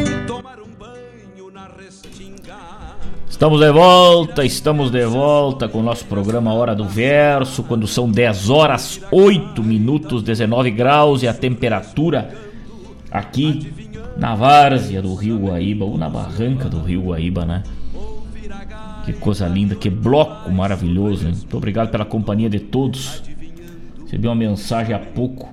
Estamos 3.41 3.59
de 3.59 3.71
volta, 3.71 4.45
estamos 4.45 4.91
de 4.91 5.03
volta 5.03 5.67
com 5.67 5.79
o 5.79 5.81
nosso 5.81 6.05
programa 6.05 6.53
Hora 6.53 6.75
do 6.75 6.85
Verso, 6.85 7.63
quando 7.63 7.87
são 7.87 8.07
10 8.07 8.51
horas 8.51 9.01
8 9.11 9.63
minutos, 9.63 10.21
19 10.21 10.69
graus 10.69 11.23
e 11.23 11.27
a 11.27 11.33
temperatura 11.33 12.29
aqui 13.09 13.73
na 14.15 14.35
várzea 14.35 15.01
do 15.01 15.15
Rio 15.15 15.39
Guaíba, 15.39 15.85
ou 15.85 15.97
na 15.97 16.07
barranca 16.07 16.69
do 16.69 16.83
Rio 16.83 17.05
Guaíba, 17.05 17.43
né? 17.43 17.63
Que 19.05 19.13
coisa 19.13 19.47
linda, 19.47 19.73
que 19.73 19.89
bloco 19.89 20.51
maravilhoso, 20.51 21.25
hein? 21.25 21.33
Muito 21.33 21.57
obrigado 21.57 21.89
pela 21.89 22.05
companhia 22.05 22.47
de 22.47 22.59
todos. 22.59 23.23
Recebi 24.03 24.27
uma 24.27 24.35
mensagem 24.35 24.93
há 24.93 24.99
pouco 24.99 25.49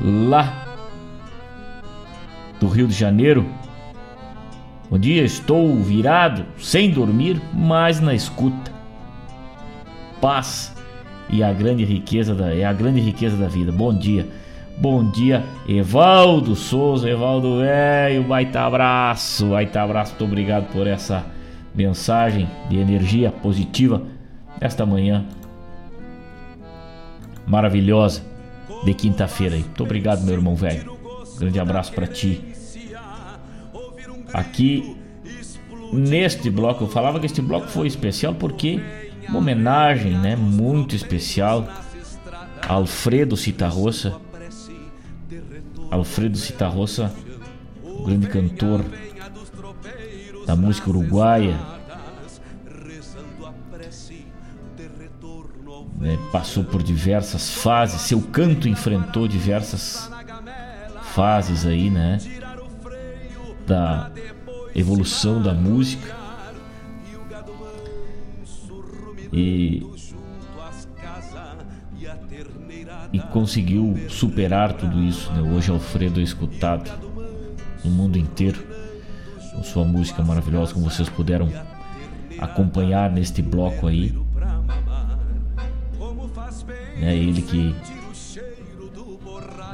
lá 0.00 0.64
do 2.60 2.68
Rio 2.68 2.86
de 2.86 2.94
Janeiro 2.94 3.44
Bom 4.90 4.98
dia, 4.98 5.22
estou 5.22 5.76
virado, 5.76 6.46
sem 6.58 6.90
dormir, 6.90 7.38
mas 7.52 8.00
na 8.00 8.14
escuta. 8.14 8.72
Paz 10.18 10.74
e 11.28 11.42
a 11.42 11.52
grande 11.52 11.84
riqueza 11.84 12.34
da 12.34 12.54
é 12.54 12.64
a 12.64 12.72
grande 12.72 12.98
riqueza 12.98 13.36
da 13.36 13.48
vida. 13.48 13.70
Bom 13.70 13.92
dia. 13.92 14.26
Bom 14.78 15.10
dia, 15.10 15.44
Evaldo 15.68 16.54
Souza, 16.54 17.10
Evaldo 17.10 17.58
velho, 17.58 18.22
baita 18.22 18.60
abraço, 18.60 19.48
baita 19.48 19.82
abraço, 19.82 20.12
muito 20.12 20.24
obrigado 20.24 20.72
por 20.72 20.86
essa 20.86 21.26
mensagem 21.74 22.48
de 22.70 22.78
energia 22.78 23.32
positiva 23.32 24.02
esta 24.60 24.86
manhã 24.86 25.26
maravilhosa 27.44 28.22
de 28.84 28.94
quinta-feira. 28.94 29.56
Muito 29.56 29.82
obrigado, 29.82 30.22
meu 30.22 30.34
irmão 30.34 30.54
velho. 30.54 30.96
Grande 31.38 31.58
abraço 31.58 31.92
para 31.92 32.06
ti 32.06 32.57
aqui 34.32 34.96
neste 35.92 36.50
bloco. 36.50 36.84
Eu 36.84 36.88
falava 36.88 37.18
que 37.20 37.26
este 37.26 37.40
bloco 37.40 37.68
foi 37.68 37.86
especial 37.86 38.34
porque 38.34 38.80
uma 39.28 39.38
homenagem, 39.38 40.12
né, 40.12 40.36
muito 40.36 40.94
especial 40.94 41.68
a 42.62 42.72
Alfredo 42.72 43.36
Citarroça. 43.36 44.20
Alfredo 45.90 46.36
Citarroça, 46.36 47.14
o 47.82 48.04
grande 48.04 48.26
cantor 48.26 48.84
da 50.46 50.56
música 50.56 50.90
uruguaia. 50.90 51.58
Né, 55.96 56.16
passou 56.30 56.62
por 56.62 56.82
diversas 56.82 57.50
fases, 57.54 58.02
seu 58.02 58.20
canto 58.20 58.68
enfrentou 58.68 59.26
diversas 59.26 60.08
fases 61.02 61.66
aí, 61.66 61.90
né? 61.90 62.18
Da 63.68 64.10
evolução 64.74 65.42
da 65.42 65.52
música. 65.52 66.16
E, 69.30 69.86
e 73.12 73.20
conseguiu 73.30 73.96
superar 74.08 74.72
tudo 74.72 75.02
isso. 75.02 75.30
Né? 75.32 75.42
Hoje 75.42 75.70
Alfredo 75.70 76.18
é 76.18 76.22
escutado 76.22 76.90
no 77.84 77.90
mundo 77.90 78.18
inteiro 78.18 78.66
com 79.54 79.62
sua 79.62 79.84
música 79.84 80.22
maravilhosa, 80.22 80.72
como 80.72 80.88
vocês 80.88 81.08
puderam 81.08 81.48
acompanhar 82.38 83.10
neste 83.10 83.42
bloco 83.42 83.86
aí. 83.86 84.16
É 87.00 87.14
ele 87.14 87.42
que 87.42 87.74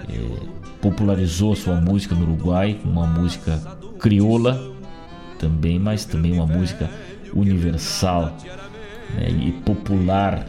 é, 0.09 0.55
popularizou 0.81 1.55
sua 1.55 1.81
música 1.81 2.15
no 2.15 2.23
Uruguai, 2.23 2.79
uma 2.85 3.07
música 3.07 3.61
crioula 4.05 4.71
também, 5.39 5.79
mas 5.79 6.05
também 6.05 6.35
uma 6.35 6.47
música 6.47 6.91
universal 7.33 8.37
né, 9.15 9.31
e 9.31 9.51
popular 9.51 10.45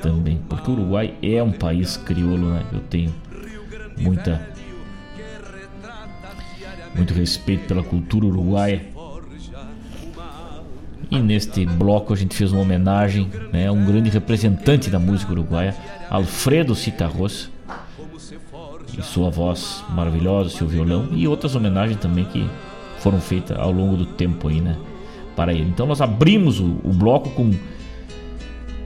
também, 0.00 0.40
porque 0.48 0.70
o 0.70 0.74
Uruguai 0.74 1.16
é 1.20 1.42
um 1.42 1.50
país 1.50 1.96
crioulo, 1.96 2.50
né? 2.50 2.62
Eu 2.72 2.78
tenho 2.82 3.12
muita 3.98 4.48
muito 6.94 7.12
respeito 7.12 7.66
pela 7.66 7.82
cultura 7.82 8.26
uruguaia. 8.26 8.82
E 11.10 11.18
neste 11.18 11.66
bloco 11.66 12.12
a 12.12 12.16
gente 12.16 12.36
fez 12.36 12.52
uma 12.52 12.62
homenagem 12.62 13.28
né, 13.52 13.66
a 13.66 13.72
um 13.72 13.84
grande 13.84 14.08
representante 14.08 14.88
da 14.88 15.00
música 15.00 15.32
uruguaia, 15.32 15.74
Alfredo 16.08 16.76
Citarrosa, 16.76 17.48
e 17.48 17.53
sua 19.02 19.30
voz 19.30 19.84
maravilhosa, 19.90 20.50
seu 20.50 20.66
violão, 20.66 21.08
e 21.12 21.26
outras 21.26 21.54
homenagens 21.54 21.98
também 21.98 22.24
que 22.24 22.48
foram 22.98 23.20
feitas 23.20 23.58
ao 23.58 23.70
longo 23.70 23.96
do 23.96 24.06
tempo 24.06 24.48
aí, 24.48 24.60
né, 24.60 24.76
para 25.36 25.52
ele. 25.52 25.68
Então 25.68 25.86
nós 25.86 26.00
abrimos 26.00 26.60
o, 26.60 26.76
o 26.84 26.92
bloco 26.92 27.30
com 27.30 27.52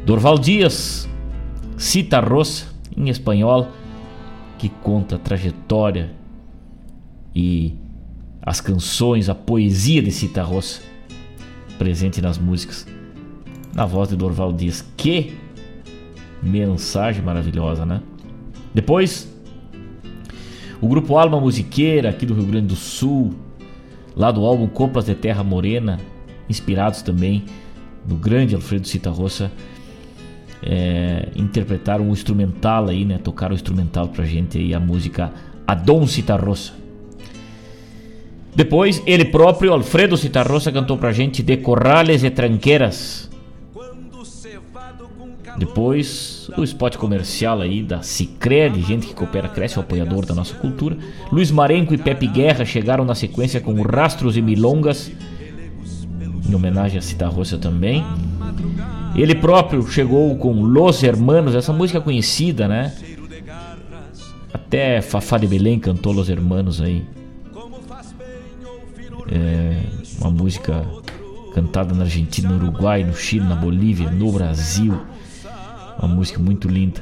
Dorval 0.04 0.38
Dias, 0.38 1.08
Citarrosa, 1.76 2.66
em 2.96 3.08
espanhol, 3.08 3.68
que 4.58 4.68
conta 4.68 5.16
a 5.16 5.18
trajetória 5.18 6.10
e 7.34 7.74
as 8.42 8.60
canções, 8.60 9.28
a 9.28 9.34
poesia 9.34 10.02
de 10.02 10.10
Citarrosa 10.10 10.80
presente 11.78 12.20
nas 12.20 12.36
músicas. 12.36 12.86
Na 13.74 13.86
voz 13.86 14.08
de 14.08 14.16
Dorval 14.16 14.52
Dias. 14.52 14.84
Que 14.96 15.36
mensagem 16.42 17.22
maravilhosa, 17.22 17.86
né? 17.86 18.02
Depois, 18.74 19.32
o 20.80 20.88
grupo 20.88 21.16
Alma 21.16 21.40
Musiqueira, 21.40 22.10
aqui 22.10 22.24
do 22.24 22.34
Rio 22.34 22.44
Grande 22.44 22.68
do 22.68 22.76
Sul, 22.76 23.34
lá 24.16 24.30
do 24.30 24.44
álbum 24.44 24.66
Coplas 24.66 25.06
de 25.06 25.14
Terra 25.14 25.42
Morena, 25.42 25.98
inspirados 26.48 27.02
também 27.02 27.44
no 28.06 28.16
grande 28.16 28.54
Alfredo 28.54 28.86
Citarrosa, 28.86 29.50
é, 30.62 31.28
interpretaram 31.36 32.08
o 32.08 32.12
instrumental 32.12 32.88
aí, 32.88 33.04
né? 33.04 33.18
Tocaram 33.18 33.52
o 33.52 33.54
instrumental 33.54 34.08
pra 34.08 34.24
gente 34.24 34.58
aí, 34.58 34.74
a 34.74 34.80
música 34.80 35.32
Adon 35.66 36.06
Citarrosa. 36.06 36.72
Depois, 38.54 39.02
ele 39.06 39.24
próprio, 39.24 39.72
Alfredo 39.72 40.16
Citarrosa, 40.16 40.72
cantou 40.72 40.96
pra 40.96 41.12
gente 41.12 41.42
De 41.42 41.56
Corrales 41.58 42.24
e 42.24 42.30
Tranqueiras. 42.30 43.27
Depois, 45.58 46.48
o 46.56 46.62
spot 46.62 46.96
comercial 46.96 47.60
aí 47.60 47.82
da 47.82 48.00
Cicred, 48.00 48.80
gente 48.82 49.08
que 49.08 49.14
coopera, 49.14 49.48
cresce, 49.48 49.76
o 49.76 49.80
apoiador 49.80 50.24
da 50.24 50.34
nossa 50.34 50.54
cultura. 50.54 50.96
Luiz 51.32 51.50
Marenco 51.50 51.92
e 51.92 51.98
Pepe 51.98 52.28
Guerra 52.28 52.64
chegaram 52.64 53.04
na 53.04 53.14
sequência 53.14 53.60
com 53.60 53.82
Rastros 53.82 54.36
e 54.36 54.42
Milongas, 54.42 55.10
em 56.48 56.54
homenagem 56.54 56.98
a 56.98 57.02
Citarrosa 57.02 57.58
também. 57.58 58.04
Ele 59.16 59.34
próprio 59.34 59.86
chegou 59.88 60.36
com 60.36 60.62
Los 60.62 61.02
Hermanos, 61.02 61.54
essa 61.54 61.72
música 61.72 62.00
conhecida, 62.00 62.68
né? 62.68 62.94
Até 64.54 65.02
Fafá 65.02 65.38
de 65.38 65.46
Belém 65.46 65.78
cantou 65.80 66.12
Los 66.12 66.28
Hermanos 66.28 66.80
aí. 66.80 67.04
É 69.30 69.82
uma 70.20 70.30
música 70.30 70.86
cantada 71.52 71.94
na 71.94 72.04
Argentina, 72.04 72.48
no 72.48 72.56
Uruguai, 72.56 73.02
no 73.02 73.14
Chile, 73.14 73.44
na 73.44 73.56
Bolívia, 73.56 74.08
no 74.08 74.30
Brasil. 74.30 75.00
Uma 75.98 76.08
música 76.08 76.38
muito 76.38 76.68
linda. 76.68 77.00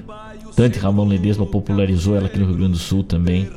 Dante 0.56 0.78
Ramon 0.78 1.06
Ledesma 1.06 1.44
popularizou 1.44 2.16
ela 2.16 2.26
aqui 2.26 2.38
no 2.38 2.46
Rio 2.46 2.56
Grande 2.56 2.72
do 2.72 2.78
Sul 2.78 3.04
também, 3.04 3.48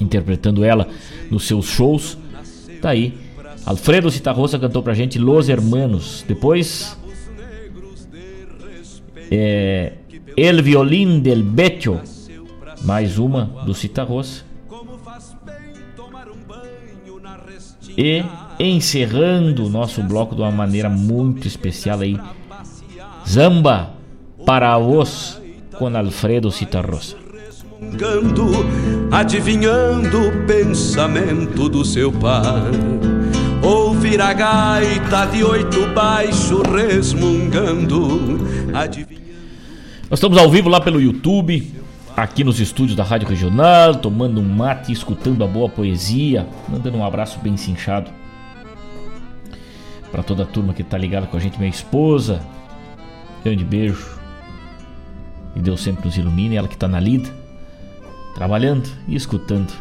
interpretando 0.00 0.62
ela 0.62 0.86
nos 1.30 1.46
seus 1.46 1.66
shows. 1.66 2.18
Tá 2.82 2.90
aí. 2.90 3.14
Alfredo 3.64 4.10
Citarrosa 4.10 4.58
cantou 4.58 4.82
pra 4.82 4.92
gente 4.92 5.18
Los 5.18 5.48
Hermanos. 5.48 6.22
Depois. 6.28 6.98
É, 9.30 9.94
El 10.36 10.62
Violín 10.62 11.20
del 11.20 11.42
Becho. 11.42 12.00
Mais 12.82 13.18
uma 13.18 13.44
do 13.64 13.72
Citarrosa. 13.72 14.42
E 17.96 18.22
encerrando 18.58 19.64
o 19.64 19.70
nosso 19.70 20.02
bloco 20.02 20.34
de 20.34 20.42
uma 20.42 20.50
maneira 20.50 20.90
muito 20.90 21.48
especial 21.48 22.00
aí. 22.00 22.20
Zamba 23.26 23.93
para 24.44 24.76
vos 24.78 25.40
com 25.78 25.94
Alfredo 25.96 26.50
Citarrosa. 26.50 27.16
Adivinhando 29.10 30.28
o 30.28 30.46
pensamento 30.46 31.68
do 31.68 31.84
seu 31.84 32.10
par 32.12 32.70
Ouvir 33.62 34.20
a 34.20 34.34
gaita 34.34 35.24
de 35.26 35.42
oito 35.42 35.86
baixo 35.94 36.60
resmungando. 36.60 38.38
Nós 40.10 40.18
estamos 40.18 40.36
ao 40.36 40.50
vivo 40.50 40.68
lá 40.68 40.82
pelo 40.82 41.00
YouTube 41.00 41.72
aqui 42.14 42.44
nos 42.44 42.60
estúdios 42.60 42.94
da 42.94 43.02
Rádio 43.02 43.26
Regional, 43.26 43.94
tomando 43.94 44.38
um 44.38 44.44
mate, 44.44 44.92
escutando 44.92 45.42
a 45.42 45.46
boa 45.46 45.68
poesia, 45.70 46.46
mandando 46.68 46.98
um 46.98 47.04
abraço 47.06 47.38
bem 47.38 47.56
cinchado 47.56 48.10
para 50.12 50.22
toda 50.22 50.42
a 50.42 50.46
turma 50.46 50.74
que 50.74 50.84
tá 50.84 50.98
ligada 50.98 51.26
com 51.26 51.36
a 51.36 51.40
gente, 51.40 51.58
minha 51.58 51.70
esposa. 51.70 52.40
Grande 53.42 53.64
beijo. 53.64 54.13
E 55.56 55.60
Deus 55.60 55.82
sempre 55.82 56.04
nos 56.04 56.16
ilumine, 56.16 56.56
ela 56.56 56.68
que 56.68 56.76
tá 56.76 56.88
na 56.88 57.00
lida, 57.00 57.30
trabalhando 58.34 58.88
e 59.06 59.14
escutando 59.14 59.72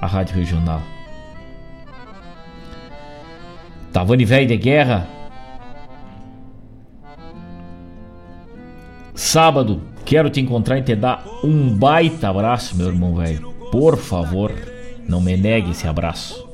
a 0.00 0.06
Rádio 0.06 0.36
Regional. 0.36 0.82
Tavani 3.92 4.24
Velho 4.24 4.48
de 4.48 4.56
Guerra. 4.56 5.08
Sábado, 9.14 9.82
Quero 10.08 10.30
te 10.30 10.40
encontrar 10.40 10.78
e 10.78 10.82
te 10.82 10.96
dar 10.96 11.22
um 11.44 11.68
baita 11.68 12.30
abraço, 12.30 12.74
meu 12.74 12.86
irmão 12.86 13.14
velho. 13.14 13.52
Por 13.70 13.98
favor, 13.98 14.50
não 15.06 15.20
me 15.20 15.36
negue 15.36 15.72
esse 15.72 15.86
abraço. 15.86 16.48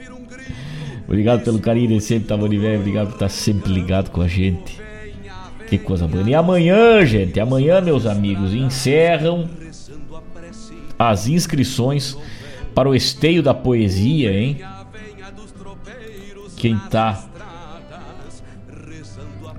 Obrigado 1.07 1.45
pelo 1.45 1.61
carinho 1.61 1.87
de 1.87 2.01
sempre, 2.01 2.27
Tavani 2.27 2.59
velho. 2.59 2.81
Obrigado 2.81 3.07
por 3.07 3.15
estar 3.15 3.29
sempre 3.29 3.73
ligado 3.73 4.11
com 4.11 4.23
a 4.23 4.27
gente. 4.27 4.84
Que 5.79 5.79
coisa 5.79 6.07
boa. 6.07 6.23
E 6.23 6.33
amanhã, 6.33 7.05
gente, 7.05 7.41
amanhã, 7.41 7.81
meus 7.81 8.07
amigos, 8.07 8.55
encerram 8.55 9.49
as 10.97 11.27
inscrições 11.27 12.17
para 12.73 12.89
o 12.89 12.95
esteio 12.95 13.43
da 13.43 13.53
poesia, 13.53 14.33
hein? 14.33 14.61
Quem 16.57 16.79
tá 16.79 17.25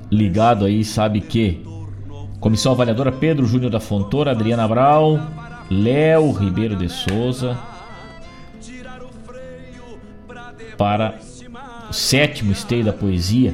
ligado 0.10 0.64
aí 0.64 0.86
sabe 0.86 1.20
que 1.20 1.62
Comissão 2.40 2.72
avaliadora 2.72 3.12
Pedro 3.12 3.46
Júnior 3.46 3.72
da 3.72 3.82
Fontoura, 3.82 4.32
Adriana 4.32 4.66
Brau, 4.68 5.20
Léo 5.70 6.32
Ribeiro 6.32 6.78
de 6.78 6.88
Souza. 6.88 7.58
Para 10.78 11.16
o 11.90 11.94
sétimo 11.94 12.54
esteio 12.54 12.86
da 12.86 12.94
poesia. 12.94 13.54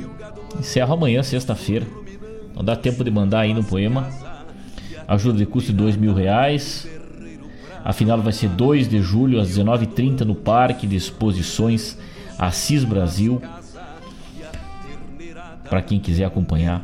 Encerra 0.59 0.93
amanhã, 0.93 1.23
sexta-feira. 1.23 2.00
Não 2.55 2.63
dá 2.63 2.75
tempo 2.75 3.03
de 3.03 3.11
mandar 3.11 3.41
ainda 3.41 3.59
um 3.59 3.63
poema. 3.63 4.09
Ajuda 5.07 5.37
de 5.37 5.45
custo 5.45 5.71
de 5.71 5.77
dois 5.77 5.95
mil 5.95 6.13
reais. 6.13 6.87
A 7.83 7.93
final 7.93 8.21
vai 8.21 8.31
ser 8.31 8.49
2 8.49 8.87
de 8.87 9.01
julho 9.01 9.39
às 9.39 9.49
19h30 9.49 10.21
no 10.21 10.35
Parque 10.35 10.85
de 10.85 10.95
Exposições 10.95 11.97
Assis 12.37 12.83
Brasil. 12.83 13.41
Para 15.67 15.81
quem 15.81 15.99
quiser 15.99 16.25
acompanhar 16.25 16.83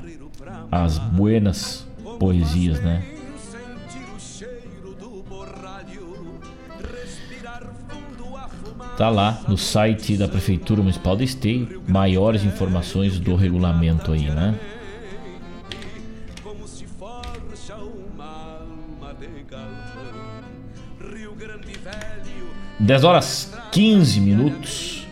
as 0.72 0.98
buenas 0.98 1.86
poesias, 2.20 2.80
né? 2.82 3.04
Tá 8.98 9.10
lá 9.10 9.40
no 9.48 9.58
site 9.58 10.18
da 10.18 10.28
Prefeitura 10.28 10.82
Municipal 10.82 11.16
de 11.16 11.24
Esteio 11.24 11.84
maiores 11.88 12.44
informações 12.44 13.20
do 13.20 13.36
regulamento 13.36 14.12
aí, 14.12 14.28
né? 14.28 14.56
Dez 22.80 23.04
horas 23.04 23.54
15 23.72 24.22
minutos. 24.22 25.08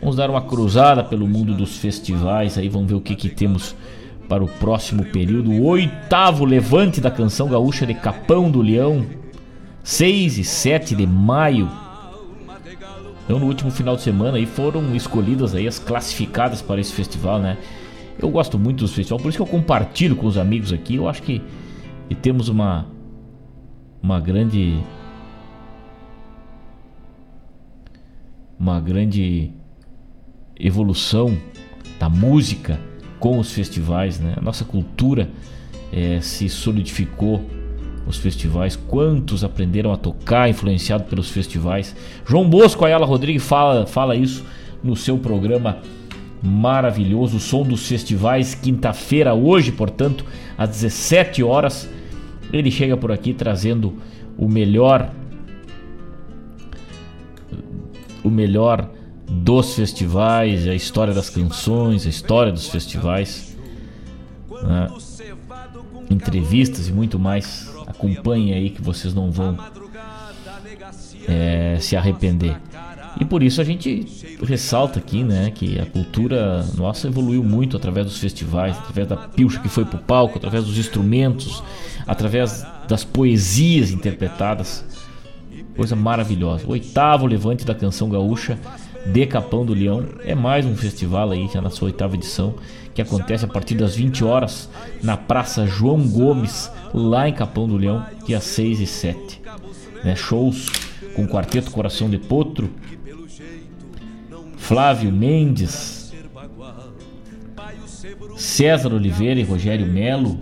Vamos 0.00 0.16
dar 0.16 0.30
uma 0.30 0.42
cruzada 0.42 1.04
pelo 1.04 1.26
mundo 1.28 1.54
dos 1.54 1.76
festivais 1.76 2.58
aí, 2.58 2.68
vamos 2.68 2.88
ver 2.88 2.94
o 2.94 3.00
que 3.00 3.14
que 3.14 3.28
temos 3.28 3.74
para 4.28 4.42
o 4.42 4.48
próximo 4.48 5.04
período. 5.04 5.50
O 5.50 5.64
oitavo 5.64 6.44
levante 6.44 7.00
da 7.00 7.10
canção 7.10 7.48
gaúcha 7.48 7.86
de 7.86 7.94
Capão 7.94 8.50
do 8.50 8.60
Leão, 8.60 9.06
6 9.82 10.38
e 10.38 10.44
7 10.44 10.94
de 10.94 11.06
maio. 11.06 11.70
Então, 13.24 13.38
no 13.38 13.46
último 13.46 13.70
final 13.70 13.94
de 13.94 14.02
semana 14.02 14.38
aí 14.38 14.46
foram 14.46 14.94
escolhidas 14.96 15.54
aí 15.54 15.68
as 15.68 15.78
classificadas 15.78 16.60
para 16.60 16.80
esse 16.80 16.92
festival, 16.92 17.38
né? 17.38 17.56
Eu 18.18 18.28
gosto 18.30 18.58
muito 18.58 18.80
dos 18.80 18.92
festivais, 18.92 19.22
por 19.22 19.28
isso 19.28 19.38
que 19.38 19.42
eu 19.42 19.46
compartilho 19.46 20.16
com 20.16 20.26
os 20.26 20.36
amigos 20.36 20.72
aqui. 20.72 20.96
Eu 20.96 21.08
acho 21.08 21.22
que, 21.22 21.40
que 22.08 22.14
temos 22.14 22.48
uma 22.48 22.86
uma 24.02 24.18
grande 24.18 24.82
uma 28.62 28.80
grande 28.80 29.50
evolução 30.56 31.36
da 31.98 32.08
música 32.08 32.78
com 33.18 33.40
os 33.40 33.50
festivais, 33.50 34.20
né? 34.20 34.34
A 34.36 34.40
nossa 34.40 34.64
cultura 34.64 35.28
é, 35.92 36.20
se 36.20 36.48
solidificou 36.48 37.44
os 38.06 38.18
festivais, 38.18 38.76
quantos 38.76 39.42
aprenderam 39.42 39.92
a 39.92 39.96
tocar 39.96 40.48
influenciado 40.48 41.04
pelos 41.04 41.28
festivais. 41.28 41.96
João 42.24 42.48
Bosco 42.48 42.84
Ayala 42.84 43.04
Rodrigues 43.04 43.42
fala, 43.42 43.84
fala 43.84 44.14
isso 44.14 44.44
no 44.80 44.94
seu 44.94 45.18
programa 45.18 45.78
maravilhoso, 46.40 47.38
o 47.38 47.40
som 47.40 47.64
dos 47.64 47.88
festivais, 47.88 48.54
quinta-feira, 48.54 49.34
hoje, 49.34 49.72
portanto, 49.72 50.24
às 50.56 50.68
17 50.68 51.42
horas. 51.42 51.90
Ele 52.52 52.70
chega 52.70 52.96
por 52.96 53.10
aqui 53.10 53.34
trazendo 53.34 53.94
o 54.38 54.48
melhor 54.48 55.12
o 58.24 58.30
melhor 58.30 58.88
dos 59.28 59.74
festivais, 59.74 60.66
a 60.66 60.74
história 60.74 61.14
das 61.14 61.30
canções, 61.30 62.06
a 62.06 62.08
história 62.08 62.52
dos 62.52 62.68
festivais, 62.68 63.56
né? 64.62 64.88
entrevistas 66.10 66.88
e 66.88 66.92
muito 66.92 67.18
mais. 67.18 67.70
Acompanhe 67.86 68.52
aí 68.52 68.70
que 68.70 68.82
vocês 68.82 69.14
não 69.14 69.30
vão 69.30 69.56
é, 71.28 71.78
se 71.80 71.96
arrepender. 71.96 72.56
E 73.20 73.24
por 73.24 73.42
isso 73.42 73.60
a 73.60 73.64
gente 73.64 74.06
ressalta 74.42 74.98
aqui, 74.98 75.22
né, 75.22 75.50
que 75.54 75.78
a 75.78 75.86
cultura 75.86 76.64
nossa 76.76 77.06
evoluiu 77.08 77.44
muito 77.44 77.76
através 77.76 78.06
dos 78.06 78.18
festivais, 78.18 78.76
através 78.76 79.06
da 79.06 79.16
pilcha 79.16 79.60
que 79.60 79.68
foi 79.68 79.84
pro 79.84 79.98
palco, 79.98 80.38
através 80.38 80.64
dos 80.64 80.78
instrumentos, 80.78 81.62
através 82.06 82.66
das 82.88 83.04
poesias 83.04 83.90
interpretadas. 83.90 84.84
Coisa 85.76 85.96
maravilhosa. 85.96 86.64
Oitavo 86.68 87.26
levante 87.26 87.64
da 87.64 87.74
canção 87.74 88.08
gaúcha 88.08 88.58
de 89.06 89.26
Capão 89.26 89.64
do 89.64 89.74
Leão 89.74 90.04
é 90.20 90.34
mais 90.34 90.64
um 90.66 90.76
festival 90.76 91.30
aí, 91.30 91.48
já 91.52 91.60
na 91.60 91.70
sua 91.70 91.86
oitava 91.86 92.14
edição, 92.14 92.54
que 92.94 93.00
acontece 93.00 93.44
a 93.44 93.48
partir 93.48 93.74
das 93.74 93.94
20 93.94 94.22
horas 94.24 94.68
na 95.02 95.16
Praça 95.16 95.66
João 95.66 96.06
Gomes, 96.06 96.70
lá 96.92 97.28
em 97.28 97.32
Capão 97.32 97.66
do 97.66 97.76
Leão, 97.76 98.04
dia 98.26 98.40
6 98.40 98.80
e 98.80 98.86
7. 98.86 99.42
Né, 100.04 100.14
shows 100.14 100.66
com 101.14 101.26
Quarteto 101.26 101.70
Coração 101.70 102.08
de 102.10 102.18
Potro, 102.18 102.70
Flávio 104.56 105.10
Mendes, 105.10 106.12
César 108.36 108.92
Oliveira 108.92 109.40
e 109.40 109.42
Rogério 109.42 109.86
Melo. 109.86 110.38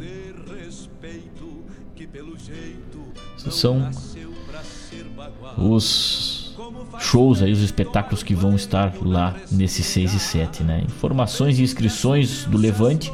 São 3.37 3.91
os 5.57 6.55
shows 6.99 7.43
aí, 7.43 7.51
os 7.51 7.63
espetáculos 7.63 8.23
que 8.23 8.35
vão 8.35 8.55
estar 8.55 8.93
lá 9.03 9.35
nesse 9.51 9.83
6 9.83 10.15
e 10.15 10.19
7, 10.19 10.63
né? 10.63 10.83
Informações 10.87 11.59
e 11.59 11.63
inscrições 11.63 12.45
do 12.45 12.59
Levante 12.59 13.11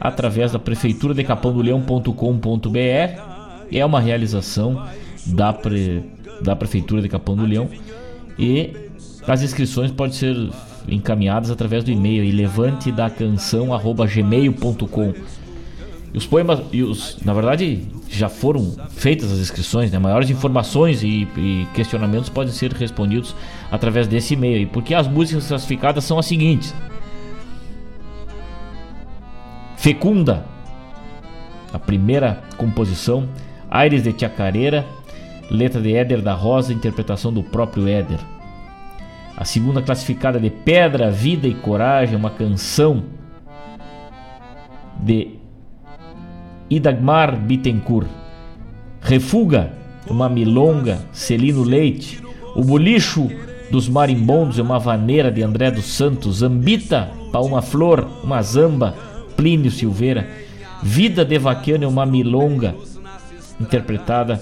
através 0.00 0.52
da 0.52 0.58
prefeitura 0.58 1.14
de 1.14 1.22
capão 1.24 1.52
do 1.52 1.60
leão.com.br. 1.60 2.78
É 3.70 3.84
uma 3.84 4.00
realização 4.00 4.82
da, 5.26 5.52
pre, 5.52 6.02
da 6.40 6.56
prefeitura 6.56 7.02
de 7.02 7.08
Capão 7.08 7.36
do 7.36 7.44
Leão 7.44 7.68
e 8.38 8.72
as 9.26 9.42
inscrições 9.42 9.90
podem 9.90 10.14
ser 10.14 10.48
encaminhadas 10.88 11.50
através 11.50 11.84
do 11.84 11.90
e-mail 11.90 12.34
levante 12.34 12.90
da 12.90 13.10
canção@gmail.com. 13.10 15.12
Os 16.14 16.26
poemas, 16.26 16.60
e 16.72 16.82
os, 16.82 17.18
na 17.24 17.34
verdade, 17.34 17.82
já 18.08 18.28
foram 18.28 18.74
feitas 18.88 19.30
as 19.30 19.38
inscrições, 19.38 19.92
né? 19.92 19.98
Maiores 19.98 20.30
informações 20.30 21.02
e, 21.02 21.28
e 21.36 21.66
questionamentos 21.74 22.28
podem 22.28 22.52
ser 22.52 22.72
respondidos 22.72 23.34
através 23.70 24.06
desse 24.06 24.34
e-mail. 24.34 24.68
Porque 24.68 24.94
as 24.94 25.06
músicas 25.06 25.48
classificadas 25.48 26.04
são 26.04 26.18
as 26.18 26.26
seguintes: 26.26 26.74
Fecunda, 29.76 30.46
a 31.72 31.78
primeira 31.78 32.42
composição, 32.56 33.28
Aires 33.70 34.02
de 34.02 34.18
Chacareira, 34.18 34.86
letra 35.50 35.80
de 35.80 35.94
Éder 35.94 36.22
da 36.22 36.32
Rosa, 36.32 36.72
interpretação 36.72 37.32
do 37.32 37.42
próprio 37.42 37.86
Éder. 37.86 38.18
A 39.36 39.44
segunda 39.44 39.80
classificada 39.80 40.40
de 40.40 40.50
Pedra, 40.50 41.10
Vida 41.10 41.46
e 41.46 41.54
Coragem, 41.54 42.16
uma 42.16 42.30
canção 42.30 43.04
de 44.98 45.37
Idagmar 46.70 47.36
Bittencourt. 47.36 48.08
Refuga, 49.00 49.72
uma 50.08 50.28
milonga, 50.28 50.98
Celino 51.12 51.62
Leite. 51.62 52.22
O 52.54 52.62
bolicho 52.62 53.30
dos 53.70 53.88
marimbondos 53.88 54.58
é 54.58 54.62
uma 54.62 54.78
vaneira 54.78 55.30
de 55.30 55.42
André 55.42 55.70
dos 55.70 55.86
Santos. 55.86 56.42
Ambita, 56.42 57.10
para 57.30 57.40
uma 57.40 57.62
flor, 57.62 58.06
uma 58.22 58.42
zamba, 58.42 58.94
Plínio 59.36 59.70
Silveira. 59.70 60.28
Vida 60.82 61.24
de 61.24 61.38
Vaquiano 61.38 61.84
é 61.84 61.88
uma 61.88 62.06
milonga, 62.06 62.74
interpretada 63.60 64.40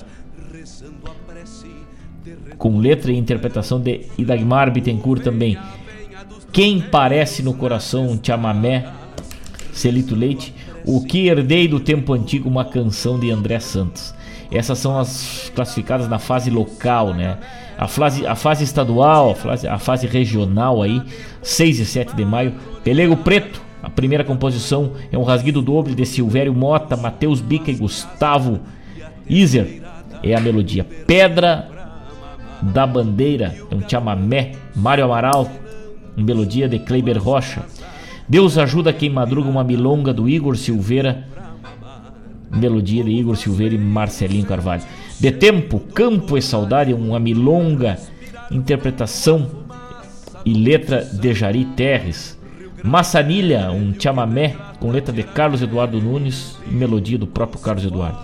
com 2.59 2.79
letra 2.79 3.13
e 3.13 3.17
interpretação 3.17 3.81
de 3.81 4.03
Idagmar 4.19 4.71
Bittencourt 4.73 5.23
também. 5.23 5.59
Quem 6.53 6.81
parece 6.81 7.43
no 7.43 7.55
coração 7.55 8.09
um 8.09 8.19
chamamé, 8.23 8.91
Celito 9.73 10.15
Leite. 10.15 10.55
O 10.87 11.05
que 11.05 11.27
herdei 11.27 11.67
do 11.67 11.81
tempo 11.81 12.13
antigo, 12.13 12.49
uma 12.49 12.65
canção 12.65 13.19
de 13.19 13.31
André 13.31 13.59
Santos. 13.59 14.15
Essas 14.53 14.79
são 14.79 14.97
as 14.97 15.51
classificadas 15.55 16.09
na 16.09 16.21
fase 16.21 16.49
local, 16.49 17.13
né? 17.13 17.39
A 17.77 17.89
fase, 17.89 18.25
a 18.25 18.37
fase 18.37 18.63
estadual, 18.63 19.31
a 19.31 19.35
fase, 19.35 19.67
a 19.67 19.79
fase 19.79 20.07
regional 20.07 20.81
aí, 20.81 21.03
6 21.43 21.81
e 21.81 21.85
7 21.85 22.15
de 22.15 22.25
maio. 22.25 22.55
Pelego 22.85 23.17
Preto, 23.17 23.61
a 23.83 23.91
primeira 23.91 24.23
composição 24.23 24.93
é 25.11 25.19
um 25.19 25.25
rasguido 25.25 25.61
doble 25.61 25.95
de 25.95 26.07
Silvério 26.07 26.55
Mota, 26.55 26.97
Matheus 26.97 27.41
Bica 27.41 27.71
e 27.71 27.75
Gustavo 27.75 28.61
Iser. 29.29 29.83
É 30.23 30.35
a 30.35 30.41
melodia. 30.41 30.85
Pedra 30.85 31.69
da 32.63 32.87
Bandeira, 32.87 33.55
é 33.71 33.75
um 33.75 33.87
chamamé. 33.87 34.53
Mário 34.75 35.05
Amaral, 35.05 35.51
melodia 36.17 36.69
de 36.69 36.79
Kleiber 36.79 37.23
Rocha. 37.23 37.63
Deus 38.29 38.59
ajuda 38.59 38.93
quem 38.93 39.09
madruga 39.09 39.49
uma 39.49 39.63
milonga 39.63 40.13
do 40.13 40.29
Igor 40.29 40.57
Silveira. 40.57 41.27
Melodia 42.51 43.05
de 43.05 43.11
Igor 43.11 43.37
Silveira 43.37 43.75
e 43.75 43.79
Marcelinho 43.79 44.45
Carvalho. 44.45 44.83
De 45.21 45.31
Tempo, 45.31 45.79
Campo 45.79 46.37
e 46.37 46.43
Saudade, 46.43 46.93
uma 46.93 47.21
milonga. 47.21 47.99
Interpretação 48.51 49.49
e 50.45 50.55
letra 50.55 51.05
de 51.05 51.35
Jari 51.35 51.65
Terres. 51.77 52.37
Massanilha, 52.83 53.71
um 53.71 53.95
chamamé 53.99 54.55
com 54.79 54.91
letra 54.91 55.13
de 55.13 55.23
Carlos 55.23 55.63
Eduardo 55.63 56.01
Nunes 56.01 56.57
e 56.67 56.75
melodia 56.75 57.19
do 57.19 57.27
próprio 57.27 57.61
Carlos 57.61 57.85
Eduardo. 57.85 58.19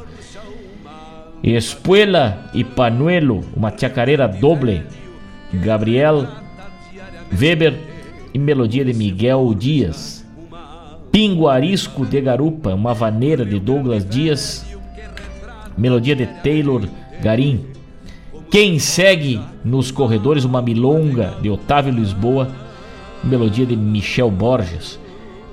Espuela 1.42 2.50
e 2.54 2.62
Panuelo, 2.62 3.40
uma 3.56 3.76
chacareira 3.76 4.28
doble. 4.28 4.82
Gabriel 5.52 6.26
Weber 7.38 7.91
e 8.32 8.38
melodia 8.38 8.84
de 8.84 8.92
Miguel 8.92 9.54
Dias. 9.54 10.24
Pinguarisco 11.10 12.06
de 12.06 12.20
Garupa, 12.20 12.74
uma 12.74 12.94
vaneira 12.94 13.44
de 13.44 13.58
Douglas 13.58 14.08
Dias, 14.08 14.64
melodia 15.76 16.16
de 16.16 16.26
Taylor 16.26 16.88
Garim. 17.22 17.66
Quem 18.50 18.78
segue 18.78 19.40
nos 19.64 19.90
corredores, 19.90 20.44
uma 20.44 20.62
milonga 20.62 21.36
de 21.42 21.50
Otávio 21.50 21.92
Lisboa, 21.92 22.48
melodia 23.22 23.66
de 23.66 23.76
Michel 23.76 24.30
Borges. 24.30 24.98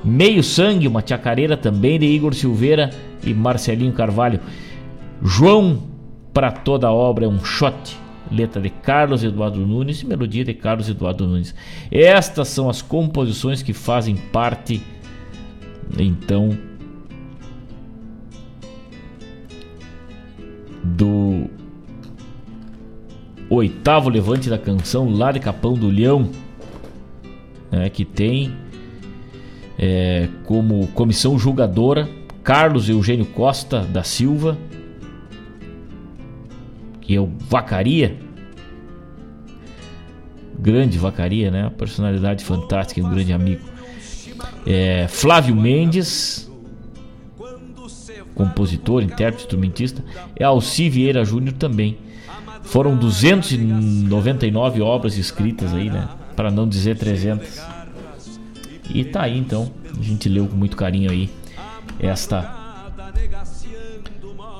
Meio 0.03 0.41
Sangue, 0.41 0.87
uma 0.87 1.03
chacareira 1.05 1.57
também 1.57 1.99
de 1.99 2.05
Igor 2.05 2.33
Silveira 2.33 2.89
e 3.23 3.33
Marcelinho 3.33 3.91
Carvalho. 3.91 4.39
João 5.21 5.83
para 6.33 6.51
toda 6.51 6.89
obra 6.89 7.25
é 7.25 7.27
um 7.27 7.43
shot 7.43 7.97
letra 8.31 8.61
de 8.61 8.69
Carlos 8.69 9.23
Eduardo 9.23 9.65
Nunes 9.65 10.01
e 10.01 10.05
melodia 10.07 10.43
de 10.43 10.53
Carlos 10.53 10.89
Eduardo 10.89 11.27
Nunes. 11.27 11.55
Estas 11.91 12.47
são 12.49 12.69
as 12.69 12.81
composições 12.81 13.61
que 13.61 13.73
fazem 13.73 14.15
parte, 14.15 14.81
então, 15.97 16.57
do 20.83 21.49
oitavo 23.49 24.09
levante 24.09 24.49
da 24.49 24.57
canção 24.57 25.09
lá 25.09 25.31
de 25.31 25.39
Capão 25.39 25.73
do 25.73 25.87
Leão, 25.87 26.29
né, 27.71 27.89
que 27.89 28.05
tem 28.05 28.53
é, 29.77 30.27
como 30.45 30.87
comissão 30.87 31.37
julgadora 31.39 32.07
Carlos 32.43 32.89
Eugênio 32.89 33.25
Costa 33.25 33.81
da 33.81 34.03
Silva 34.03 34.57
o 37.17 37.31
Vacaria. 37.39 38.17
Grande 40.59 40.97
Vacaria, 40.97 41.49
né? 41.49 41.71
Personalidade 41.77 42.43
fantástica, 42.43 43.01
um 43.01 43.09
grande 43.09 43.31
amigo. 43.31 43.63
É, 44.65 45.07
Flávio 45.07 45.55
Mendes, 45.55 46.51
compositor, 48.35 49.01
intérprete, 49.01 49.43
instrumentista. 49.43 50.03
É 50.35 50.43
Alci 50.43 50.89
Vieira 50.89 51.23
Júnior 51.23 51.53
também. 51.53 51.97
Foram 52.63 52.95
299 52.95 54.81
obras 54.81 55.17
escritas 55.17 55.73
aí, 55.73 55.89
né? 55.89 56.07
Para 56.35 56.51
não 56.51 56.67
dizer 56.67 56.97
300. 56.97 57.61
E 58.93 59.03
tá 59.03 59.23
aí 59.23 59.37
então. 59.37 59.71
A 59.97 60.03
gente 60.03 60.29
leu 60.29 60.47
com 60.47 60.55
muito 60.55 60.77
carinho 60.77 61.09
aí 61.09 61.29
esta 61.99 62.59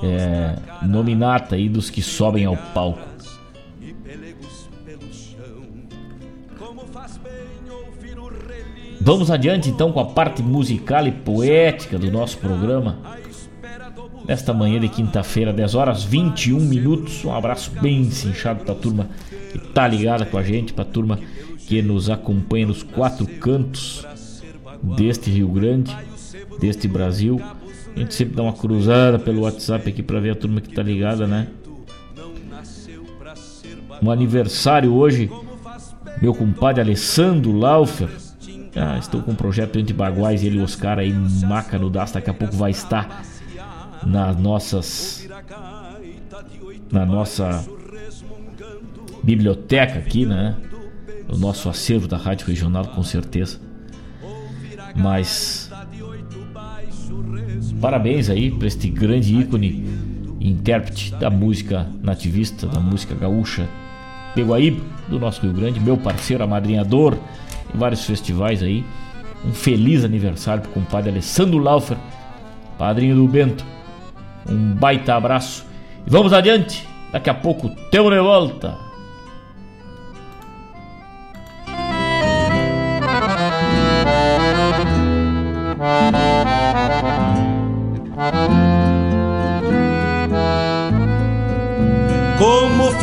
é, 0.02 0.56
nominata 0.86 1.54
aí 1.54 1.68
dos 1.68 1.90
que 1.90 2.02
sobem 2.02 2.44
ao 2.44 2.56
palco. 2.56 3.10
Vamos 9.02 9.30
adiante 9.30 9.70
então 9.70 9.90
com 9.92 10.00
a 10.00 10.04
parte 10.04 10.42
musical 10.42 11.06
e 11.06 11.10
poética 11.10 11.98
do 11.98 12.10
nosso 12.10 12.36
programa. 12.38 12.98
Nesta 14.28 14.52
manhã 14.52 14.78
de 14.78 14.88
quinta-feira, 14.88 15.52
10 15.52 15.74
horas 15.74 16.04
21 16.04 16.60
minutos. 16.60 17.24
Um 17.24 17.34
abraço 17.34 17.70
bem 17.80 18.10
cinchado 18.10 18.62
pra 18.62 18.74
turma 18.74 19.08
que 19.50 19.58
tá 19.58 19.88
ligada 19.88 20.26
com 20.26 20.36
a 20.36 20.42
gente, 20.42 20.72
pra 20.72 20.84
turma 20.84 21.18
que 21.66 21.80
nos 21.80 22.10
acompanha 22.10 22.66
nos 22.66 22.82
quatro 22.82 23.26
cantos 23.26 24.06
deste 24.82 25.30
Rio 25.30 25.48
Grande, 25.48 25.96
deste 26.60 26.86
Brasil. 26.86 27.40
A 27.94 27.98
gente 27.98 28.14
sempre 28.14 28.34
dá 28.34 28.42
uma 28.42 28.52
cruzada 28.52 29.18
pelo 29.18 29.42
WhatsApp 29.42 29.88
aqui 29.88 30.02
para 30.02 30.20
ver 30.20 30.30
a 30.30 30.34
turma 30.34 30.60
que 30.60 30.72
tá 30.72 30.82
ligada, 30.82 31.26
né? 31.26 31.48
Um 34.02 34.10
aniversário 34.10 34.94
hoje, 34.94 35.30
meu 36.22 36.34
compadre 36.34 36.80
Alessandro 36.80 37.52
Laufer. 37.52 38.08
Ah, 38.74 38.96
estou 38.98 39.20
com 39.22 39.32
um 39.32 39.34
projeto 39.34 39.78
entre 39.78 39.92
Baguais 39.92 40.42
e 40.42 40.46
ele, 40.46 40.60
Oscar, 40.60 40.98
aí, 40.98 41.12
Maca 41.12 41.78
no 41.78 41.90
Das. 41.90 42.12
Daqui 42.12 42.30
a 42.30 42.34
pouco 42.34 42.56
vai 42.56 42.70
estar 42.70 43.24
nas 44.06 44.36
nossas. 44.36 45.28
Na 46.90 47.04
nossa 47.04 47.64
biblioteca 49.22 49.98
aqui, 49.98 50.24
né? 50.24 50.56
O 51.28 51.36
nosso 51.36 51.68
acervo 51.68 52.08
da 52.08 52.16
Rádio 52.16 52.46
Regional, 52.46 52.86
com 52.86 53.02
certeza. 53.02 53.60
Mas 54.96 55.69
parabéns 57.80 58.28
aí 58.28 58.50
para 58.50 58.68
este 58.68 58.88
grande 58.88 59.34
ícone 59.34 59.84
intérprete 60.40 61.14
da 61.14 61.30
música 61.30 61.86
nativista, 62.02 62.66
da 62.66 62.80
música 62.80 63.14
gaúcha 63.14 63.68
de 64.34 64.42
Guaíba, 64.42 64.80
do 65.08 65.18
nosso 65.18 65.42
Rio 65.42 65.52
Grande, 65.52 65.80
meu 65.80 65.96
parceiro, 65.96 66.44
amadrinhador 66.44 67.16
em 67.74 67.78
vários 67.78 68.04
festivais 68.04 68.62
aí. 68.62 68.84
Um 69.44 69.52
feliz 69.52 70.04
aniversário 70.04 70.62
para 70.62 70.70
o 70.70 70.74
compadre 70.74 71.10
Alessandro 71.10 71.58
Laufer, 71.58 71.96
padrinho 72.78 73.16
do 73.16 73.26
Bento. 73.26 73.64
Um 74.48 74.74
baita 74.74 75.14
abraço. 75.14 75.64
E 76.06 76.10
vamos 76.10 76.32
adiante, 76.32 76.86
daqui 77.10 77.30
a 77.30 77.34
pouco 77.34 77.70
teu 77.90 78.10
de 78.10 78.20
volta. 78.20 78.89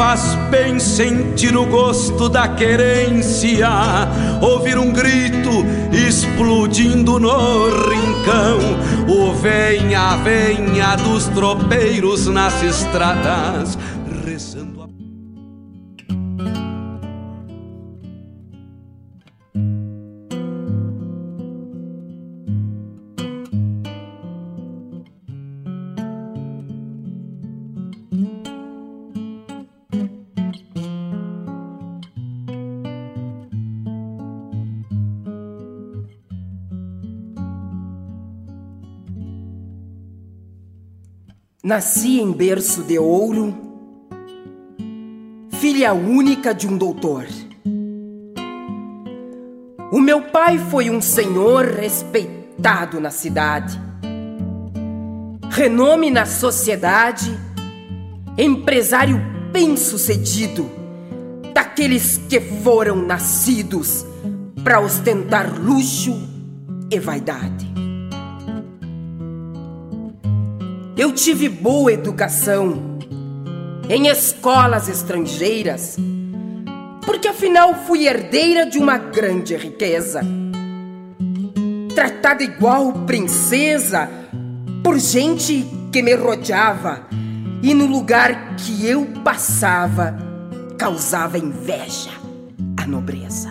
Faz 0.08 0.36
bem 0.50 0.80
sentir 0.80 1.58
o 1.58 1.66
gosto 1.66 2.30
da 2.30 2.48
querência, 2.48 3.68
ouvir 4.42 4.78
um 4.78 4.94
grito 4.94 5.50
explodindo 5.92 7.20
no 7.20 7.68
rincão, 7.90 8.58
o 9.06 9.34
venha, 9.34 10.16
venha 10.24 10.96
dos 10.96 11.26
tropeiros 11.26 12.26
nas 12.28 12.64
estradas, 12.64 13.78
Nasci 41.68 42.22
em 42.22 42.32
berço 42.32 42.82
de 42.82 42.98
ouro, 42.98 43.54
filha 45.60 45.94
única 45.94 46.54
de 46.54 46.66
um 46.66 46.78
doutor. 46.78 47.28
O 49.92 50.00
meu 50.00 50.22
pai 50.22 50.58
foi 50.58 50.90
um 50.90 51.02
senhor 51.02 51.66
respeitado 51.66 53.02
na 53.02 53.12
cidade, 53.12 53.78
renome 55.50 56.10
na 56.10 56.26
sociedade, 56.26 57.38
empresário 58.38 59.20
bem-sucedido, 59.52 60.72
daqueles 61.54 62.18
que 62.30 62.40
foram 62.40 62.96
nascidos 62.96 64.06
para 64.64 64.80
ostentar 64.80 65.54
luxo 65.60 66.16
e 66.90 66.98
vaidade. 66.98 67.67
Eu 71.08 71.14
tive 71.14 71.48
boa 71.48 71.94
educação 71.94 73.00
em 73.90 74.08
escolas 74.08 74.90
estrangeiras, 74.90 75.96
porque 77.06 77.30
afinal 77.30 77.74
fui 77.86 78.06
herdeira 78.06 78.66
de 78.66 78.78
uma 78.78 78.98
grande 78.98 79.56
riqueza. 79.56 80.20
Tratada 81.96 82.44
igual 82.44 82.92
princesa 83.06 84.10
por 84.84 85.00
gente 85.00 85.66
que 85.94 86.02
me 86.02 86.14
rodeava 86.14 87.08
e 87.64 87.74
no 87.74 87.86
lugar 87.86 88.58
que 88.58 88.86
eu 88.86 89.06
passava 89.24 90.14
causava 90.78 91.38
inveja 91.38 92.12
à 92.76 92.86
nobreza. 92.86 93.48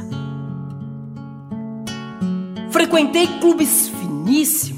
Frequentei 2.70 3.27
clubes 3.41 3.89
finíssimos 3.99 4.76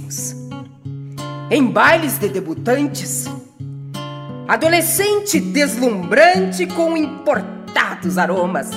em 1.51 1.67
bailes 1.67 2.19
de 2.19 2.29
debutantes. 2.29 3.27
Adolescente 4.47 5.41
deslumbrante 5.41 6.67
com 6.67 6.97
importados 6.97 8.19
aromas. 8.19 8.71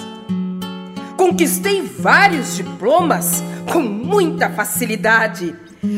Conquistei 1.17 1.81
vários 1.81 2.55
diplomas 2.55 3.43
com 3.71 3.81
muita 3.81 4.49
facilidade. 4.49 5.55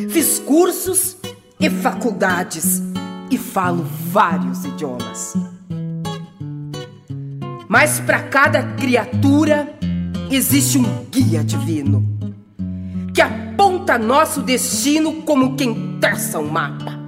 Fiz 0.09 0.39
cursos 0.39 1.17
e 1.59 1.69
faculdades 1.69 2.81
e 3.29 3.37
falo 3.37 3.85
vários 4.11 4.65
idiomas. 4.65 5.33
Mas 7.67 7.99
para 7.99 8.19
cada 8.23 8.63
criatura 8.75 9.73
existe 10.29 10.77
um 10.77 11.05
guia 11.09 11.43
divino 11.43 12.05
que 13.13 13.21
aponta 13.21 13.62
nosso 13.97 14.41
destino 14.41 15.21
como 15.23 15.55
quem 15.55 15.97
traça 15.99 16.39
um 16.39 16.47
mapa. 16.47 16.99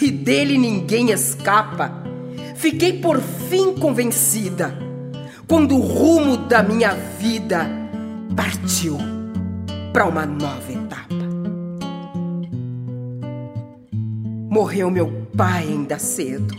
E 0.00 0.10
dele 0.10 0.58
ninguém 0.58 1.10
escapa. 1.10 1.92
Fiquei 2.56 2.94
por 3.00 3.20
fim 3.20 3.74
convencida 3.74 4.76
quando 5.46 5.76
o 5.76 5.80
rumo 5.80 6.36
da 6.36 6.62
minha 6.62 6.94
vida 7.18 7.68
partiu 8.36 8.98
para 9.92 10.06
uma 10.06 10.26
nova 10.26 10.72
etapa. 10.72 11.00
Morreu 14.48 14.90
meu 14.90 15.26
pai 15.36 15.64
ainda 15.64 15.98
cedo. 15.98 16.54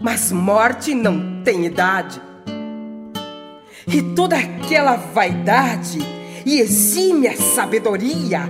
Mas 0.00 0.30
morte 0.32 0.94
não 0.94 1.42
tem 1.42 1.66
idade. 1.66 2.20
E 3.86 4.02
toda 4.14 4.36
aquela 4.36 4.96
vaidade 4.96 6.17
e 6.48 6.60
exímia 6.60 7.36
sabedoria 7.36 8.40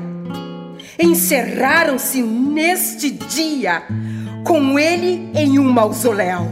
encerraram-se 1.01 2.23
neste 2.23 3.11
dia 3.11 3.83
com 4.45 4.79
ele 4.79 5.29
em 5.35 5.59
um 5.59 5.69
mausoléu. 5.69 6.47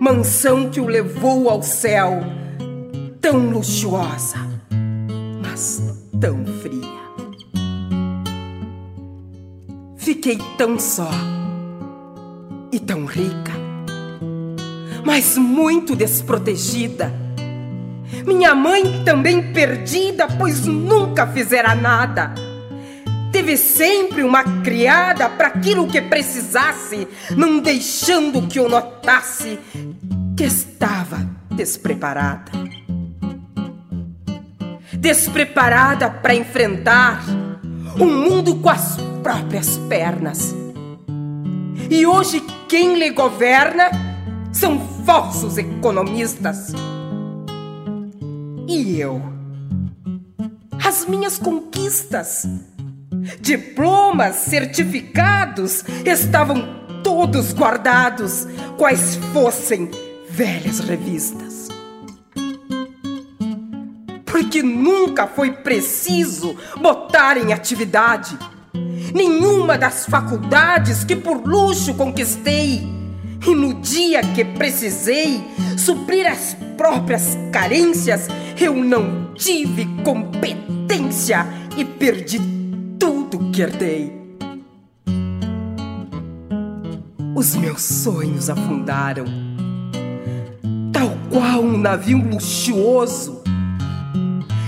Mansão 0.00 0.70
que 0.70 0.80
o 0.80 0.86
levou 0.86 1.50
ao 1.50 1.62
céu, 1.62 2.22
tão 3.20 3.50
luxuosa, 3.50 4.38
mas 5.42 5.82
tão 6.18 6.42
fria. 6.62 7.04
Fiquei 9.94 10.38
tão 10.56 10.78
só 10.78 11.10
e 12.72 12.80
tão 12.80 13.04
rica, 13.04 13.52
mas 15.04 15.36
muito 15.36 15.94
desprotegida. 15.94 17.23
Minha 18.26 18.54
mãe 18.54 19.04
também 19.04 19.52
perdida, 19.52 20.26
pois 20.26 20.66
nunca 20.66 21.26
fizera 21.26 21.74
nada. 21.74 22.34
Teve 23.30 23.56
sempre 23.56 24.22
uma 24.22 24.44
criada 24.62 25.28
para 25.28 25.48
aquilo 25.48 25.88
que 25.88 26.00
precisasse, 26.00 27.08
não 27.36 27.58
deixando 27.58 28.46
que 28.46 28.58
eu 28.58 28.68
notasse 28.68 29.58
que 30.36 30.44
estava 30.44 31.28
despreparada. 31.50 32.52
Despreparada 34.92 36.08
para 36.08 36.34
enfrentar 36.34 37.22
o 37.98 38.06
mundo 38.06 38.56
com 38.56 38.70
as 38.70 38.96
próprias 39.22 39.76
pernas. 39.88 40.54
E 41.90 42.06
hoje 42.06 42.40
quem 42.68 42.98
lhe 42.98 43.10
governa 43.10 43.90
são 44.52 44.80
falsos 45.04 45.58
economistas. 45.58 46.72
E 48.68 48.98
eu, 49.00 49.22
as 50.84 51.06
minhas 51.06 51.38
conquistas. 51.38 52.46
Diplomas, 53.40 54.36
certificados 54.36 55.84
estavam 56.04 56.84
todos 57.02 57.52
guardados, 57.52 58.46
quais 58.76 59.16
fossem 59.32 59.90
velhas 60.28 60.80
revistas. 60.80 61.68
Porque 64.26 64.62
nunca 64.62 65.26
foi 65.26 65.52
preciso 65.52 66.56
botar 66.80 67.36
em 67.36 67.52
atividade 67.52 68.36
nenhuma 69.14 69.78
das 69.78 70.06
faculdades 70.06 71.04
que 71.04 71.14
por 71.14 71.46
luxo 71.46 71.94
conquistei. 71.94 72.93
E 73.46 73.54
no 73.54 73.74
dia 73.74 74.22
que 74.22 74.44
precisei 74.44 75.42
suprir 75.76 76.26
as 76.26 76.56
próprias 76.76 77.36
carências, 77.52 78.28
eu 78.58 78.74
não 78.74 79.34
tive 79.34 79.86
competência 80.02 81.46
e 81.76 81.84
perdi 81.84 82.40
tudo 82.98 83.50
que 83.50 83.62
herdei. 83.62 84.24
Os 87.34 87.54
meus 87.56 87.82
sonhos 87.82 88.48
afundaram, 88.48 89.24
tal 90.92 91.10
qual 91.30 91.60
um 91.60 91.76
navio 91.76 92.18
luxuoso, 92.18 93.42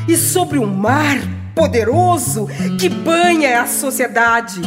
e 0.09 0.17
sobre 0.17 0.59
um 0.59 0.67
mar 0.67 1.17
poderoso 1.55 2.47
que 2.79 2.89
banha 2.89 3.63
a 3.63 3.67
sociedade. 3.67 4.61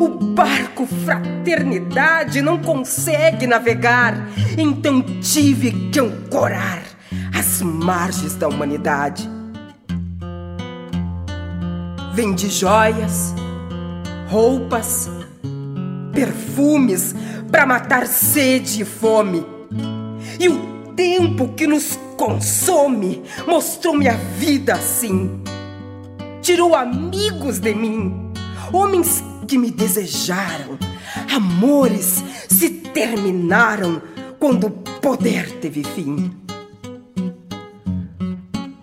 O 0.00 0.08
barco 0.08 0.86
Fraternidade 0.86 2.40
não 2.40 2.58
consegue 2.58 3.46
navegar, 3.46 4.28
então 4.56 5.02
tive 5.20 5.72
que 5.90 5.98
ancorar 5.98 6.82
as 7.36 7.60
margens 7.62 8.34
da 8.34 8.48
humanidade. 8.48 9.28
Vendi 12.14 12.48
joias, 12.48 13.34
roupas, 14.28 15.10
perfumes 16.12 17.14
para 17.50 17.66
matar 17.66 18.06
sede 18.06 18.82
e 18.82 18.84
fome. 18.84 19.44
E 20.38 20.48
o 20.48 20.94
tempo 20.94 21.48
que 21.54 21.66
nos 21.66 21.98
consome 22.16 23.22
mostrou-me 23.46 24.08
a 24.08 24.14
vida 24.14 24.74
assim 24.74 25.42
tirou 26.48 26.74
amigos 26.74 27.58
de 27.58 27.74
mim, 27.74 28.32
homens 28.72 29.22
que 29.48 29.56
me 29.56 29.70
desejaram, 29.70 30.78
amores 31.34 32.22
se 32.48 32.68
terminaram 32.68 34.02
quando 34.38 34.66
o 34.66 34.70
poder 34.70 35.50
teve 35.52 35.82
fim. 35.82 36.30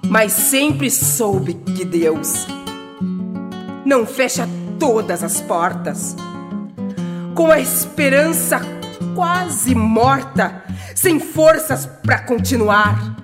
Mas 0.10 0.32
sempre 0.34 0.90
soube 0.90 1.54
que 1.54 1.86
Deus 1.86 2.48
não 3.86 4.08
fecha 4.08 4.50
todas 4.80 5.24
as 5.24 5.40
portas. 5.40 6.16
Com 7.36 7.52
a 7.52 7.60
esperança 7.60 8.60
quase 9.14 9.76
morta, 9.76 10.64
sem 10.96 11.20
forças 11.20 11.86
para 11.86 12.20
continuar, 12.20 13.16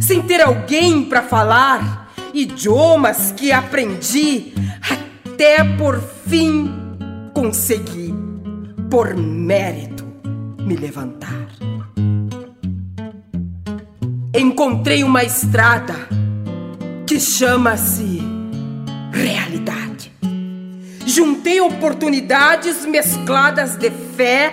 sem 0.00 0.22
ter 0.22 0.40
alguém 0.40 1.04
para 1.04 1.22
falar 1.22 2.12
idiomas 2.32 3.32
que 3.32 3.50
aprendi 3.50 4.52
até 5.38 5.62
por 5.62 6.00
fim 6.26 6.68
conseguir, 7.32 8.12
por 8.90 9.16
mérito, 9.16 10.04
me 10.58 10.74
levantar. 10.74 11.46
Encontrei 14.34 15.04
uma 15.04 15.22
estrada 15.22 15.94
que 17.06 17.20
chama-se 17.20 18.20
realidade. 19.12 20.12
Juntei 21.06 21.60
oportunidades 21.60 22.84
mescladas 22.84 23.76
de 23.76 23.92
fé 23.92 24.50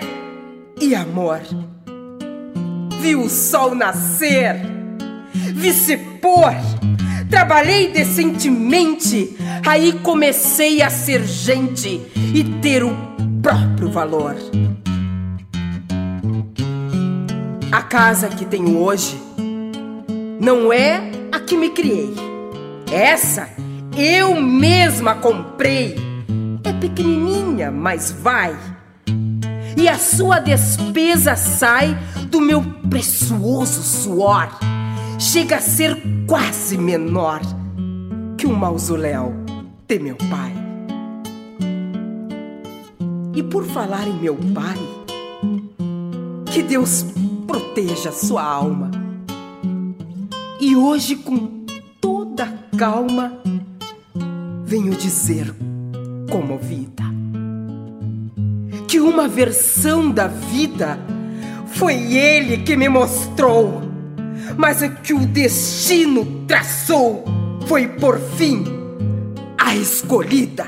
e 0.80 0.94
amor. 0.94 1.40
Vi 3.00 3.16
o 3.16 3.28
sol 3.28 3.74
nascer, 3.74 4.54
vi 5.52 5.72
se 5.72 5.96
pôr 5.96 6.54
Trabalhei 7.30 7.88
decentemente, 7.88 9.36
aí 9.66 9.92
comecei 10.02 10.80
a 10.80 10.88
ser 10.88 11.24
gente 11.24 12.00
e 12.16 12.44
ter 12.62 12.84
o 12.84 12.96
próprio 13.42 13.90
valor. 13.90 14.36
A 17.72 17.82
casa 17.82 18.28
que 18.28 18.44
tenho 18.44 18.78
hoje 18.78 19.20
não 20.40 20.72
é 20.72 21.10
a 21.32 21.40
que 21.40 21.56
me 21.56 21.70
criei. 21.70 22.14
Essa 22.92 23.48
eu 23.96 24.40
mesma 24.40 25.16
comprei. 25.16 25.96
É 26.62 26.72
pequenininha, 26.72 27.70
mas 27.70 28.12
vai. 28.12 28.56
E 29.76 29.88
a 29.88 29.98
sua 29.98 30.38
despesa 30.38 31.34
sai 31.34 31.98
do 32.30 32.40
meu 32.40 32.62
precioso 32.88 33.82
suor 33.82 34.48
chega 35.18 35.56
a 35.56 35.60
ser 35.60 35.96
quase 36.26 36.76
menor 36.76 37.40
que 38.36 38.46
um 38.46 38.54
mausoléu 38.54 39.32
de 39.86 39.98
meu 39.98 40.16
pai. 40.16 40.52
E 43.34 43.42
por 43.42 43.64
falar 43.64 44.06
em 44.06 44.18
meu 44.18 44.36
pai, 44.54 44.78
que 46.52 46.62
Deus 46.62 47.04
proteja 47.46 48.12
sua 48.12 48.42
alma. 48.42 48.90
E 50.60 50.74
hoje, 50.74 51.16
com 51.16 51.64
toda 52.00 52.46
calma, 52.76 53.38
venho 54.64 54.94
dizer, 54.94 55.54
comovida, 56.30 57.04
que 58.88 59.00
uma 59.00 59.28
versão 59.28 60.10
da 60.10 60.26
vida 60.26 60.98
foi 61.66 62.14
ele 62.14 62.58
que 62.58 62.76
me 62.76 62.88
mostrou 62.88 63.85
mas 64.56 64.82
o 64.82 64.90
que 64.90 65.12
o 65.12 65.26
destino 65.26 66.44
traçou 66.46 67.24
foi 67.66 67.88
por 67.88 68.18
fim 68.36 68.64
a 69.58 69.74
escolhida. 69.74 70.66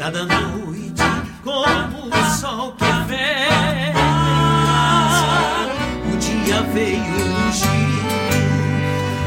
Paleta 0.00 0.10
da 0.10 0.24
noite 0.24 1.02
como 1.44 2.08
o 2.08 2.38
sol 2.38 2.72
que 2.72 2.92
vem. 3.06 3.92
O 6.10 6.16
dia 6.16 6.62
veio 6.72 7.02
ungido 7.02 7.76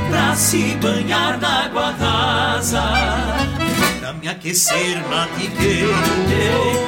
pra 0.09 0.35
se 0.35 0.75
banhar 0.81 1.39
na 1.39 1.65
água 1.65 1.91
rasa, 1.91 2.83
pra 3.99 4.13
me 4.13 4.27
aquecer 4.27 4.97
mate 5.07 5.47
quente, 5.47 5.93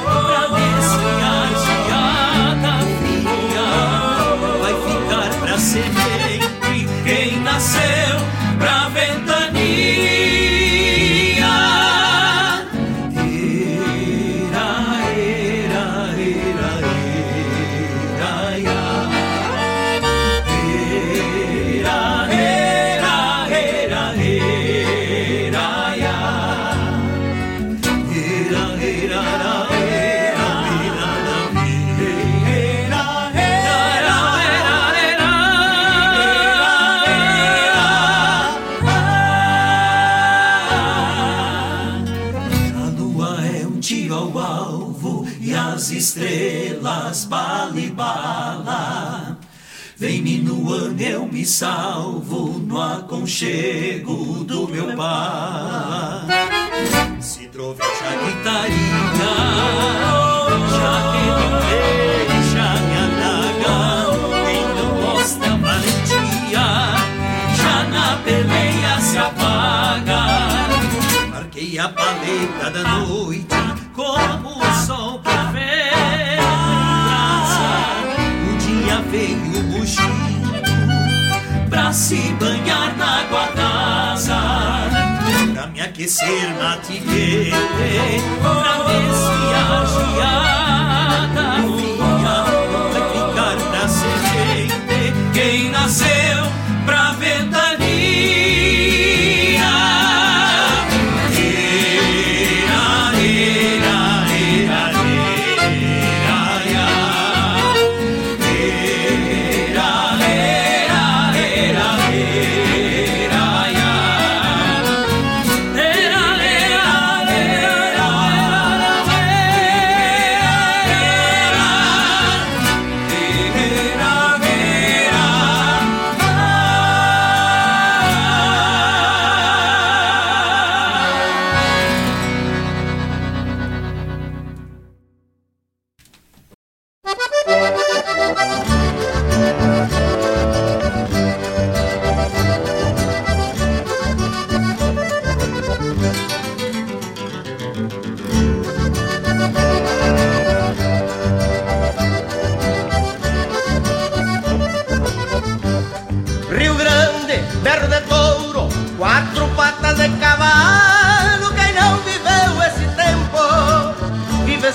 pra 0.02 0.48
me 0.48 0.64
esfriar 0.80 1.48
geada 1.64 2.74
fria. 2.98 3.68
Vai 4.60 4.74
ficar 4.74 5.30
pra 5.40 5.58
semente 5.58 6.88
quem 7.04 7.40
nasceu 7.40 8.35
me 51.46 51.52
salvo 51.52 52.58
no 52.58 52.82
aconchego 52.82 54.42
do 54.42 54.66
meu 54.66 54.96
pai. 54.96 56.26
Se 57.20 57.46
troveja 57.46 57.86
a 58.04 58.16
guitarrinha, 58.16 59.32
já 60.76 60.94
que 61.12 61.22
não 61.38 61.52
deixa 61.62 62.66
minha 62.82 63.06
daga, 63.20 63.76
quem 64.44 64.64
não 64.74 64.90
mostra 65.02 65.50
valentia, 65.56 66.66
já 67.54 67.76
na 67.90 68.16
peleia 68.24 69.00
se 69.00 69.16
apaga. 69.16 70.22
Marquei 71.30 71.78
a 71.78 71.88
paleta 71.88 72.70
da 72.72 72.82
noite 72.98 73.54
como 73.94 74.48
o 74.48 74.84
sol 74.84 75.20
perfeito 75.20 75.46
veio 79.10 79.36
mugindo 79.38 79.75
pra 79.75 79.75
se 81.96 82.16
banhar 82.38 82.94
na 82.98 83.20
água 83.20 83.46
pra 85.54 85.66
me 85.68 85.80
aquecer 85.80 86.54
na 86.58 86.76
tigueira, 86.76 87.56
pra 88.42 88.84
me 88.84 88.96
esfriar 89.08 89.86
geada 89.96 91.46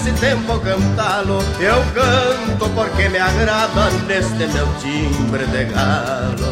nesse 0.01 0.11
tempo 0.19 0.59
cantá-lo, 0.59 1.43
eu 1.59 1.83
canto 1.93 2.69
porque 2.73 3.07
me 3.09 3.19
agrada 3.19 3.91
neste 4.07 4.47
meu 4.47 4.67
timbre 4.79 5.45
de 5.45 5.65
galo. 5.65 6.51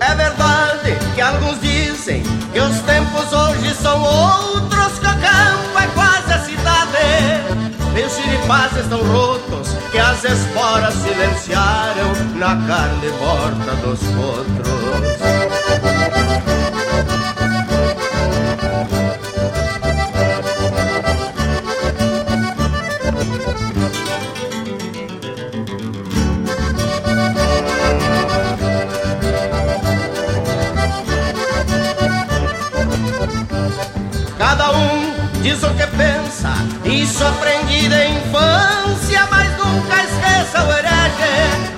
É 0.00 0.14
verdade 0.14 0.96
que 1.14 1.20
alguns 1.20 1.60
dizem 1.60 2.22
que 2.52 2.60
os 2.60 2.78
tempos 2.82 3.32
hoje 3.32 3.74
são 3.74 4.00
outros, 4.00 4.98
que 5.00 5.06
o 5.06 5.18
campo 5.20 5.78
é 5.80 5.86
quase 5.94 6.32
a 6.32 6.38
cidade. 6.44 6.78
Meus 7.92 8.12
chiripás 8.12 8.76
estão 8.76 9.02
rotos, 9.02 9.70
que 9.90 9.98
as 9.98 10.22
esporas 10.24 10.94
silenciaram 10.94 12.12
na 12.36 12.56
carne 12.66 13.10
morta 13.18 13.74
dos 13.76 14.00
potros. 14.00 15.18
Cada 34.38 34.70
um 34.72 35.42
diz 35.42 35.62
o 35.62 35.70
que 35.74 35.86
pensa 35.96 36.50
e 36.84 37.06
só 37.06 37.28
aprende 37.28 37.57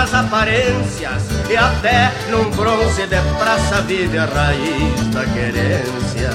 nas 0.00 0.14
aparências, 0.14 1.24
e 1.50 1.56
até 1.58 2.10
num 2.30 2.48
bronze 2.52 3.06
de 3.06 3.20
praça 3.38 3.82
vive 3.82 4.16
a 4.16 4.24
raiz 4.24 5.06
da 5.08 5.26
querência. 5.26 6.30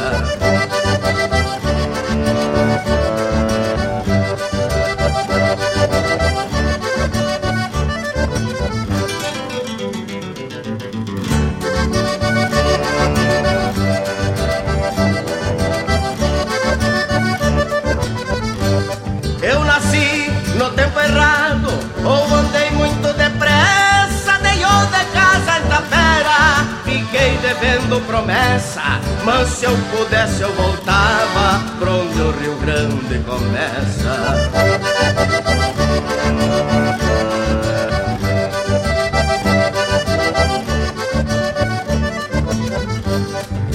fazendo 27.85 28.01
promessa, 28.01 28.81
mas 29.23 29.47
se 29.49 29.65
eu 29.65 29.77
pudesse 29.95 30.41
eu 30.41 30.51
voltava 30.53 31.63
pra 31.79 31.91
onde 31.91 32.19
o 32.19 32.31
Rio 32.31 32.55
Grande 32.57 33.19
começa. 33.19 34.49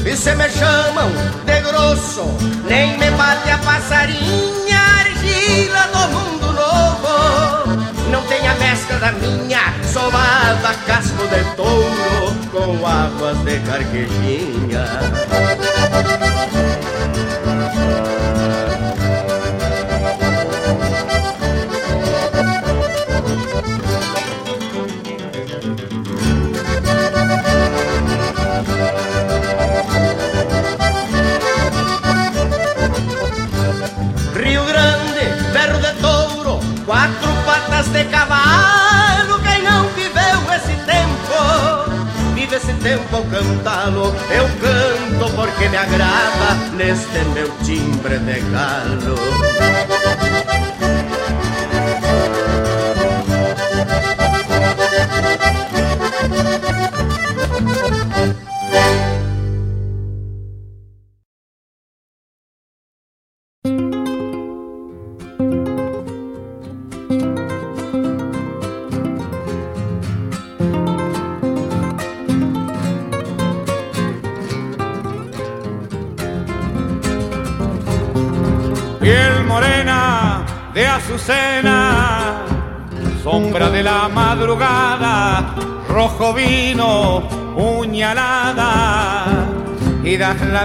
E 0.04 0.16
se 0.16 0.34
me 0.34 0.50
chamam 0.50 1.10
de 1.44 1.60
grosso, 1.60 2.24
nem 2.68 2.98
me 2.98 3.10
bate 3.12 3.50
a 3.50 3.58
passarinha, 3.58 4.78
argila 4.98 5.86
do 5.92 6.08
mundo 6.08 6.52
novo. 6.52 7.89
Não 8.10 8.22
tem 8.22 8.46
a 8.46 8.54
mescla 8.54 8.98
da 8.98 9.12
minha, 9.12 9.60
sovada 9.92 10.74
casco 10.86 11.26
de 11.28 11.44
touro, 11.56 12.34
com 12.50 12.86
águas 12.86 13.38
de 13.44 13.58
carquejinha. 13.60 14.84
De 37.92 38.04
cavalo. 38.04 39.40
Quem 39.42 39.62
não 39.64 39.88
viveu 39.88 40.54
esse 40.54 40.76
tempo, 40.84 42.34
vive 42.34 42.54
esse 42.54 42.72
tempo 42.74 43.16
ao 43.16 43.24
cantá-lo. 43.24 44.14
Eu 44.30 44.48
canto 44.60 45.34
porque 45.34 45.68
me 45.68 45.76
agrada 45.76 46.54
neste 46.76 47.18
meu 47.34 47.50
timbre 47.64 48.18
de 48.18 48.40
galo. 48.52 49.16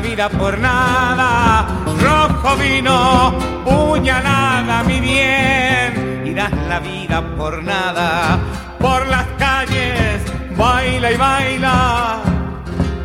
Vida 0.07 0.29
por 0.29 0.57
nada, 0.59 1.67
rojo 1.99 2.55
vino, 2.57 3.33
puñalada, 3.63 4.83
mi 4.83 4.99
bien, 4.99 6.23
y 6.25 6.33
das 6.33 6.51
la 6.67 6.79
vida 6.79 7.21
por 7.37 7.63
nada, 7.63 8.39
por 8.79 9.07
las 9.07 9.25
calles, 9.37 10.21
baila 10.55 11.11
y 11.11 11.17
baila, 11.17 12.17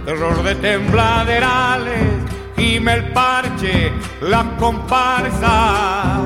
terror 0.05 0.43
de 0.43 0.55
tembladerales 0.57 2.21
gime 2.61 2.95
el 2.95 3.13
parche, 3.13 3.93
la 4.21 4.45
comparsa. 4.59 6.21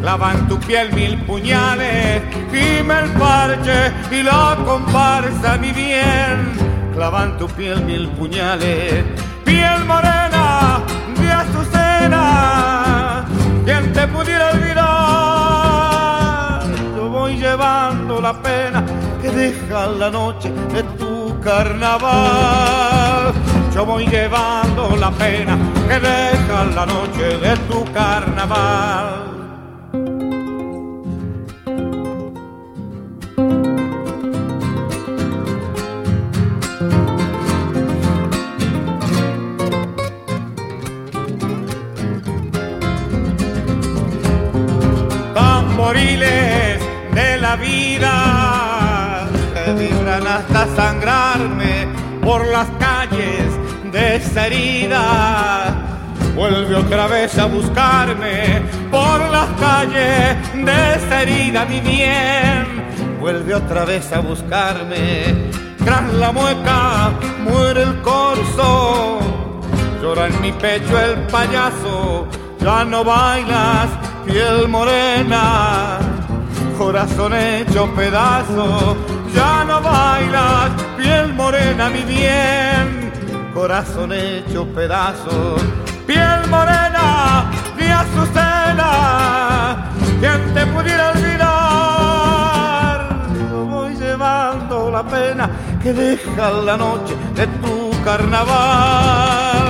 Clavan 0.00 0.48
tu 0.48 0.58
piel 0.60 0.92
mil 0.92 1.18
puñales, 1.24 2.22
gime 2.52 3.00
el 3.00 3.10
parche 3.12 3.92
y 4.10 4.22
la 4.22 4.56
comparsa, 4.64 5.58
mi 5.58 5.72
bien. 5.72 6.69
Clavan 6.94 7.38
tu 7.38 7.46
piel 7.48 7.84
mil 7.84 8.08
puñales, 8.10 9.04
piel 9.44 9.84
morena 9.86 10.82
de 11.18 11.30
azucena. 11.30 13.24
Quien 13.64 13.92
te 13.92 14.06
pudiera 14.08 14.50
olvidar, 14.50 14.90
yo 16.96 17.08
voy 17.08 17.36
llevando 17.36 18.20
la 18.20 18.42
pena 18.42 18.84
que 19.22 19.30
deja 19.30 19.86
la 19.86 20.10
noche 20.10 20.50
de 20.74 20.82
tu 20.98 21.38
carnaval. 21.40 23.32
Yo 23.74 23.86
voy 23.86 24.06
llevando 24.06 24.96
la 24.96 25.10
pena 25.12 25.56
que 25.88 26.00
deja 26.00 26.64
la 26.74 26.86
noche 26.86 27.38
de 27.38 27.56
tu 27.68 27.84
carnaval. 27.92 29.39
De 45.90 47.36
la 47.40 47.56
vida 47.56 49.26
vibran 49.76 50.24
hasta 50.24 50.68
sangrarme 50.76 51.88
por 52.22 52.46
las 52.46 52.68
calles 52.78 53.50
de 53.90 54.14
esa 54.14 54.46
herida. 54.46 55.98
Vuelve 56.36 56.76
otra 56.76 57.08
vez 57.08 57.36
a 57.38 57.46
buscarme 57.46 58.62
por 58.88 59.20
las 59.30 59.48
calles 59.58 60.36
de 60.54 60.94
esa 60.94 61.22
herida, 61.22 61.64
mi 61.64 61.80
bien. 61.80 63.18
Vuelve 63.18 63.56
otra 63.56 63.84
vez 63.84 64.12
a 64.12 64.20
buscarme. 64.20 65.50
Tras 65.84 66.12
la 66.14 66.30
mueca 66.30 67.10
muere 67.40 67.82
el 67.82 68.00
corzo. 68.00 69.18
Llora 70.00 70.28
en 70.28 70.40
mi 70.40 70.52
pecho 70.52 71.00
el 71.00 71.16
payaso. 71.26 72.28
Ya 72.62 72.84
no 72.84 73.04
bailas, 73.04 73.90
piel 74.24 74.68
morena. 74.68 75.98
Corazón 76.78 77.34
hecho 77.34 77.92
pedazo. 77.94 78.96
Ya 79.34 79.64
no 79.64 79.80
bailas, 79.80 80.70
piel 80.96 81.32
morena, 81.34 81.88
mi 81.88 82.02
bien 82.02 83.00
corazón 83.54 84.12
hecho 84.12 84.64
pedazos, 84.74 85.60
piel 86.06 86.46
morena 86.48 87.50
de 87.76 87.92
azucena, 87.92 89.90
quien 90.20 90.54
te 90.54 90.64
pudiera 90.66 91.10
olvidar, 91.10 91.38
voy 93.68 93.94
llevando 93.96 94.90
la 94.90 95.02
pena 95.02 95.50
que 95.82 95.92
deja 95.92 96.50
la 96.50 96.76
noche 96.76 97.14
de 97.34 97.46
tu 97.46 97.90
carnaval. 98.04 99.69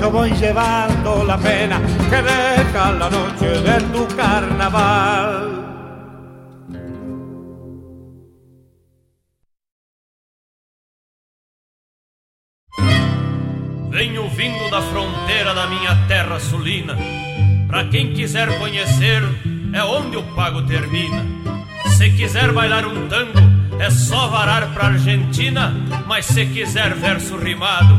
Yo 0.00 0.10
voy 0.10 0.30
llevando 0.30 1.24
la 1.24 1.36
pena 1.36 1.80
que 2.08 2.22
deja 2.22 2.92
la 2.92 3.10
noche 3.10 3.48
de 3.48 3.80
tu 3.92 4.06
carnaval. 4.16 5.58
Venho 13.90 14.28
vindo 14.30 14.70
da 14.70 14.80
fronteira 14.80 15.52
da 15.52 15.66
minha 15.66 16.06
terra 16.06 16.38
sulina. 16.38 16.94
Pra 17.66 17.88
quem 17.88 18.14
quiser 18.14 18.56
conhecer, 18.58 19.22
é 19.72 19.82
onde 19.82 20.16
o 20.16 20.22
pago 20.36 20.62
termina. 20.62 21.24
Se 21.96 22.08
quiser 22.10 22.52
bailar 22.52 22.86
um 22.86 23.08
tango, 23.08 23.40
é 23.80 23.90
só 23.90 24.28
varar 24.28 24.72
pra 24.72 24.86
Argentina. 24.86 25.74
Mas 26.06 26.26
se 26.26 26.46
quiser 26.46 26.94
verso 26.94 27.36
rimado, 27.36 27.98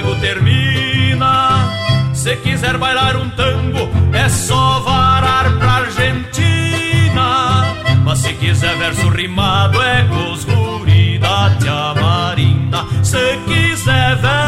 logo 0.00 0.16
termina. 0.16 1.70
Se 2.12 2.36
quiser 2.36 2.76
bailar 2.78 3.16
um 3.16 3.28
tango, 3.30 3.88
é 4.12 4.28
só 4.28 4.80
varar 4.80 5.50
pra 5.58 5.72
Argentina. 5.84 7.74
Mas 8.04 8.18
se 8.20 8.34
quiser 8.34 8.76
verso 8.76 9.08
rimado, 9.08 9.82
é 9.82 10.04
com 10.04 10.32
os 10.32 10.44
guri 10.44 11.18
da 11.18 11.50
Marinda. 11.94 12.84
Se 13.02 13.38
quiser 13.46 14.16
verso 14.16 14.39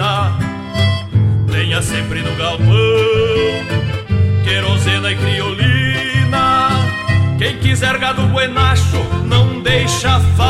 medicina 0.00 0.38
Tenha 1.50 1.82
sempre 1.82 2.22
no 2.22 2.34
galpão 2.36 2.66
Querosena 4.42 5.12
e 5.12 5.16
criolina. 5.16 6.70
Quem 7.38 7.58
quiser 7.58 7.98
gado 7.98 8.22
buenacho 8.22 8.98
Não 9.26 9.60
deixa 9.60 10.18
faltar 10.36 10.49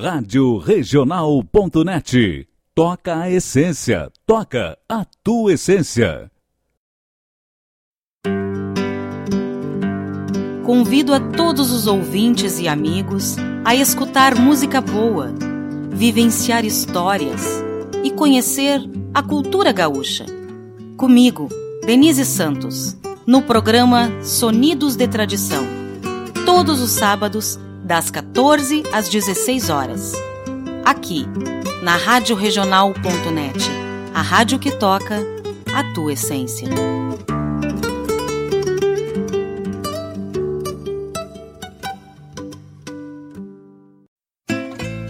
Rádio 0.00 0.58
Regional.net. 0.58 2.46
Toca 2.74 3.18
a 3.18 3.30
essência, 3.30 4.10
toca 4.26 4.76
a 4.88 5.06
tua 5.24 5.54
essência. 5.54 6.30
Convido 10.64 11.14
a 11.14 11.20
todos 11.20 11.72
os 11.72 11.86
ouvintes 11.86 12.58
e 12.58 12.68
amigos 12.68 13.36
a 13.64 13.74
escutar 13.74 14.34
música 14.34 14.80
boa, 14.80 15.32
vivenciar 15.90 16.64
histórias 16.64 17.64
e 18.04 18.10
conhecer 18.10 18.80
a 19.14 19.22
cultura 19.22 19.72
gaúcha. 19.72 20.26
Comigo, 20.96 21.48
Denise 21.86 22.24
Santos, 22.26 22.96
no 23.26 23.40
programa 23.42 24.10
Sonidos 24.22 24.96
de 24.96 25.08
Tradição. 25.08 25.64
Todos 26.44 26.82
os 26.82 26.90
sábados, 26.90 27.58
das 27.86 28.10
14 28.10 28.82
às 28.92 29.08
16 29.08 29.70
horas. 29.70 30.12
Aqui, 30.84 31.24
na 31.84 31.96
Rádio 31.96 32.34
a 34.12 34.20
rádio 34.20 34.58
que 34.58 34.72
toca 34.72 35.24
a 35.72 35.94
tua 35.94 36.14
essência. 36.14 36.68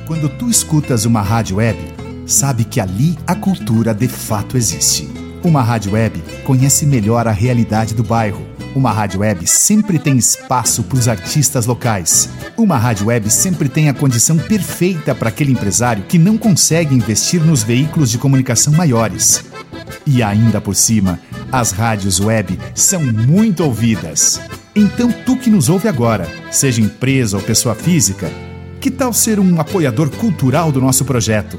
Quando 0.06 0.28
tu 0.38 0.50
escutas 0.50 1.06
uma 1.06 1.22
rádio 1.22 1.56
web, 1.56 1.78
sabe 2.26 2.64
que 2.64 2.78
ali 2.78 3.18
a 3.26 3.34
cultura 3.34 3.94
de 3.94 4.06
fato 4.06 4.54
existe. 4.54 5.08
Uma 5.42 5.62
rádio 5.62 5.92
web 5.92 6.22
conhece 6.44 6.84
melhor 6.84 7.26
a 7.26 7.32
realidade 7.32 7.94
do 7.94 8.04
bairro 8.04 8.55
uma 8.76 8.92
rádio 8.92 9.20
web 9.20 9.46
sempre 9.46 9.98
tem 9.98 10.18
espaço 10.18 10.82
para 10.82 10.98
os 10.98 11.08
artistas 11.08 11.64
locais. 11.64 12.28
Uma 12.58 12.76
rádio 12.76 13.06
web 13.06 13.30
sempre 13.30 13.70
tem 13.70 13.88
a 13.88 13.94
condição 13.94 14.36
perfeita 14.36 15.14
para 15.14 15.30
aquele 15.30 15.50
empresário 15.50 16.04
que 16.04 16.18
não 16.18 16.36
consegue 16.36 16.94
investir 16.94 17.42
nos 17.42 17.62
veículos 17.62 18.10
de 18.10 18.18
comunicação 18.18 18.74
maiores. 18.74 19.42
E 20.06 20.22
ainda 20.22 20.60
por 20.60 20.74
cima, 20.74 21.18
as 21.50 21.70
rádios 21.70 22.20
web 22.20 22.58
são 22.74 23.02
muito 23.02 23.64
ouvidas. 23.64 24.42
Então, 24.74 25.10
tu 25.10 25.38
que 25.38 25.48
nos 25.48 25.70
ouve 25.70 25.88
agora, 25.88 26.28
seja 26.50 26.82
empresa 26.82 27.38
ou 27.38 27.42
pessoa 27.42 27.74
física, 27.74 28.30
que 28.78 28.90
tal 28.90 29.10
ser 29.14 29.40
um 29.40 29.58
apoiador 29.58 30.10
cultural 30.10 30.70
do 30.70 30.82
nosso 30.82 31.02
projeto? 31.02 31.58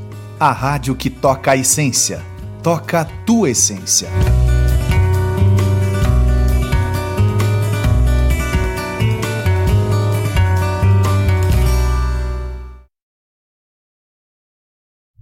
a 0.41 0.51
rádio 0.51 0.95
que 0.95 1.07
toca 1.07 1.51
a 1.51 1.55
essência. 1.55 2.19
Toca 2.63 3.01
a 3.01 3.05
tua 3.05 3.51
essência. 3.51 4.09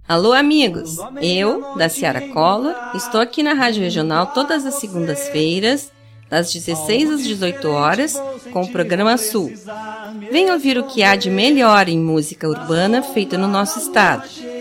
Alô, 0.08 0.32
amigos! 0.32 0.96
Eu, 1.20 1.76
da 1.76 1.90
Ciara 1.90 2.22
Collor, 2.28 2.74
estou 2.94 3.20
aqui 3.20 3.42
na 3.42 3.52
Rádio 3.52 3.82
Regional 3.82 4.28
todas 4.28 4.64
as 4.64 4.76
segundas-feiras, 4.76 5.92
das 6.30 6.50
16 6.50 7.10
às 7.10 7.22
18 7.24 7.68
horas, 7.68 8.14
com 8.54 8.62
o 8.62 8.72
programa 8.72 9.18
Sul. 9.18 9.52
Venha 10.32 10.54
ouvir 10.54 10.78
o 10.78 10.84
que 10.84 11.02
há 11.02 11.14
de 11.14 11.28
melhor 11.28 11.90
em 11.90 11.98
música 11.98 12.48
urbana 12.48 13.02
feita 13.02 13.36
no 13.36 13.46
nosso 13.46 13.78
estado, 13.78 14.26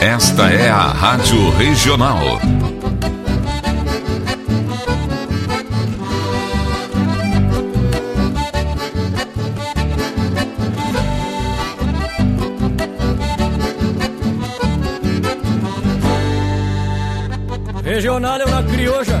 Esta 0.00 0.48
é 0.48 0.70
a 0.70 0.92
Rádio 0.92 1.50
Regional. 1.56 2.18
Regional 17.82 18.40
é 18.40 18.44
uma 18.44 18.62
crioja, 18.62 19.20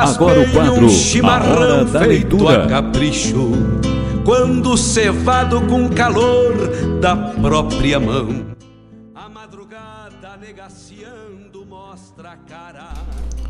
Agora 0.00 0.40
o 0.40 0.52
quadro 0.52 0.84
um 0.84 0.88
chimarrão 0.88 1.50
A 1.50 1.58
Hora 1.58 1.84
da 1.84 2.00
feito 2.00 2.36
Leitura. 2.36 2.64
a 2.64 2.68
capricho, 2.68 3.50
quando 4.24 4.76
cevado 4.76 5.60
com 5.62 5.88
calor 5.88 6.54
da 7.00 7.16
própria 7.16 7.98
mão. 7.98 8.46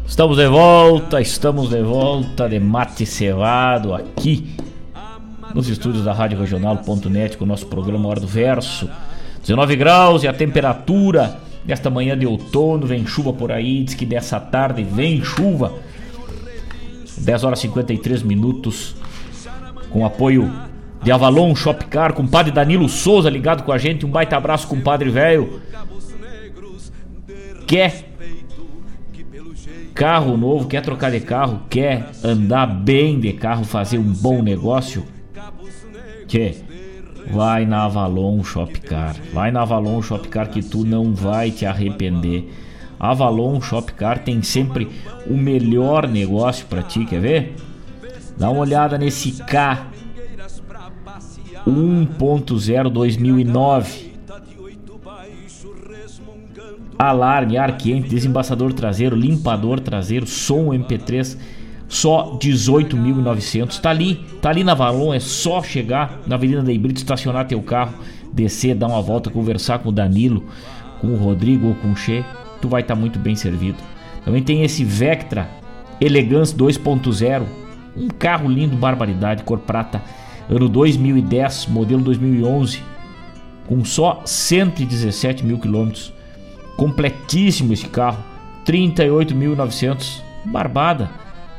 Estamos 0.07 0.39
de 0.39 0.49
volta, 0.49 1.21
estamos 1.21 1.69
de 1.69 1.83
volta 1.83 2.49
de 2.49 2.59
mate 2.59 3.05
cevado 3.05 3.93
aqui 3.93 4.57
nos 5.55 5.69
estúdios 5.69 6.05
da 6.05 6.15
Rádio 6.15 6.39
Regional.net 6.39 7.37
com 7.37 7.45
o 7.45 7.47
nosso 7.47 7.67
programa 7.67 8.09
Hora 8.09 8.21
do 8.21 8.27
Verso. 8.27 8.89
19 9.43 9.77
graus 9.77 10.23
e 10.23 10.29
a 10.29 10.33
temperatura 10.33 11.39
desta 11.63 11.91
manhã 11.91 12.17
de 12.17 12.27
outono, 12.27 12.87
vem 12.87 13.07
chuva 13.07 13.35
por 13.35 13.53
aí, 13.53 13.85
diz 13.85 13.95
que 13.95 14.07
dessa 14.07 14.41
tarde 14.41 14.83
vem 14.83 15.23
chuva. 15.23 15.75
10 17.21 17.45
horas 17.45 17.59
e 17.59 17.63
53 17.63 18.23
minutos 18.23 18.97
com 19.91 20.05
apoio 20.05 20.51
de 21.03 21.13
Avalon 21.13 21.55
Shopcar, 21.55 22.13
com 22.13 22.23
o 22.23 22.29
padre 22.29 22.53
Danilo 22.53 22.89
Souza 22.89 23.31
ligado 23.31 23.63
com 23.63 23.73
a 23.73 23.79
gente. 23.79 24.05
Um 24.05 24.11
baita 24.11 24.37
abraço 24.37 24.67
com 24.67 24.77
o 24.77 24.81
padre 24.81 25.11
velho. 25.11 25.61
Quer 27.67 28.09
carro 29.95 30.37
novo, 30.37 30.69
quer 30.69 30.81
trocar 30.81 31.11
de 31.11 31.21
carro, 31.21 31.63
quer 31.69 32.11
andar 32.23 32.67
bem 32.67 33.19
de 33.19 33.33
carro, 33.33 33.65
fazer 33.65 33.99
um 33.99 34.13
bom 34.13 34.43
negócio? 34.43 35.05
Que 36.27 36.55
vai 37.31 37.67
na 37.67 37.85
Avalon 37.85 38.43
Shopcar. 38.43 39.17
Vai 39.33 39.51
na 39.51 39.63
Avalon 39.63 40.01
Shopcar 40.01 40.49
que 40.49 40.63
tu 40.63 40.85
não 40.85 41.15
vai 41.15 41.51
te 41.51 41.67
arrepender. 41.67 42.49
Avalon 42.99 43.61
Shopcar 43.61 44.19
tem 44.25 44.43
sempre 44.43 44.89
o 45.27 45.37
melhor 45.37 46.09
negócio 46.09 46.67
para 46.67 46.83
ti, 46.83 47.05
quer 47.05 47.21
ver? 47.21 47.57
Dá 48.37 48.51
uma 48.51 48.61
olhada 48.61 48.97
nesse 48.99 49.33
K 49.45 49.87
1.0 51.67 52.91
2009. 52.91 54.09
Alarme, 56.99 57.57
ar 57.57 57.77
quente, 57.77 58.09
desembaçador 58.09 58.73
traseiro, 58.73 59.15
limpador 59.15 59.79
traseiro, 59.79 60.27
som 60.27 60.71
MP3, 60.73 61.37
só 61.87 62.37
18.900. 62.39 63.81
Tá 63.81 63.91
ali, 63.91 64.17
tá 64.43 64.51
ali 64.51 64.65
na 64.65 64.73
Avalon, 64.73 65.15
é 65.15 65.21
só 65.21 65.63
chegar 65.63 66.21
na 66.27 66.35
Avenida 66.35 66.63
da 66.63 66.73
Brito, 66.73 66.97
estacionar 66.97 67.47
teu 67.47 67.63
carro, 67.63 67.95
descer, 68.33 68.75
dar 68.75 68.89
uma 68.89 69.01
volta, 69.01 69.31
conversar 69.31 69.79
com 69.79 69.91
o 69.91 69.93
Danilo, 69.93 70.45
com 71.01 71.09
o 71.09 71.17
Rodrigo 71.17 71.69
ou 71.69 71.75
com 71.77 71.93
o 71.93 71.97
Che, 71.97 72.25
tu 72.61 72.69
vai 72.69 72.83
estar 72.83 72.95
muito 72.95 73.19
bem 73.19 73.35
servido. 73.35 73.79
Também 74.25 74.43
tem 74.43 74.63
esse 74.63 74.85
Vectra 74.85 75.49
Elegance 76.01 76.55
2.0, 76.55 77.43
um 77.97 78.09
carro 78.09 78.49
lindo, 78.49 78.77
barbaridade, 78.77 79.43
cor 79.43 79.59
prata, 79.59 80.03
ano 80.49 80.69
2010, 80.69 81.67
modelo 81.67 82.03
2011, 82.03 82.83
com 83.67 83.85
só 83.85 84.23
117 84.25 85.45
mil 85.45 85.59
quilômetros. 85.59 86.13
Completíssimo 86.77 87.73
esse 87.73 87.87
carro, 87.87 88.23
38.900, 88.65 90.23
barbada. 90.45 91.11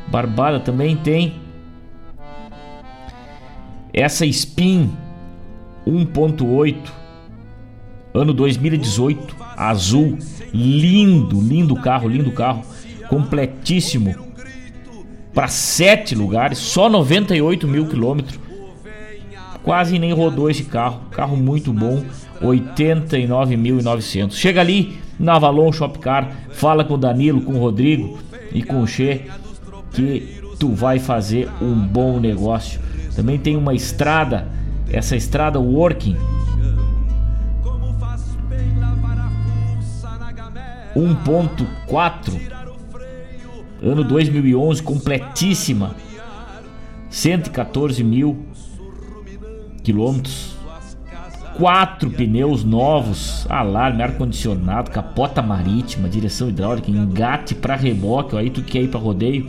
Barbada 0.07 0.59
também 0.59 0.95
tem 0.95 1.35
Essa 3.93 4.26
Spin 4.26 4.91
1.8 5.85 6.76
ano 8.13 8.34
2018, 8.34 9.35
azul, 9.55 10.17
lindo, 10.53 11.39
lindo 11.39 11.76
carro, 11.76 12.07
lindo 12.07 12.31
carro, 12.31 12.63
completíssimo 13.07 14.15
para 15.34 15.47
sete 15.47 16.15
lugares, 16.15 16.57
só 16.57 16.89
98 16.89 17.67
mil 17.67 17.88
quilômetros. 17.88 18.39
Quase 19.63 19.99
nem 19.99 20.13
rodou 20.13 20.49
esse 20.49 20.63
carro, 20.63 21.01
carro 21.11 21.38
muito 21.38 21.71
bom, 21.71 22.03
89.900. 22.41 24.31
Chega 24.31 24.61
ali 24.61 24.97
na 25.19 25.35
Avalon 25.35 25.71
Shopcar, 25.71 26.31
fala 26.51 26.84
com 26.84 26.95
o 26.95 26.97
Danilo, 26.97 27.41
com 27.41 27.53
o 27.53 27.59
Rodrigo 27.59 28.17
e 28.51 28.63
com 28.63 28.81
o 28.81 28.88
Che 28.88 29.26
que 29.91 30.41
tu 30.59 30.73
vai 30.73 30.99
fazer 30.99 31.49
um 31.61 31.73
bom 31.76 32.19
negócio. 32.19 32.80
Também 33.15 33.38
tem 33.38 33.55
uma 33.57 33.73
estrada, 33.73 34.47
essa 34.91 35.15
estrada 35.15 35.59
working 35.59 36.15
1.4 40.95 42.60
ano 43.82 44.03
2011 44.03 44.84
completíssima. 44.84 45.95
114 47.10 48.03
mil 48.03 48.45
quilômetros. 49.84 50.57
Quatro 51.57 52.10
pneus 52.10 52.64
novos 52.64 53.45
alarme 53.49 54.02
ar 54.02 54.16
condicionado 54.16 54.91
capota 54.91 55.41
marítima 55.41 56.07
direção 56.07 56.48
hidráulica 56.48 56.90
engate 56.90 57.53
para 57.53 57.76
reboque 57.76 58.38
aí 58.38 58.49
tu 58.49 58.61
quer 58.61 58.84
ir 58.84 58.88
para 58.88 58.99
rodeio 58.99 59.45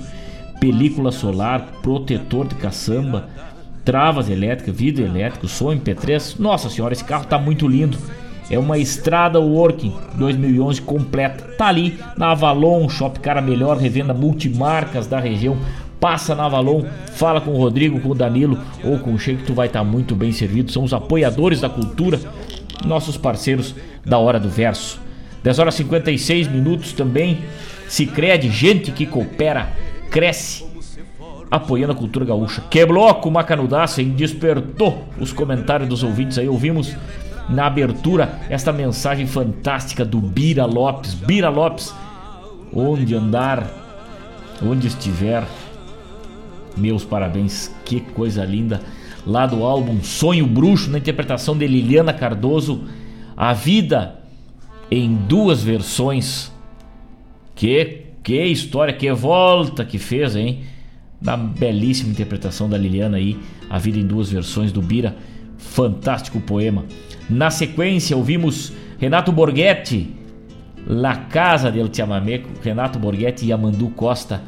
película 0.59 1.12
solar 1.12 1.71
protetor 1.83 2.49
de 2.49 2.57
caçamba 2.57 3.29
travas 3.85 4.29
elétricas 4.29 4.75
vidro 4.75 5.05
elétrico 5.05 5.47
som 5.47 5.69
MP3 5.69 6.41
nossa 6.41 6.69
senhora 6.69 6.95
esse 6.95 7.05
carro 7.05 7.27
tá 7.27 7.39
muito 7.39 7.69
lindo 7.69 7.97
é 8.51 8.59
uma 8.59 8.77
estrada 8.77 9.39
working 9.39 9.94
2011 10.14 10.82
completa. 10.82 11.44
Tá 11.56 11.68
ali 11.68 11.98
na 12.16 12.32
Avalon, 12.32 12.89
Shop 12.89 13.20
Cara 13.20 13.40
Melhor, 13.40 13.77
revenda 13.77 14.12
multimarcas 14.12 15.06
da 15.06 15.20
região. 15.20 15.56
Passa 16.01 16.35
na 16.35 16.47
Avalon, 16.47 16.82
fala 17.12 17.40
com 17.40 17.52
o 17.52 17.59
Rodrigo, 17.59 18.01
com 18.01 18.09
o 18.09 18.14
Danilo 18.14 18.59
ou 18.82 18.98
com 18.98 19.14
o 19.14 19.18
Che 19.18 19.36
que 19.36 19.44
tu 19.44 19.55
vai 19.55 19.68
estar 19.68 19.81
tá 19.81 19.85
muito 19.85 20.16
bem 20.16 20.32
servido. 20.32 20.72
São 20.72 20.82
os 20.82 20.93
apoiadores 20.93 21.60
da 21.60 21.68
cultura, 21.68 22.18
nossos 22.85 23.16
parceiros 23.16 23.74
da 24.05 24.18
Hora 24.18 24.40
do 24.40 24.48
Verso. 24.48 25.01
10 25.44 25.59
horas 25.59 25.74
56 25.74 26.48
minutos 26.48 26.93
também. 26.93 27.39
Se 27.86 28.06
crede, 28.06 28.51
gente 28.51 28.90
que 28.90 29.06
coopera, 29.06 29.72
cresce 30.10 30.64
apoiando 31.51 31.93
a 31.93 31.97
cultura 31.97 32.24
gaúcha. 32.24 32.62
Que 32.70 32.85
bloco, 32.86 33.31
Macanudaça, 33.31 34.01
hein? 34.01 34.10
Despertou 34.10 35.05
os 35.18 35.32
comentários 35.32 35.89
dos 35.89 36.02
ouvintes 36.02 36.39
aí. 36.39 36.48
Ouvimos 36.48 36.94
na 37.51 37.66
abertura 37.66 38.40
esta 38.48 38.72
mensagem 38.72 39.27
fantástica 39.27 40.05
do 40.05 40.20
Bira 40.20 40.64
Lopes. 40.64 41.14
Bira 41.14 41.48
Lopes, 41.48 41.93
onde 42.72 43.14
andar, 43.14 43.68
onde 44.62 44.86
estiver, 44.86 45.44
meus 46.77 47.05
parabéns, 47.05 47.74
que 47.85 48.01
coisa 48.01 48.44
linda. 48.44 48.81
Lá 49.27 49.47
do 49.47 49.64
álbum 49.64 50.02
Sonho 50.02 50.47
Bruxo, 50.47 50.90
na 50.90 50.98
interpretação 50.98 51.56
de 51.59 51.66
Liliana 51.66 52.12
Cardoso, 52.12 52.85
a 53.36 53.52
vida 53.52 54.20
em 54.90 55.14
duas 55.14 55.62
versões. 55.62 56.51
Que, 57.55 58.06
que 58.22 58.43
história, 58.44 58.94
que 58.94 59.12
volta 59.12 59.85
que 59.85 59.98
fez, 59.98 60.36
hein? 60.36 60.64
Na 61.20 61.36
belíssima 61.36 62.10
interpretação 62.10 62.68
da 62.70 62.78
Liliana 62.78 63.18
aí, 63.18 63.39
a 63.68 63.78
vida 63.78 63.98
em 63.98 64.06
duas 64.06 64.31
versões 64.31 64.72
do 64.72 64.81
Bira. 64.81 65.14
Fantástico 65.61 66.41
poema. 66.41 66.85
Na 67.28 67.51
sequência, 67.51 68.16
ouvimos 68.16 68.73
Renato 68.99 69.31
Borghetti, 69.31 70.15
La 70.87 71.16
Casa 71.16 71.70
del 71.70 71.91
Chamamé, 71.95 72.43
Renato 72.62 72.99
Borghetti 72.99 73.47
e 73.47 73.53
Amandu 73.53 73.89
Costa. 73.91 74.43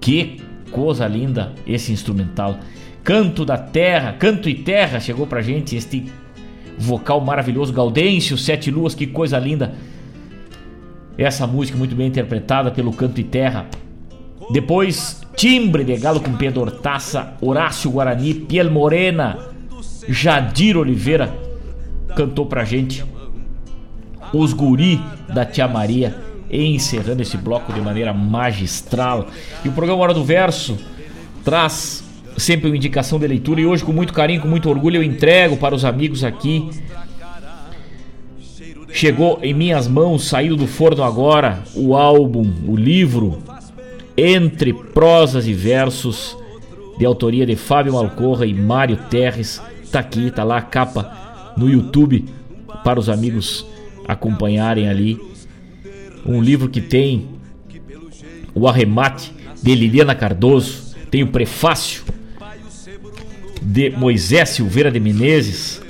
Que 0.00 0.40
coisa 0.70 1.06
linda 1.06 1.52
esse 1.66 1.92
instrumental. 1.92 2.58
Canto 3.02 3.44
da 3.44 3.58
Terra, 3.58 4.14
Canto 4.14 4.48
e 4.48 4.54
Terra 4.54 4.98
chegou 4.98 5.26
pra 5.26 5.42
gente 5.42 5.76
este 5.76 6.10
vocal 6.78 7.20
maravilhoso, 7.20 7.72
Gaudêncio, 7.72 8.38
Sete 8.38 8.70
Luas, 8.70 8.94
que 8.94 9.06
coisa 9.06 9.38
linda. 9.38 9.74
Essa 11.16 11.46
música 11.46 11.78
muito 11.78 11.94
bem 11.94 12.08
interpretada 12.08 12.70
pelo 12.70 12.92
Canto 12.92 13.20
e 13.20 13.24
Terra. 13.24 13.66
Depois, 14.50 15.20
Timbre 15.36 15.84
de 15.84 15.96
Galo 15.96 16.20
com 16.20 16.34
Pedro 16.36 16.62
Hortaça, 16.62 17.34
Horácio 17.40 17.90
Guarani, 17.90 18.34
Piel 18.34 18.70
Morena, 18.70 19.53
Jadir 20.08 20.76
Oliveira, 20.76 21.34
cantou 22.16 22.46
pra 22.46 22.64
gente 22.64 23.04
Os 24.32 24.52
Guri 24.52 25.00
da 25.32 25.44
Tia 25.44 25.66
Maria, 25.66 26.14
encerrando 26.50 27.22
esse 27.22 27.36
bloco 27.36 27.72
de 27.72 27.80
maneira 27.80 28.12
magistral. 28.12 29.26
E 29.64 29.68
o 29.68 29.72
programa 29.72 30.02
Hora 30.02 30.14
do 30.14 30.24
Verso 30.24 30.78
traz 31.44 32.04
sempre 32.36 32.68
uma 32.68 32.76
indicação 32.76 33.18
de 33.18 33.26
leitura 33.26 33.60
e 33.60 33.66
hoje 33.66 33.84
com 33.84 33.92
muito 33.92 34.12
carinho, 34.12 34.40
com 34.40 34.48
muito 34.48 34.68
orgulho 34.68 34.96
eu 34.96 35.02
entrego 35.02 35.56
para 35.56 35.74
os 35.74 35.84
amigos 35.84 36.24
aqui. 36.24 36.68
Chegou 38.92 39.40
em 39.42 39.52
minhas 39.52 39.88
mãos, 39.88 40.28
saindo 40.28 40.56
do 40.56 40.68
forno 40.68 41.02
agora, 41.02 41.64
o 41.74 41.96
álbum, 41.96 42.48
o 42.66 42.76
livro 42.76 43.42
Entre 44.16 44.72
Prosas 44.72 45.48
e 45.48 45.52
Versos, 45.52 46.36
de 46.96 47.04
autoria 47.04 47.44
de 47.44 47.56
Fábio 47.56 47.94
Malcorra 47.94 48.46
e 48.46 48.54
Mário 48.54 48.96
Terres. 49.10 49.60
Tá 49.94 50.00
aqui, 50.00 50.28
tá 50.28 50.42
lá 50.42 50.56
a 50.56 50.60
capa 50.60 51.52
no 51.56 51.70
YouTube 51.70 52.24
para 52.82 52.98
os 52.98 53.08
amigos 53.08 53.64
acompanharem 54.08 54.88
ali. 54.88 55.20
Um 56.26 56.42
livro 56.42 56.68
que 56.68 56.80
tem 56.80 57.28
o 58.52 58.66
arremate 58.66 59.32
de 59.62 59.72
Liliana 59.72 60.12
Cardoso, 60.12 60.96
tem 61.12 61.22
o 61.22 61.28
prefácio 61.28 62.02
de 63.62 63.90
Moisés 63.90 64.48
Silveira 64.48 64.90
de 64.90 64.98
Menezes 64.98 65.80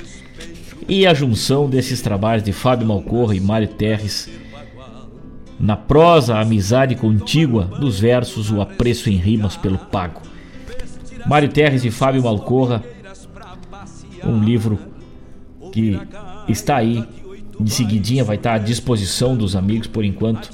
e 0.87 1.07
a 1.07 1.15
junção 1.15 1.67
desses 1.67 2.03
trabalhos 2.03 2.45
de 2.45 2.53
Fábio 2.53 2.87
Malcorra 2.87 3.35
e 3.35 3.41
Mário 3.41 3.69
Terres. 3.69 4.29
Na 5.59 5.79
prosa, 5.79 6.35
a 6.35 6.43
amizade 6.43 6.95
contígua, 6.95 7.71
nos 7.81 8.01
versos, 8.01 8.51
o 8.51 8.61
apreço 8.61 9.09
em 9.09 9.17
rimas 9.17 9.57
pelo 9.57 9.79
pago. 9.79 10.21
Mário 11.27 11.49
Terres 11.49 11.87
e 11.87 11.91
Fábio 11.91 12.23
Malcorra, 12.23 12.85
um 14.27 14.43
livro 14.43 14.79
que 15.73 15.99
está 16.49 16.77
aí 16.77 17.05
de 17.59 17.71
seguidinha, 17.71 18.25
vai 18.25 18.37
estar 18.37 18.55
à 18.55 18.59
disposição 18.59 19.37
dos 19.37 19.57
amigos 19.57 19.87
por 19.87 20.05
enquanto. 20.05 20.51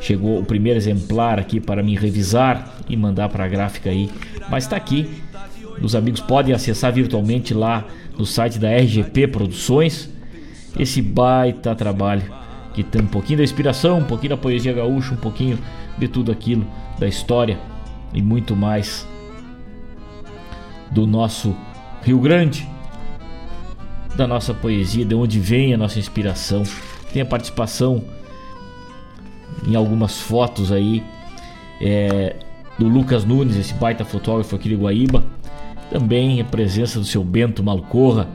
Chegou 0.00 0.38
o 0.38 0.44
primeiro 0.44 0.78
exemplar 0.78 1.38
aqui 1.38 1.58
para 1.60 1.82
me 1.82 1.96
revisar 1.96 2.78
e 2.88 2.96
mandar 2.96 3.28
para 3.28 3.44
a 3.44 3.48
gráfica 3.48 3.90
aí, 3.90 4.10
mas 4.50 4.64
está 4.64 4.76
aqui. 4.76 5.08
Os 5.80 5.94
amigos 5.94 6.20
podem 6.20 6.54
acessar 6.54 6.92
virtualmente 6.92 7.54
lá 7.54 7.84
no 8.16 8.26
site 8.26 8.58
da 8.58 8.70
RGP 8.70 9.28
Produções. 9.28 10.10
Esse 10.78 11.00
baita 11.00 11.74
trabalho 11.74 12.22
que 12.74 12.82
tem 12.82 13.02
um 13.02 13.06
pouquinho 13.06 13.38
da 13.38 13.44
inspiração, 13.44 13.98
um 13.98 14.04
pouquinho 14.04 14.30
da 14.30 14.36
poesia 14.36 14.72
gaúcha, 14.72 15.14
um 15.14 15.18
pouquinho 15.18 15.58
de 15.96 16.08
tudo 16.08 16.30
aquilo 16.30 16.66
da 16.98 17.06
história 17.06 17.58
e 18.12 18.20
muito 18.20 18.54
mais 18.54 19.06
do 20.90 21.06
nosso 21.06 21.56
Rio 22.02 22.18
Grande 22.18 22.73
da 24.16 24.26
nossa 24.26 24.54
poesia, 24.54 25.04
de 25.04 25.14
onde 25.14 25.38
vem 25.38 25.74
a 25.74 25.76
nossa 25.76 25.98
inspiração. 25.98 26.62
Tem 27.12 27.22
a 27.22 27.26
participação 27.26 28.02
em 29.66 29.74
algumas 29.74 30.20
fotos 30.20 30.72
aí 30.72 31.02
é, 31.80 32.36
do 32.78 32.88
Lucas 32.88 33.24
Nunes, 33.24 33.56
esse 33.56 33.74
baita 33.74 34.04
fotógrafo 34.04 34.54
aqui 34.56 34.68
de 34.68 34.76
Guaíba. 34.76 35.24
Também 35.90 36.40
a 36.40 36.44
presença 36.44 36.98
do 36.98 37.04
seu 37.04 37.22
Bento 37.22 37.62
Malcorra 37.62 38.28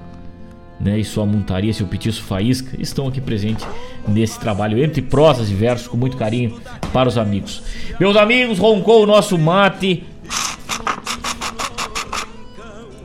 né, 0.80 0.97
e 0.97 1.03
sua 1.03 1.26
montaria, 1.26 1.73
seu 1.73 1.85
Petiço 1.85 2.23
Faísca, 2.23 2.77
estão 2.80 3.07
aqui 3.07 3.19
presentes 3.19 3.68
nesse 4.07 4.39
trabalho 4.39 4.81
entre 4.81 5.01
prosas 5.01 5.49
e 5.49 5.53
versos 5.53 5.88
com 5.88 5.97
muito 5.97 6.15
carinho 6.15 6.60
para 6.93 7.10
os 7.10 7.18
amigos. 7.18 7.61
Meus 7.99 8.15
amigos, 8.15 8.57
roncou 8.57 9.03
o 9.03 9.06
nosso 9.06 9.38
mate. 9.38 10.03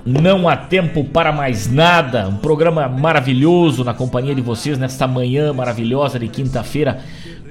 Não 0.07 0.47
há 0.47 0.57
tempo 0.57 1.03
para 1.03 1.33
mais 1.33 1.71
nada. 1.71 2.29
Um 2.29 2.37
programa 2.37 2.87
maravilhoso 2.89 3.83
na 3.83 3.95
companhia 3.95 4.35
de 4.35 4.43
vocês 4.43 4.79
nesta 4.79 5.07
manhã 5.07 5.53
maravilhosa 5.53 6.19
de 6.19 6.29
quinta-feira. 6.29 7.01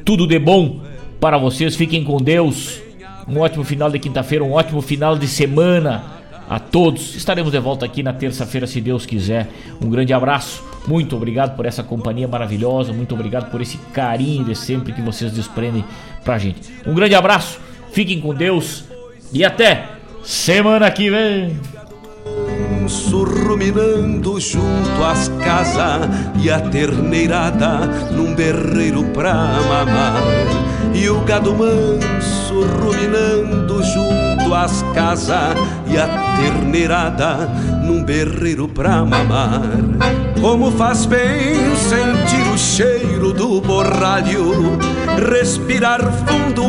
Tudo 0.06 0.28
de 0.28 0.38
bom 0.38 0.82
para 1.20 1.38
vocês. 1.38 1.76
Fiquem 1.76 2.04
com 2.04 2.18
Deus. 2.18 2.80
Um 3.28 3.40
ótimo 3.40 3.64
final 3.64 3.90
de 3.90 3.98
quinta-feira, 3.98 4.44
um 4.44 4.52
ótimo 4.52 4.82
final 4.82 5.18
de 5.18 5.28
semana 5.28 6.04
a 6.48 6.60
todos. 6.60 7.16
Estaremos 7.16 7.52
de 7.52 7.60
volta 7.60 7.86
aqui 7.86 8.04
na 8.04 8.14
terça-feira, 8.14 8.68
se 8.68 8.80
Deus 8.80 9.06
quiser. 9.06 9.48
Um 9.82 9.90
grande 9.90 10.14
abraço. 10.14 10.64
Muito 10.88 11.16
obrigado 11.16 11.56
por 11.56 11.66
essa 11.66 11.82
companhia 11.82 12.28
maravilhosa. 12.28 12.94
Muito 12.94 13.16
obrigado 13.16 13.50
por 13.50 13.62
esse 13.62 13.78
carinho 13.94 14.44
de 14.44 14.56
sempre 14.56 14.94
que 14.94 15.02
vocês 15.02 15.32
desprendem 15.32 15.84
pra 16.24 16.38
gente. 16.38 16.72
Um 16.86 16.94
grande 16.94 17.16
abraço. 17.16 17.60
Fiquem 17.92 18.20
com 18.20 18.34
Deus 18.34 18.84
e 19.32 19.44
até 19.44 19.86
semana 20.24 20.92
que 20.92 21.10
vem. 21.10 21.58
Manso 22.54 23.24
ruminando 23.24 24.40
junto 24.40 25.04
às 25.04 25.28
casas 25.44 26.08
e 26.42 26.52
a 26.52 26.60
terneirada 26.60 27.88
num 28.12 28.36
berreiro 28.36 29.04
pra 29.06 29.34
mamar. 29.34 30.22
E 30.94 31.10
o 31.10 31.22
gado 31.22 31.56
manso 31.56 32.62
ruminando 32.82 33.82
junto 33.84 34.54
às 34.54 34.84
casas 34.94 35.56
e 35.88 35.98
a 35.98 36.08
terneirada 36.38 37.50
num 37.84 38.04
berreiro 38.04 38.68
pra 38.68 39.04
mamar. 39.04 39.62
Como 40.40 40.70
faz 40.72 41.06
bem 41.06 41.76
sentir 41.76 42.54
o 42.54 42.58
cheiro 42.58 43.34
do 43.34 43.62
borralho, 43.62 44.78
respirar 45.32 46.02
fundo 46.28 46.62